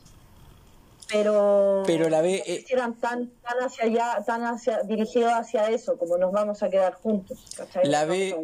pero 1.11 1.83
pero 1.85 2.09
la 2.09 2.21
ve 2.21 2.43
eh, 2.45 2.65
tan 2.69 2.95
tan 2.95 3.31
hacia 3.61 3.85
allá 3.85 4.23
tan 4.25 4.43
hacia 4.43 4.81
dirigido 4.83 5.29
hacia 5.33 5.69
eso 5.69 5.97
como 5.97 6.17
nos 6.17 6.31
vamos 6.31 6.63
a 6.63 6.69
quedar 6.69 6.93
juntos 6.93 7.37
la 7.83 8.05
ve 8.05 8.35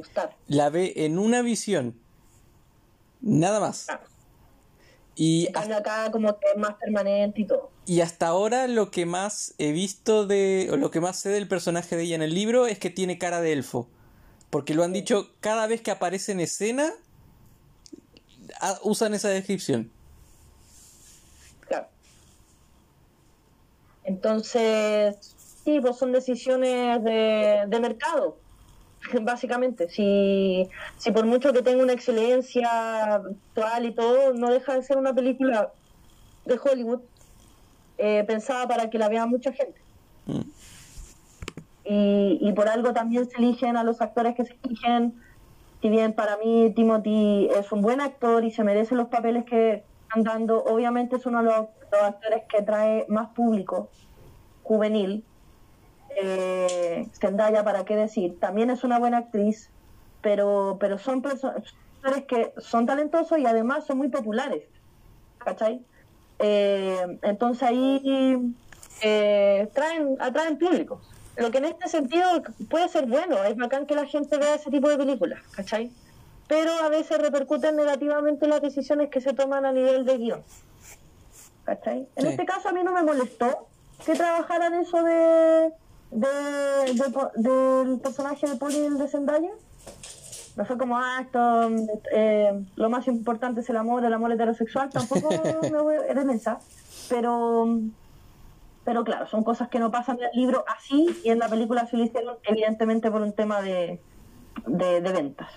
la 0.48 0.70
ve 0.70 0.94
en 0.98 1.18
una 1.18 1.42
visión 1.42 1.96
nada 3.22 3.60
más 3.60 3.88
y 5.16 5.48
hasta, 5.54 5.78
acá 5.78 6.12
como 6.12 6.40
que 6.40 6.48
es 6.54 6.58
más 6.58 6.76
permanente 6.76 7.42
y 7.42 7.46
todo. 7.46 7.70
y 7.86 8.02
hasta 8.02 8.28
ahora 8.28 8.68
lo 8.68 8.92
que 8.92 9.06
más 9.06 9.54
he 9.58 9.72
visto 9.72 10.26
de 10.26 10.70
o 10.72 10.78
lo 10.78 10.90
que 10.90 11.02
más 11.02 11.18
sé 11.18 11.30
del 11.30 11.48
personaje 11.48 11.96
de 11.96 12.04
ella 12.04 12.16
en 12.16 12.22
el 12.22 12.34
libro 12.34 12.66
es 12.68 12.80
que 12.80 12.90
tiene 12.90 13.18
cara 13.18 13.42
de 13.42 13.54
elfo. 13.54 13.88
Porque 14.50 14.74
lo 14.74 14.84
han 14.84 14.94
dicho 14.94 15.30
cada 15.40 15.66
vez 15.68 15.82
que 15.82 15.92
aparece 15.92 16.34
en 16.34 16.42
escena 16.42 16.92
usan 18.84 19.14
esa 19.14 19.30
descripción. 19.30 19.92
Entonces, 24.04 25.16
sí, 25.64 25.80
pues 25.80 25.98
son 25.98 26.12
decisiones 26.12 27.04
de, 27.04 27.66
de 27.68 27.80
mercado, 27.80 28.38
básicamente. 29.22 29.90
Si, 29.90 30.68
si 30.98 31.12
por 31.12 31.26
mucho 31.26 31.54
que 31.54 31.62
tenga 31.62 31.84
una 31.84 31.94
excelencia 31.94 33.16
actual 33.16 33.86
y 33.86 33.94
todo, 33.94 34.34
no 34.34 34.50
deja 34.50 34.76
de 34.76 34.84
ser 34.84 34.98
una 34.98 35.14
película 35.14 35.72
de 36.46 36.60
Hollywood 36.62 37.02
eh, 37.98 38.24
pensada 38.26 38.68
para 38.68 38.90
que 38.90 38.98
la 38.98 39.10
vea 39.10 39.26
mucha 39.26 39.52
gente. 39.54 39.80
Mm. 40.26 40.42
Y, 41.84 42.38
y 42.42 42.54
por 42.54 42.70
algo 42.70 42.94
también 42.94 43.30
se 43.30 43.38
eligen 43.38 43.76
a 43.76 43.84
los 43.84 44.02
actores 44.02 44.36
que 44.36 44.46
se 44.46 44.58
eligen. 44.64 45.16
Si 45.82 45.90
bien 45.90 46.14
para 46.14 46.38
mí 46.38 46.72
Timothy 46.76 47.50
es 47.56 47.72
un 47.72 47.82
buen 47.82 48.02
actor 48.02 48.44
y 48.46 48.52
se 48.52 48.64
merece 48.64 48.96
los 48.96 49.08
papeles 49.08 49.46
que 49.46 49.84
están 50.04 50.24
dando, 50.24 50.64
obviamente 50.64 51.16
es 51.16 51.26
uno 51.26 51.40
de 51.40 51.46
los 51.46 51.68
los 51.92 52.02
actores 52.02 52.44
que 52.50 52.62
trae 52.62 53.06
más 53.10 53.30
público 53.30 53.90
juvenil. 54.64 55.24
Eh, 56.16 57.08
Zendaya, 57.20 57.64
para 57.64 57.86
qué 57.86 57.96
decir, 57.96 58.40
también 58.40 58.70
es 58.70 58.84
una 58.84 59.00
buena 59.00 59.18
actriz, 59.18 59.70
pero, 60.22 60.78
pero 60.80 60.98
son 60.98 61.22
personas 61.22 61.64
que 62.28 62.54
son 62.58 62.86
talentosos 62.86 63.38
y 63.38 63.46
además 63.46 63.86
son 63.86 63.98
muy 63.98 64.10
populares. 64.10 64.64
¿Cachai? 65.40 65.84
Eh, 66.40 67.20
entonces 67.22 67.64
ahí 67.64 68.54
eh, 69.02 69.70
traen, 69.74 70.18
atraen 70.20 70.58
público. 70.58 71.02
Lo 71.38 71.50
que 71.50 71.60
en 71.60 71.66
este 71.66 71.88
sentido 71.88 72.44
puede 72.70 72.90
ser 72.90 73.06
bueno, 73.06 73.44
es 73.44 73.56
bacán 73.56 73.86
que 73.86 73.96
la 73.96 74.06
gente 74.06 74.38
vea 74.38 74.56
ese 74.56 74.70
tipo 74.70 74.90
de 74.90 74.98
películas, 74.98 75.42
¿cachai? 75.52 75.92
Pero 76.48 76.72
a 76.74 76.90
veces 76.90 77.18
repercuten 77.20 77.76
negativamente 77.78 78.48
las 78.48 78.62
decisiones 78.62 79.10
que 79.10 79.22
se 79.22 79.34
toman 79.34 79.66
a 79.66 79.72
nivel 79.72 80.06
de 80.06 80.18
guion. 80.18 80.44
En 82.16 82.26
este 82.28 82.46
caso 82.46 82.70
a 82.70 82.72
mí 82.74 82.84
no 82.84 82.92
me 82.92 83.04
molestó 83.04 83.68
que 84.06 84.14
trabajaran 84.14 84.74
eso 84.74 85.04
de, 85.04 85.72
del 86.12 88.00
personaje 88.00 88.48
de 88.48 88.56
Poli 88.58 88.90
de 88.90 89.08
Zendaya. 89.08 89.52
No 90.58 90.66
fue 90.66 90.78
como, 90.78 90.98
ah, 90.98 91.20
esto, 91.22 91.70
eh, 92.14 92.66
lo 92.76 92.90
más 92.90 93.08
importante 93.08 93.62
es 93.62 93.70
el 93.70 93.78
amor, 93.78 94.04
el 94.04 94.14
amor 94.14 94.34
heterosexual, 94.34 94.90
tampoco 94.90 95.30
me 95.72 95.82
voy 95.82 95.96
a 95.96 96.34
esa. 96.34 96.60
Pero, 97.10 97.80
pero 98.84 99.04
claro, 99.04 99.28
son 99.28 99.44
cosas 99.44 99.70
que 99.70 99.80
no 99.80 99.92
pasan 99.92 100.18
en 100.18 100.26
el 100.26 100.32
libro 100.34 100.66
así 100.68 101.08
y 101.24 101.30
en 101.30 101.40
la 101.40 101.48
película 101.48 101.88
se 101.88 101.98
lo 101.98 102.04
hicieron 102.04 102.36
evidentemente 102.44 103.10
por 103.10 103.22
un 103.22 103.32
tema 103.32 103.62
de, 103.62 104.02
de, 104.68 105.00
ventas. 105.00 105.50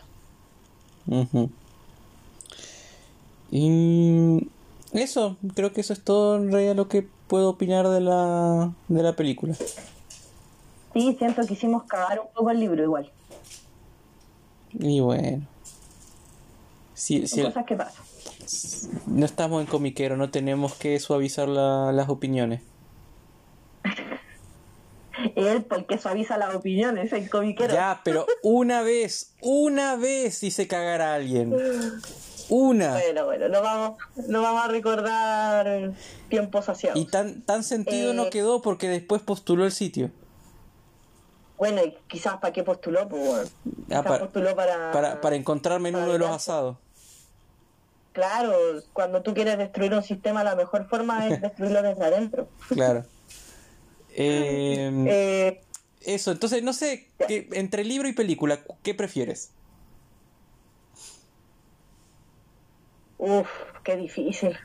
Y 3.51 4.49
eso, 4.93 5.37
creo 5.55 5.73
que 5.73 5.81
eso 5.81 5.93
es 5.93 6.03
todo 6.03 6.37
en 6.37 6.53
realidad 6.53 6.77
lo 6.77 6.89
que 6.89 7.07
puedo 7.27 7.51
opinar 7.51 7.89
de 7.89 8.01
la, 8.01 8.73
de 8.89 9.03
la 9.03 9.15
película. 9.15 9.55
Sí, 10.95 11.15
siento 11.19 11.45
que 11.47 11.55
hicimos 11.55 11.85
cagar 11.85 12.21
un 12.21 12.29
poco 12.33 12.51
el 12.51 12.61
libro 12.61 12.83
igual. 12.83 13.11
Y 14.73 15.01
bueno. 15.01 15.47
Sí, 16.95 17.27
sí, 17.27 17.43
cosas 17.43 17.67
que 17.67 17.75
pasan. 17.75 18.05
No 19.07 19.27
estamos 19.27 19.61
en 19.61 19.67
comiquero, 19.67 20.17
no 20.17 20.31
tenemos 20.31 20.75
que 20.75 20.99
suavizar 21.01 21.49
las 21.49 22.09
opiniones. 22.09 22.63
Él, 25.37 25.65
porque 25.65 25.99
suaviza 25.99 26.39
las 26.39 26.55
opiniones, 26.55 27.13
el 27.13 27.29
comiquero. 27.31 27.73
Ya, 27.73 28.01
pero 28.05 28.27
una 28.43 28.83
vez, 28.83 29.35
una 29.41 29.97
vez 29.97 30.43
hice 30.43 30.69
cagar 30.69 31.01
a 31.01 31.15
alguien. 31.15 31.55
Una. 32.49 32.93
Bueno, 32.93 33.25
bueno, 33.25 33.49
no 33.49 33.63
vamos, 33.63 33.99
no 34.29 34.43
vamos 34.43 34.65
a 34.65 34.69
recordar 34.69 35.93
tiempos 36.29 36.69
hacia 36.69 36.93
Y 36.95 37.07
tan, 37.07 37.43
tan 37.43 37.65
sentido 37.65 38.13
no 38.13 38.25
eh, 38.25 38.31
quedó 38.31 38.61
porque 38.61 38.89
después 38.89 39.23
postuló 39.23 39.65
el 39.65 39.73
sitio. 39.73 40.11
Bueno, 41.57 41.83
y 41.85 41.97
quizás 42.09 42.39
para 42.39 42.53
qué 42.53 42.65
postuló, 42.65 43.09
pues 43.09 43.53
ah, 43.91 44.03
para, 44.03 44.19
postuló 44.19 44.57
para, 44.57 44.91
para, 44.91 45.21
para 45.21 45.37
encontrarme 45.37 45.91
en 45.91 45.97
uno 45.97 46.13
de 46.13 46.19
los 46.19 46.31
asados. 46.31 46.77
Claro, 48.13 48.53
cuando 48.93 49.23
tú 49.23 49.35
quieres 49.35 49.59
destruir 49.59 49.93
un 49.93 50.03
sistema, 50.03 50.45
la 50.45 50.55
mejor 50.55 50.89
forma 50.89 51.27
es 51.29 51.41
destruirlo 51.43 51.83
desde 51.83 52.05
adentro. 52.05 52.49
Claro. 52.69 53.05
Eh, 54.17 55.61
eso, 56.03 56.31
entonces, 56.31 56.63
no 56.63 56.73
sé, 56.73 57.09
que, 57.27 57.49
entre 57.51 57.83
libro 57.83 58.07
y 58.07 58.13
película, 58.13 58.61
¿qué 58.85 58.95
prefieres? 58.95 59.51
Uf, 63.19 63.49
qué 63.83 63.97
difícil. 63.97 64.57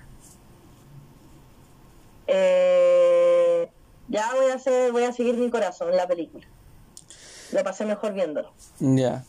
Eh, 2.28 3.68
ya 4.08 4.36
voy 4.36 4.52
a 4.52 4.54
hacer, 4.54 4.92
voy 4.92 5.06
a 5.06 5.14
seguir 5.14 5.36
mi 5.36 5.50
corazón 5.50 5.90
en 5.90 5.98
la 5.98 6.08
película. 6.08 6.46
Lo 7.52 7.64
pasé 7.64 7.86
mejor 7.86 8.14
viéndolo. 8.14 8.52
Ya. 8.80 9.26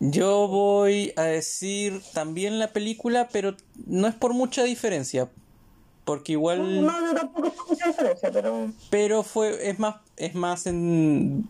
Yo 0.00 0.48
voy 0.48 1.12
a 1.16 1.22
decir 1.22 2.02
también 2.12 2.58
la 2.58 2.72
película, 2.72 3.28
pero 3.30 3.54
no 3.86 4.08
es 4.08 4.14
por 4.14 4.34
mucha 4.34 4.64
diferencia. 4.64 5.30
Porque 6.04 6.32
igual. 6.32 6.84
No, 6.84 7.00
no 7.00 7.14
tampoco 7.14 7.48
es 7.48 7.54
por 7.54 7.68
mucha 7.68 7.86
diferencia, 7.86 8.30
pero. 8.32 8.72
Pero 8.90 9.22
fue. 9.22 9.70
Es 9.70 9.78
más. 9.78 9.96
Es 10.16 10.34
más 10.34 10.66
en. 10.66 11.48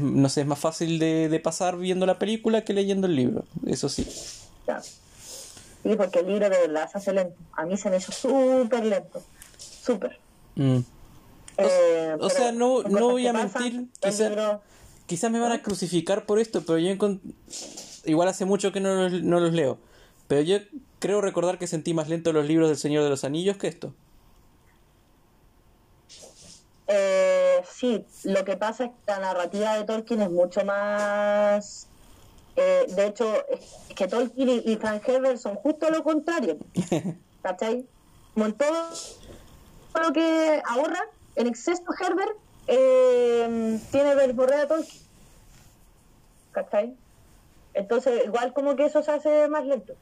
no 0.00 0.28
sé, 0.28 0.40
es 0.40 0.46
más 0.46 0.58
fácil 0.58 0.98
de, 0.98 1.28
de 1.28 1.40
pasar 1.40 1.76
viendo 1.76 2.04
la 2.04 2.18
película 2.18 2.64
que 2.64 2.72
leyendo 2.72 3.06
el 3.06 3.14
libro. 3.14 3.44
Eso 3.66 3.88
sí. 3.88 4.06
Ya. 4.66 4.80
Sí, 4.80 5.96
porque 5.96 6.20
el 6.20 6.26
libro 6.26 6.48
de 6.48 6.58
verdad 6.58 6.90
se 6.90 6.98
hace 6.98 7.12
lento. 7.12 7.36
A 7.52 7.64
mí 7.64 7.76
se 7.76 7.90
me 7.90 7.98
hizo 7.98 8.12
súper 8.12 8.84
lento. 8.84 9.22
Súper. 9.58 10.18
Mm. 10.56 10.78
Eh, 11.58 12.16
o, 12.18 12.30
sea, 12.30 12.52
no, 12.52 12.82
no 12.82 13.10
voy 13.10 13.26
a 13.26 13.32
mentir. 13.32 13.86
Quizás 15.06 15.30
me 15.30 15.40
van 15.40 15.52
a 15.52 15.62
crucificar 15.62 16.26
por 16.26 16.38
esto, 16.38 16.62
pero 16.64 16.78
yo 16.78 16.94
igual 18.04 18.28
hace 18.28 18.44
mucho 18.44 18.72
que 18.72 18.80
no 18.80 18.94
los, 18.94 19.22
no 19.22 19.40
los 19.40 19.52
leo. 19.52 19.78
Pero 20.28 20.42
yo 20.42 20.58
creo 20.98 21.20
recordar 21.20 21.58
que 21.58 21.66
sentí 21.66 21.94
más 21.94 22.08
lento 22.08 22.32
los 22.32 22.46
libros 22.46 22.68
del 22.68 22.78
Señor 22.78 23.02
de 23.04 23.10
los 23.10 23.24
Anillos 23.24 23.56
que 23.56 23.68
esto. 23.68 23.92
Eh, 26.86 27.62
sí, 27.70 28.04
lo 28.24 28.44
que 28.44 28.56
pasa 28.56 28.84
es 28.84 28.90
que 28.90 29.12
la 29.12 29.18
narrativa 29.18 29.76
de 29.76 29.84
Tolkien 29.84 30.22
es 30.22 30.30
mucho 30.30 30.64
más 30.64 31.88
Eh, 32.54 32.86
de 32.88 33.06
hecho, 33.06 33.34
es 33.48 33.94
que 33.94 34.06
Tolkien 34.08 34.48
y, 34.48 34.72
y 34.72 34.76
Frank 34.76 35.02
Herbert 35.08 35.38
son 35.38 35.56
justo 35.56 35.90
lo 35.90 36.02
contrario. 36.02 36.58
¿Cachai? 37.42 37.86
Como 38.34 38.46
en 38.46 38.52
todo 38.52 38.88
lo 40.00 40.12
que 40.12 40.62
ahorra, 40.66 41.00
en 41.36 41.46
exceso 41.46 41.82
Herbert 42.00 42.36
eh, 42.66 43.78
tiene 43.90 44.14
verborrea 44.14 44.66
Tolkien. 44.66 45.02
¿Cachai? 46.52 46.96
Entonces, 47.74 48.24
igual 48.26 48.52
como 48.52 48.76
que 48.76 48.84
eso 48.84 49.02
se 49.02 49.10
hace 49.10 49.48
más 49.48 49.64
lento. 49.64 49.94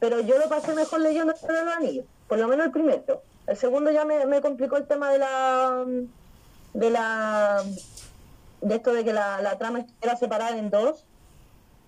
Pero 0.00 0.20
yo 0.20 0.38
lo 0.38 0.48
pasé 0.48 0.74
mejor 0.74 1.00
leyendo 1.00 1.32
el 1.32 1.64
los 1.64 1.76
anillos, 1.76 2.06
por 2.26 2.38
lo 2.38 2.48
menos 2.48 2.66
el 2.66 2.72
primero. 2.72 3.22
El 3.46 3.56
segundo 3.56 3.90
ya 3.90 4.04
me, 4.04 4.40
complicó 4.40 4.76
el 4.76 4.86
tema 4.86 5.10
de 5.12 5.18
la 5.18 5.84
de 6.74 6.90
la 6.90 7.62
de 8.62 8.74
esto 8.74 8.92
de 8.94 9.04
que 9.04 9.12
la, 9.12 9.56
trama 9.58 9.80
estuviera 9.80 10.16
separada 10.16 10.56
en 10.56 10.70
dos 10.70 11.04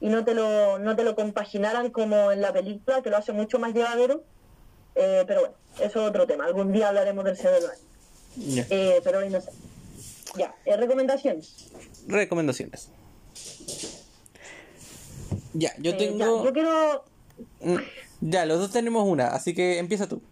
y 0.01 0.09
no 0.09 0.25
te 0.25 0.35
lo 0.35 0.79
no 0.79 0.95
te 0.95 1.05
lo 1.05 1.15
compaginaran 1.15 1.91
como 1.91 2.33
en 2.33 2.43
la 2.43 2.53
película 2.53 3.01
que 3.01 3.11
lo 3.11 3.17
hace 3.17 3.33
mucho 3.33 3.59
más 3.59 3.73
llevadero 3.73 4.23
Eh, 4.97 5.25
pero 5.27 5.41
bueno 5.41 5.57
eso 5.81 6.03
es 6.03 6.09
otro 6.09 6.27
tema 6.27 6.45
algún 6.45 6.73
día 6.73 6.89
hablaremos 6.89 7.25
del 7.25 7.37
Señor 7.37 7.63
Eh, 8.71 9.01
pero 9.05 9.19
hoy 9.19 9.29
no 9.31 9.41
sé 9.41 9.51
ya 10.37 10.55
eh, 10.65 10.77
recomendaciones 10.77 11.71
Recomendaciones. 12.09 12.89
Ya, 15.53 15.73
yo 15.79 15.93
Eh, 15.93 15.97
tengo. 15.97 16.39
ya, 16.43 16.45
yo 16.49 16.53
quiero 16.53 17.05
Mm, 17.61 17.77
Ya, 18.21 18.47
los 18.47 18.59
dos 18.59 18.71
tenemos 18.73 19.07
una, 19.07 19.29
así 19.29 19.55
que 19.55 19.79
empieza 19.79 20.07
tú. 20.09 20.23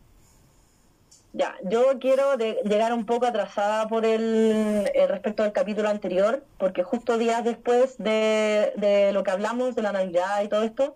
Ya, 1.35 1.55
yo 1.65 1.99
quiero 1.99 2.37
de- 2.37 2.59
llegar 2.65 2.93
un 2.93 3.07
poco 3.07 3.27
atrasada 3.27 3.89
por 3.89 4.05
el, 4.05 4.91
el 4.95 5.09
respecto 5.09 5.43
del 5.43 5.53
capítulo 5.53 5.89
anterior, 5.89 6.45
porque 6.59 6.83
justo 6.83 7.17
días 7.19 7.43
después 7.45 7.97
de, 7.99 8.73
de 8.77 9.13
lo 9.13 9.23
que 9.25 9.31
hablamos 9.31 9.75
de 9.75 9.83
la 9.83 9.93
Navidad 9.93 10.43
y 10.43 10.49
todo 10.49 10.63
esto, 10.63 10.95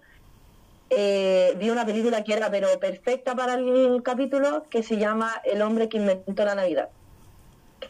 eh, 0.91 1.55
vi 1.59 1.71
una 1.71 1.85
película 1.85 2.23
que 2.23 2.33
era 2.33 2.51
pero 2.51 2.69
perfecta 2.79 3.35
para 3.35 3.55
el 3.55 4.03
capítulo, 4.05 4.65
que 4.71 4.83
se 4.83 4.97
llama 4.99 5.41
El 5.45 5.63
hombre 5.63 5.89
que 5.89 5.97
inventó 5.97 6.45
la 6.45 6.55
Navidad, 6.55 6.91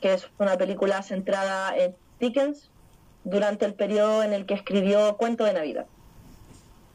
que 0.00 0.14
es 0.14 0.28
una 0.38 0.56
película 0.56 1.02
centrada 1.02 1.76
en 1.76 1.94
Dickens 2.20 2.70
durante 3.24 3.66
el 3.66 3.74
periodo 3.74 4.22
en 4.22 4.32
el 4.32 4.46
que 4.46 4.54
escribió 4.54 5.16
Cuento 5.16 5.44
de 5.44 5.52
Navidad. 5.52 5.86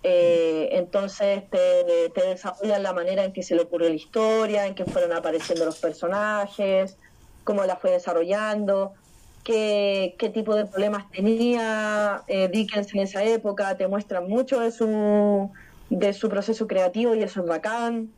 Eh, 0.03 0.69
entonces 0.71 1.43
te, 1.51 2.11
desarrollan 2.15 2.81
la 2.81 2.93
manera 2.93 3.23
en 3.23 3.33
que 3.33 3.43
se 3.43 3.53
le 3.53 3.61
ocurrió 3.61 3.89
la 3.89 3.95
historia, 3.95 4.65
en 4.65 4.73
que 4.73 4.85
fueron 4.85 5.13
apareciendo 5.13 5.65
los 5.65 5.77
personajes, 5.77 6.97
cómo 7.43 7.63
la 7.65 7.75
fue 7.75 7.91
desarrollando, 7.91 8.93
qué, 9.43 10.15
qué 10.17 10.29
tipo 10.29 10.55
de 10.55 10.65
problemas 10.65 11.11
tenía 11.11 12.23
eh, 12.27 12.47
Dickens 12.51 12.91
en 12.95 13.01
esa 13.01 13.23
época, 13.23 13.77
te 13.77 13.87
muestran 13.87 14.27
mucho 14.27 14.59
de 14.59 14.71
su, 14.71 15.51
de 15.95 16.13
su 16.13 16.29
proceso 16.29 16.67
creativo 16.67 17.15
y 17.15 17.23
eso 17.23 17.41
es 17.41 17.47
bacán. 17.47 18.11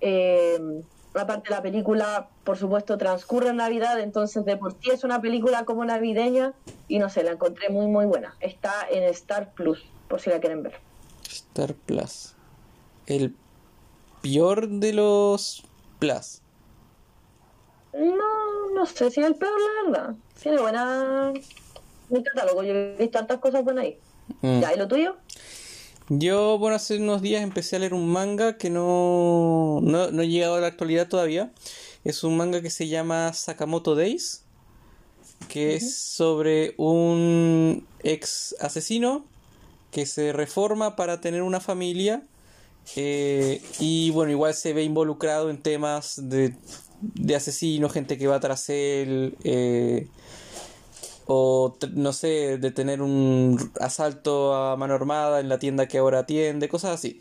Eh, 0.00 0.82
aparte 1.14 1.50
la 1.50 1.62
película, 1.62 2.28
por 2.44 2.56
supuesto, 2.56 2.96
transcurre 2.96 3.48
en 3.48 3.56
Navidad, 3.56 3.98
entonces 4.00 4.44
de 4.44 4.56
por 4.56 4.72
sí 4.80 4.90
es 4.90 5.04
una 5.04 5.20
película 5.20 5.64
como 5.64 5.84
navideña 5.84 6.54
y 6.86 6.98
no 6.98 7.10
sé, 7.10 7.24
la 7.24 7.32
encontré 7.32 7.68
muy 7.70 7.86
muy 7.86 8.06
buena. 8.06 8.36
Está 8.40 8.86
en 8.90 9.02
Star 9.04 9.52
Plus, 9.52 9.84
por 10.08 10.20
si 10.20 10.30
la 10.30 10.40
quieren 10.40 10.62
ver. 10.62 10.74
Star 11.28 11.74
Plus. 11.74 12.34
El 13.06 13.34
peor 14.22 14.68
de 14.68 14.92
los 14.92 15.64
Plus. 15.98 16.42
No, 17.92 18.70
no 18.74 18.86
sé 18.86 19.10
si 19.10 19.20
es 19.20 19.26
el 19.26 19.34
peor, 19.34 19.52
la 19.60 19.90
verdad. 19.90 20.14
Tiene 20.40 20.60
buena. 20.60 21.32
Mi 22.10 22.22
catálogo, 22.22 22.62
yo 22.62 22.72
he 22.72 22.96
visto 22.96 23.18
tantas 23.18 23.38
cosas 23.38 23.64
buenas 23.64 23.84
ahí. 23.84 23.98
Mm. 24.40 24.60
¿Ya? 24.60 24.74
¿Y 24.74 24.78
lo 24.78 24.86
tuyo? 24.86 25.16
Yo, 26.08 26.58
bueno, 26.58 26.76
hace 26.76 26.96
unos 26.98 27.20
días 27.20 27.42
empecé 27.42 27.76
a 27.76 27.78
leer 27.80 27.94
un 27.94 28.10
manga 28.10 28.56
que 28.56 28.70
no, 28.70 29.80
no, 29.82 30.10
no 30.10 30.22
he 30.22 30.28
llegado 30.28 30.54
a 30.56 30.60
la 30.60 30.68
actualidad 30.68 31.08
todavía. 31.08 31.52
Es 32.04 32.24
un 32.24 32.36
manga 32.36 32.62
que 32.62 32.70
se 32.70 32.88
llama 32.88 33.32
Sakamoto 33.32 33.94
Days, 33.94 34.44
que 35.48 35.74
es 35.74 35.94
sobre 35.94 36.74
un 36.78 37.86
ex 38.02 38.56
asesino 38.60 39.24
que 39.90 40.06
se 40.06 40.32
reforma 40.32 40.96
para 40.96 41.20
tener 41.20 41.42
una 41.42 41.60
familia 41.60 42.22
eh, 42.96 43.62
y 43.78 44.10
bueno, 44.10 44.32
igual 44.32 44.54
se 44.54 44.72
ve 44.72 44.82
involucrado 44.82 45.50
en 45.50 45.58
temas 45.58 46.28
de, 46.28 46.54
de 47.00 47.36
asesinos, 47.36 47.92
gente 47.92 48.18
que 48.18 48.26
va 48.26 48.40
tras 48.40 48.68
él, 48.70 49.36
eh, 49.44 50.08
o 51.30 51.76
no 51.94 52.12
sé, 52.14 52.58
de 52.58 52.70
tener 52.72 53.02
un 53.02 53.58
asalto 53.80 54.54
a 54.54 54.76
mano 54.76 54.94
armada 54.94 55.40
en 55.40 55.48
la 55.50 55.58
tienda 55.58 55.86
que 55.88 55.98
ahora 55.98 56.20
atiende, 56.20 56.68
cosas 56.70 56.92
así. 56.94 57.20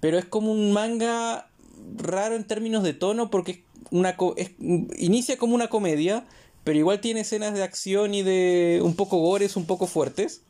Pero 0.00 0.18
es 0.18 0.26
como 0.26 0.52
un 0.52 0.72
manga 0.72 1.48
raro 1.96 2.36
en 2.36 2.44
términos 2.44 2.82
de 2.84 2.92
tono 2.94 3.30
porque 3.30 3.52
es 3.52 3.58
una 3.90 4.16
co- 4.16 4.34
es- 4.36 4.52
inicia 4.60 5.38
como 5.38 5.54
una 5.54 5.68
comedia, 5.68 6.24
pero 6.64 6.78
igual 6.78 7.00
tiene 7.00 7.20
escenas 7.20 7.54
de 7.54 7.62
acción 7.62 8.14
y 8.14 8.22
de 8.22 8.80
un 8.84 8.94
poco 8.94 9.18
gores, 9.18 9.56
un 9.56 9.66
poco 9.66 9.86
fuertes. 9.86 10.42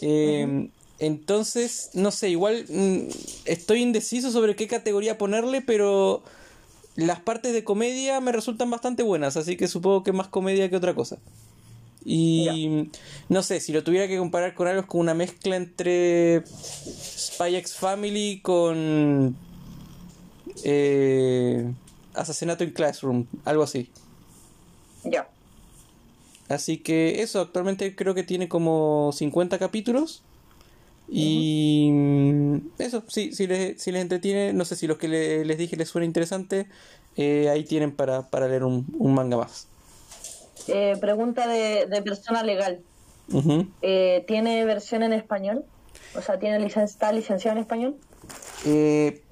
Eh, 0.00 0.68
Entonces, 0.98 1.90
no 1.94 2.12
sé, 2.12 2.28
igual 2.30 2.64
mm, 2.68 3.08
estoy 3.46 3.82
indeciso 3.82 4.30
sobre 4.30 4.54
qué 4.54 4.68
categoría 4.68 5.18
ponerle, 5.18 5.60
pero 5.60 6.22
las 6.96 7.20
partes 7.20 7.52
de 7.54 7.64
comedia 7.64 8.20
me 8.20 8.32
resultan 8.32 8.70
bastante 8.70 9.02
buenas, 9.02 9.36
así 9.36 9.56
que 9.56 9.68
supongo 9.68 10.04
que 10.04 10.12
más 10.12 10.28
comedia 10.28 10.70
que 10.70 10.76
otra 10.76 10.94
cosa. 10.94 11.18
Y 12.04 12.88
no 13.28 13.42
sé, 13.42 13.60
si 13.60 13.72
lo 13.72 13.84
tuviera 13.84 14.08
que 14.08 14.18
comparar 14.18 14.54
con 14.54 14.66
algo 14.68 14.80
es 14.80 14.86
como 14.86 15.02
una 15.02 15.14
mezcla 15.14 15.56
entre 15.56 16.42
Spy 16.46 17.56
X 17.56 17.74
Family 17.76 18.40
con 18.42 19.36
eh, 20.64 21.72
Asesinato 22.14 22.64
en 22.64 22.70
Classroom, 22.70 23.26
algo 23.44 23.62
así. 23.62 23.88
Ya. 25.04 25.28
Así 26.48 26.78
que 26.78 27.22
eso, 27.22 27.40
actualmente 27.40 27.94
creo 27.96 28.14
que 28.14 28.22
tiene 28.24 28.48
como 28.48 29.10
50 29.12 29.58
capítulos. 29.58 30.22
Y 31.10 31.90
mm, 31.92 32.56
eso, 32.78 33.04
sí, 33.08 33.32
si 33.32 33.46
les, 33.46 33.80
si 33.82 33.92
les 33.92 34.02
entretiene, 34.02 34.52
no 34.52 34.64
sé 34.64 34.76
si 34.76 34.86
los 34.86 34.98
que 34.98 35.08
le- 35.08 35.44
les 35.44 35.58
dije 35.58 35.76
les 35.76 35.88
suena 35.88 36.06
interesante, 36.06 36.66
eh, 37.16 37.48
ahí 37.50 37.64
tienen 37.64 37.92
para, 37.92 38.28
para 38.30 38.48
leer 38.48 38.64
un, 38.64 38.86
un 38.98 39.14
manga 39.14 39.36
más. 39.36 39.68
Eh, 40.68 40.96
pregunta 41.00 41.46
de, 41.48 41.86
de 41.86 42.02
persona 42.02 42.42
legal. 42.42 42.80
Eh, 43.82 44.24
¿Tiene 44.26 44.64
versión 44.64 45.02
en 45.02 45.12
español? 45.12 45.64
O 46.14 46.20
sea, 46.20 46.38
¿tiene 46.38 46.60
licen 46.60 46.82
está 46.82 47.12
licenciado 47.12 47.56
en 47.56 47.62
español? 47.62 47.96
Eh, 48.66 49.22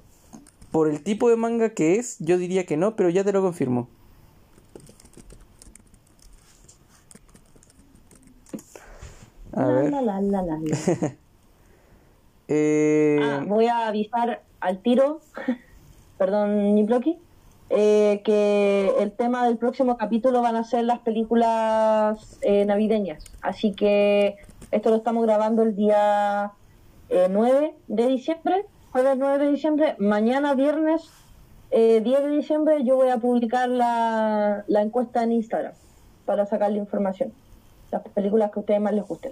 por 0.71 0.89
el 0.89 1.03
tipo 1.03 1.29
de 1.29 1.35
manga 1.35 1.69
que 1.69 1.95
es, 1.95 2.17
yo 2.19 2.37
diría 2.37 2.65
que 2.65 2.77
no, 2.77 2.95
pero 2.95 3.09
ya 3.09 3.23
te 3.23 3.31
lo 3.31 3.41
confirmo. 3.41 3.87
A 9.53 9.65
ver. 9.65 9.91
La, 9.91 10.01
la, 10.01 10.21
la, 10.21 10.41
la, 10.41 10.57
la. 10.59 11.15
Eh, 12.53 13.17
Ah, 13.21 13.45
voy 13.47 13.67
a 13.67 13.87
avisar 13.87 14.43
al 14.59 14.81
tiro, 14.81 15.21
perdón, 16.17 16.75
Niploki, 16.75 17.17
eh, 17.73 18.21
que 18.25 18.93
el 18.99 19.13
tema 19.13 19.45
del 19.45 19.57
próximo 19.57 19.97
capítulo 19.97 20.41
van 20.41 20.57
a 20.57 20.65
ser 20.65 20.83
las 20.83 20.99
películas 20.99 22.37
eh, 22.41 22.65
navideñas. 22.65 23.23
Así 23.41 23.71
que 23.71 24.35
esto 24.71 24.89
lo 24.89 24.97
estamos 24.97 25.25
grabando 25.25 25.63
el 25.63 25.75
día 25.75 26.51
eh, 27.09 27.27
9 27.29 27.73
de 27.87 28.07
diciembre, 28.07 28.65
jueves 28.91 29.15
9 29.17 29.45
de 29.45 29.51
diciembre. 29.51 29.95
Mañana, 29.99 30.53
viernes 30.53 31.03
eh, 31.71 32.01
10 32.03 32.23
de 32.23 32.29
diciembre, 32.29 32.83
yo 32.83 32.97
voy 32.97 33.07
a 33.07 33.17
publicar 33.17 33.69
la, 33.69 34.65
la 34.67 34.81
encuesta 34.81 35.23
en 35.23 35.31
Instagram 35.31 35.73
para 36.25 36.45
sacarle 36.45 36.77
información. 36.77 37.31
Las 37.89 38.01
películas 38.01 38.51
que 38.51 38.59
a 38.59 38.61
ustedes 38.61 38.81
más 38.81 38.93
les 38.93 39.07
gusten. 39.07 39.31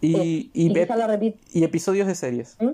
y, 0.00 0.68
la 0.68 1.18
y 1.52 1.64
episodios 1.64 2.06
de 2.06 2.14
series. 2.14 2.56
¿Mm? 2.60 2.70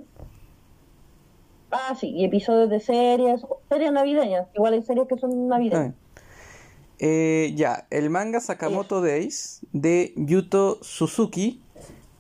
Ah, 1.71 1.97
sí, 1.99 2.11
y 2.11 2.25
episodios 2.25 2.71
de 2.71 2.81
series, 2.81 3.45
series 3.69 3.93
navideñas. 3.93 4.49
Igual 4.55 4.75
hay 4.75 4.83
series 4.83 5.09
que 5.09 5.19
son 5.19 5.49
navideñas. 5.49 5.95
Eh, 6.99 7.53
ya, 7.57 7.87
el 7.91 8.09
manga 8.09 8.41
Sakamoto 8.41 9.03
Days 9.03 9.61
de 9.73 10.15
Yuto 10.17 10.79
Suzuki 10.83 11.61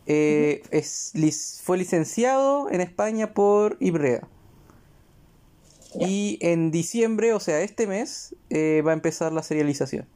eh, 0.06 0.62
es, 0.70 1.60
fue 1.64 1.78
licenciado 1.78 2.70
en 2.70 2.80
España 2.80 3.32
por 3.32 3.76
Ibrea. 3.80 4.28
Ya. 5.94 6.06
Y 6.06 6.38
en 6.42 6.70
diciembre, 6.70 7.32
o 7.32 7.40
sea, 7.40 7.62
este 7.62 7.86
mes, 7.86 8.36
eh, 8.50 8.82
va 8.86 8.90
a 8.90 8.94
empezar 8.94 9.32
la 9.32 9.42
serialización. 9.42 10.06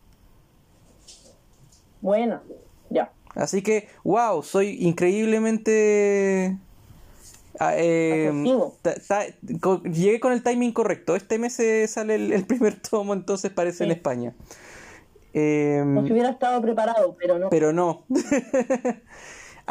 Bueno, 2.03 2.43
ya. 2.91 3.13
Así 3.35 3.63
que, 3.63 3.89
wow, 4.05 4.43
soy 4.43 4.77
increíblemente... 4.81 6.59
ah, 7.59 7.73
eh, 7.77 8.31
co- 9.61 9.83
llegué 9.83 10.21
con 10.21 10.33
el 10.33 10.43
timing 10.43 10.73
correcto. 10.73 11.17
Este 11.17 11.39
mes 11.39 11.59
sale 11.89 12.15
el, 12.15 12.33
el 12.33 12.47
primer 12.47 12.81
tomo, 12.91 13.13
entonces 13.15 13.51
parece 13.51 13.85
en. 13.85 13.91
España. 13.91 14.35
Em, 15.33 15.95
Como 15.95 16.07
si 16.07 16.13
hubiera 16.13 16.31
estado 16.31 16.61
preparado, 16.61 17.17
pero 17.19 17.39
no. 17.39 17.49
pero 17.51 17.73
no. 17.73 18.05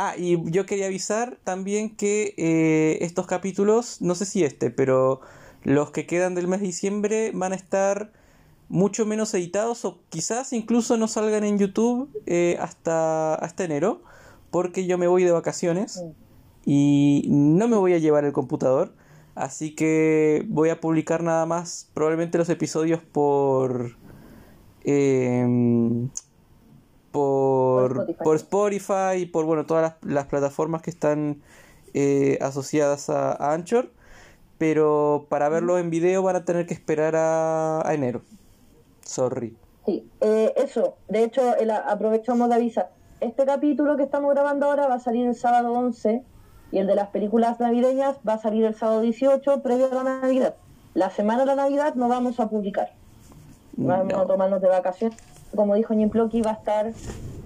Ah, 0.02 0.14
y 0.18 0.50
yo 0.50 0.66
quería 0.66 0.86
avisar 0.86 1.38
también 1.44 1.94
que 1.94 2.34
eh, 2.38 3.00
estos 3.02 3.28
capítulos, 3.28 4.02
no 4.02 4.16
sé 4.16 4.26
si 4.26 4.46
este, 4.46 4.70
pero 4.70 5.20
los 5.64 5.92
que 5.92 6.06
quedan 6.06 6.36
del 6.36 6.48
mes 6.48 6.62
de 6.62 6.68
diciembre 6.68 7.32
van 7.34 7.52
a 7.52 7.56
estar 7.58 8.14
mucho 8.70 9.06
menos 9.06 9.34
editados 9.34 9.84
o 9.84 10.00
quizás 10.08 10.54
incluso 10.54 10.96
no 10.96 11.10
salgan 11.10 11.44
en 11.44 11.58
YouTube 11.58 12.10
eh, 12.28 12.56
hasta, 12.62 13.36
hasta 13.36 13.66
enero, 13.66 14.02
porque 14.52 14.86
yo 14.86 14.98
me 14.98 15.08
voy 15.08 15.26
de 15.26 15.32
vacaciones 15.32 16.02
y 16.65 17.26
no 17.30 17.68
me 17.68 17.77
voy 17.77 17.94
a 17.94 17.98
llevar 17.98 18.26
el 18.26 18.34
computador, 18.34 18.94
así 19.36 19.76
que 19.76 20.45
voy 20.49 20.69
a 20.69 20.80
publicar 20.80 21.23
nada 21.23 21.45
más 21.45 21.90
probablemente 21.94 22.38
los 22.38 22.49
episodios 22.49 23.02
por... 23.02 23.95
em, 24.84 26.10
por, 27.11 27.94
Por 27.94 28.10
Spotify. 28.10 28.23
por 28.23 28.36
Spotify 28.36 29.18
y 29.22 29.26
por 29.26 29.45
bueno 29.45 29.65
todas 29.65 29.81
las, 30.02 30.11
las 30.14 30.26
plataformas 30.27 30.81
que 30.81 30.90
están 30.91 31.41
eh, 31.94 32.38
asociadas 32.41 33.10
a, 33.10 33.31
a 33.31 33.53
Anchor 33.53 33.90
pero 34.60 35.26
para 35.30 35.49
verlo 35.49 35.80
en 35.80 35.90
video 35.90 36.22
van 36.22 36.36
a 36.36 36.45
tener 36.45 36.68
que 36.68 36.73
esperar 36.73 37.15
a, 37.15 37.88
a 37.88 37.94
enero 37.94 38.22
sorry 39.03 39.56
Sí, 39.86 40.07
eh, 40.22 40.53
eso. 40.57 40.98
De 41.07 41.23
hecho, 41.23 41.56
el- 41.56 41.72
aprovechamos 41.72 42.48
de 42.49 42.56
avisar. 42.56 42.91
Este 43.22 43.44
capítulo 43.45 43.98
que 43.98 44.03
estamos 44.03 44.30
grabando 44.31 44.68
ahora 44.68 44.88
va 44.88 44.95
a 44.95 44.99
salir 44.99 45.26
el 45.26 45.34
sábado 45.34 45.72
11 45.73 46.22
y 46.72 46.78
el 46.80 46.88
de 46.88 46.96
las 46.96 47.10
películas 47.10 47.60
navideñas 47.60 48.18
va 48.28 48.34
a 48.34 48.38
salir 48.38 48.64
el 48.66 48.76
sábado 48.76 49.02
18 49.02 49.62
previo 49.62 49.90
a 49.91 50.04
la 50.04 50.20
Navidad. 50.22 50.56
La 50.94 51.10
semana 51.10 51.40
de 51.41 51.46
la 51.48 51.56
Navidad 51.56 51.96
no 51.96 52.08
vamos 52.08 52.40
a 52.40 52.50
publicar. 52.50 52.91
Vamos 53.78 54.14
No. 54.14 54.20
a 54.22 54.28
tomarnos 54.28 54.62
de 54.62 54.68
vacaciones. 54.68 55.18
Como 55.56 55.76
dijo 55.76 55.94
Plocky 56.12 56.41
va 56.41 56.52
a 56.52 56.54
estar 56.56 56.91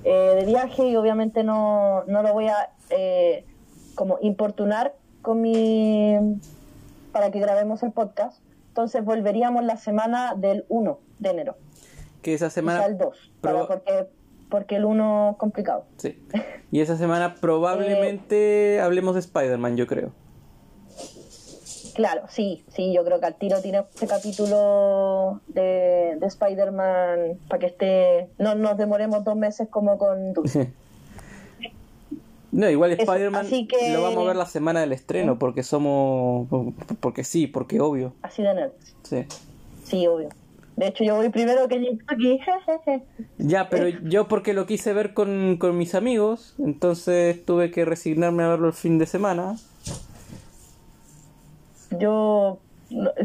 eh, 0.04 0.34
de 0.40 0.46
viaje 0.46 0.88
y 0.90 0.96
obviamente 0.96 1.44
no, 1.44 2.04
no 2.08 2.22
lo 2.24 2.34
voy 2.34 2.48
a 2.48 2.70
eh, 2.90 3.46
como 3.96 4.18
importunar 4.22 4.94
con 5.22 5.42
mi 5.42 6.18
para 7.12 7.32
que 7.32 7.40
grabemos 7.40 7.84
el 7.84 7.92
podcast. 7.92 8.42
Entonces 8.70 9.06
volveríamos 9.06 9.64
la 9.64 9.78
semana 9.78 10.34
del 10.36 10.66
1 10.68 11.00
de 11.20 11.30
enero. 11.30 11.56
que 12.24 12.34
esa 12.34 12.50
semana 12.50 12.86
el 12.86 12.98
2, 12.98 13.32
para- 13.42 13.60
proba- 13.60 13.68
porque, 13.68 14.10
porque 14.54 14.76
el 14.76 14.86
1 14.86 15.32
es 15.32 15.38
complicado. 15.38 15.86
sí. 15.98 16.16
y 16.72 16.80
esa 16.82 16.96
semana 16.96 17.34
probablemente 17.42 18.80
hablemos 18.82 19.16
de 19.16 19.22
Spider-Man 19.22 19.78
yo 19.78 19.88
creo 19.88 20.12
Claro, 21.96 22.24
sí, 22.30 22.64
sí, 22.70 22.94
yo 22.94 23.04
creo 23.04 23.20
que 23.20 23.26
al 23.26 23.36
tiro 23.36 23.62
tiene 23.62 23.80
este 23.80 24.06
capítulo 24.08 25.42
de, 25.48 26.18
de 26.20 26.26
Spider-Man 26.28 27.40
para 27.48 27.60
que 27.60 27.66
esté, 27.68 28.30
no 28.38 28.54
nos 28.56 28.78
demoremos 28.78 29.24
dos 29.24 29.36
meses 29.36 29.68
como 29.70 29.98
con 29.98 30.34
Dulce. 30.34 30.72
no 32.52 32.70
igual 32.70 32.92
Spider-Man 32.92 33.48
que- 33.48 33.92
lo 33.94 34.04
vamos 34.04 34.24
a 34.24 34.28
ver 34.28 34.36
la 34.36 34.46
semana 34.46 34.82
del 34.82 34.92
estreno 34.92 35.40
porque 35.40 35.64
somos 35.64 36.48
porque 37.00 37.24
sí 37.24 37.48
porque 37.48 37.80
obvio 37.82 38.14
Así 38.22 38.44
de 38.44 38.54
nerds. 38.54 38.96
sí 39.02 39.26
Sí, 39.84 40.06
obvio. 40.08 40.30
De 40.76 40.88
hecho, 40.88 41.04
yo 41.04 41.16
voy 41.16 41.30
primero 41.30 41.68
que 41.68 42.00
aquí. 42.08 42.40
Ya, 43.38 43.70
pero 43.70 43.88
yo 43.88 44.28
porque 44.28 44.54
lo 44.54 44.66
quise 44.66 44.94
ver 44.94 45.14
con, 45.14 45.58
con 45.58 45.78
mis 45.78 45.96
amigos, 45.96 46.56
entonces 46.60 47.46
tuve 47.46 47.72
que 47.72 47.86
resignarme 47.86 48.44
a 48.44 48.50
verlo 48.50 48.68
el 48.68 48.74
fin 48.74 48.98
de 48.98 49.06
semana. 49.06 49.56
Yo, 52.00 52.60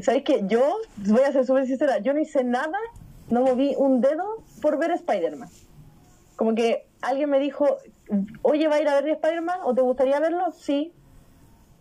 ¿sabes 0.02 0.24
qué? 0.24 0.44
Yo, 0.46 0.62
voy 0.96 1.22
a 1.22 1.32
ser 1.32 1.46
súper 1.46 1.66
sincera, 1.66 1.98
yo 1.98 2.12
no 2.12 2.20
hice 2.20 2.44
nada, 2.44 2.78
no 3.30 3.42
moví 3.42 3.74
un 3.78 4.00
dedo 4.00 4.42
por 4.60 4.78
ver 4.78 4.90
Spider-Man. 4.90 5.48
Como 6.36 6.54
que 6.54 6.86
alguien 7.00 7.30
me 7.30 7.38
dijo, 7.38 7.78
oye, 8.42 8.68
¿va 8.68 8.76
a 8.76 8.80
ir 8.82 8.88
a 8.88 9.00
ver 9.00 9.08
Spider-Man 9.08 9.60
o 9.64 9.74
te 9.74 9.80
gustaría 9.80 10.20
verlo? 10.20 10.52
Sí. 10.52 10.92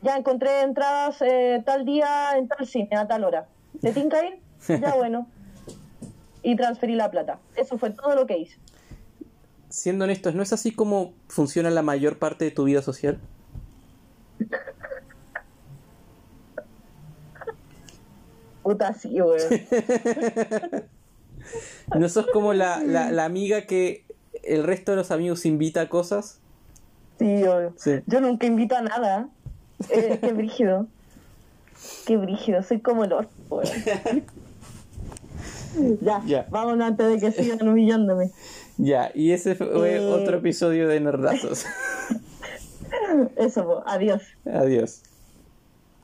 Ya 0.02 0.16
encontré 0.16 0.62
entradas 0.62 1.22
eh, 1.22 1.62
tal 1.66 1.84
día 1.84 2.38
en 2.38 2.48
tal 2.48 2.66
cine, 2.68 2.96
a 2.96 3.08
tal 3.08 3.24
hora. 3.24 3.48
¿Te 3.82 3.92
tinca 3.92 4.24
ir? 4.26 4.40
Ya 4.68 4.94
bueno. 4.98 5.28
Y 6.48 6.56
transferí 6.56 6.96
la 6.96 7.12
plata. 7.12 7.40
Eso 7.58 7.78
fue 7.78 7.90
todo 7.90 8.16
lo 8.16 8.26
que 8.26 8.38
hice. 8.38 8.58
Siendo 9.68 10.06
honestos, 10.06 10.34
¿no 10.34 10.42
es 10.42 10.54
así 10.54 10.72
como 10.72 11.14
funciona 11.28 11.70
la 11.70 11.82
mayor 11.82 12.20
parte 12.20 12.46
de 12.46 12.52
tu 12.52 12.64
vida 12.64 12.82
social? 12.82 13.20
Puta, 18.64 18.94
sí, 18.94 19.22
weón. 19.22 19.42
¿No 22.00 22.08
sos 22.08 22.28
como 22.28 22.54
la, 22.54 22.82
la, 22.82 23.12
la 23.12 23.26
amiga 23.26 23.66
que 23.66 24.06
el 24.44 24.64
resto 24.64 24.94
de 24.94 24.96
los 24.96 25.12
amigos 25.12 25.46
invita 25.46 25.82
a 25.82 25.90
cosas? 25.90 26.40
Sí, 27.20 27.44
obvio. 27.44 27.74
Sí. 27.76 28.00
Yo 28.06 28.22
nunca 28.22 28.48
invito 28.48 28.78
a 28.78 28.84
nada. 28.84 29.28
Eh, 29.90 30.18
qué 30.22 30.32
brígido. 30.32 30.88
Qué 32.06 32.16
brígido. 32.16 32.64
Soy 32.64 32.80
como 32.80 33.04
el 33.04 33.12
weón. 33.12 33.28
Ya, 36.02 36.22
Ya. 36.26 36.48
vámonos 36.50 36.88
antes 36.88 37.08
de 37.08 37.20
que 37.20 37.32
sigan 37.32 37.68
humillándome. 37.68 38.32
Ya, 38.80 39.12
y 39.16 39.32
ese 39.32 39.56
fue 39.56 39.96
Eh. 39.96 40.00
otro 40.00 40.38
episodio 40.38 40.88
de 40.88 41.00
Nerdazos. 41.00 41.66
Eso, 43.36 43.84
adiós. 43.88 44.22
Adiós. 44.46 45.02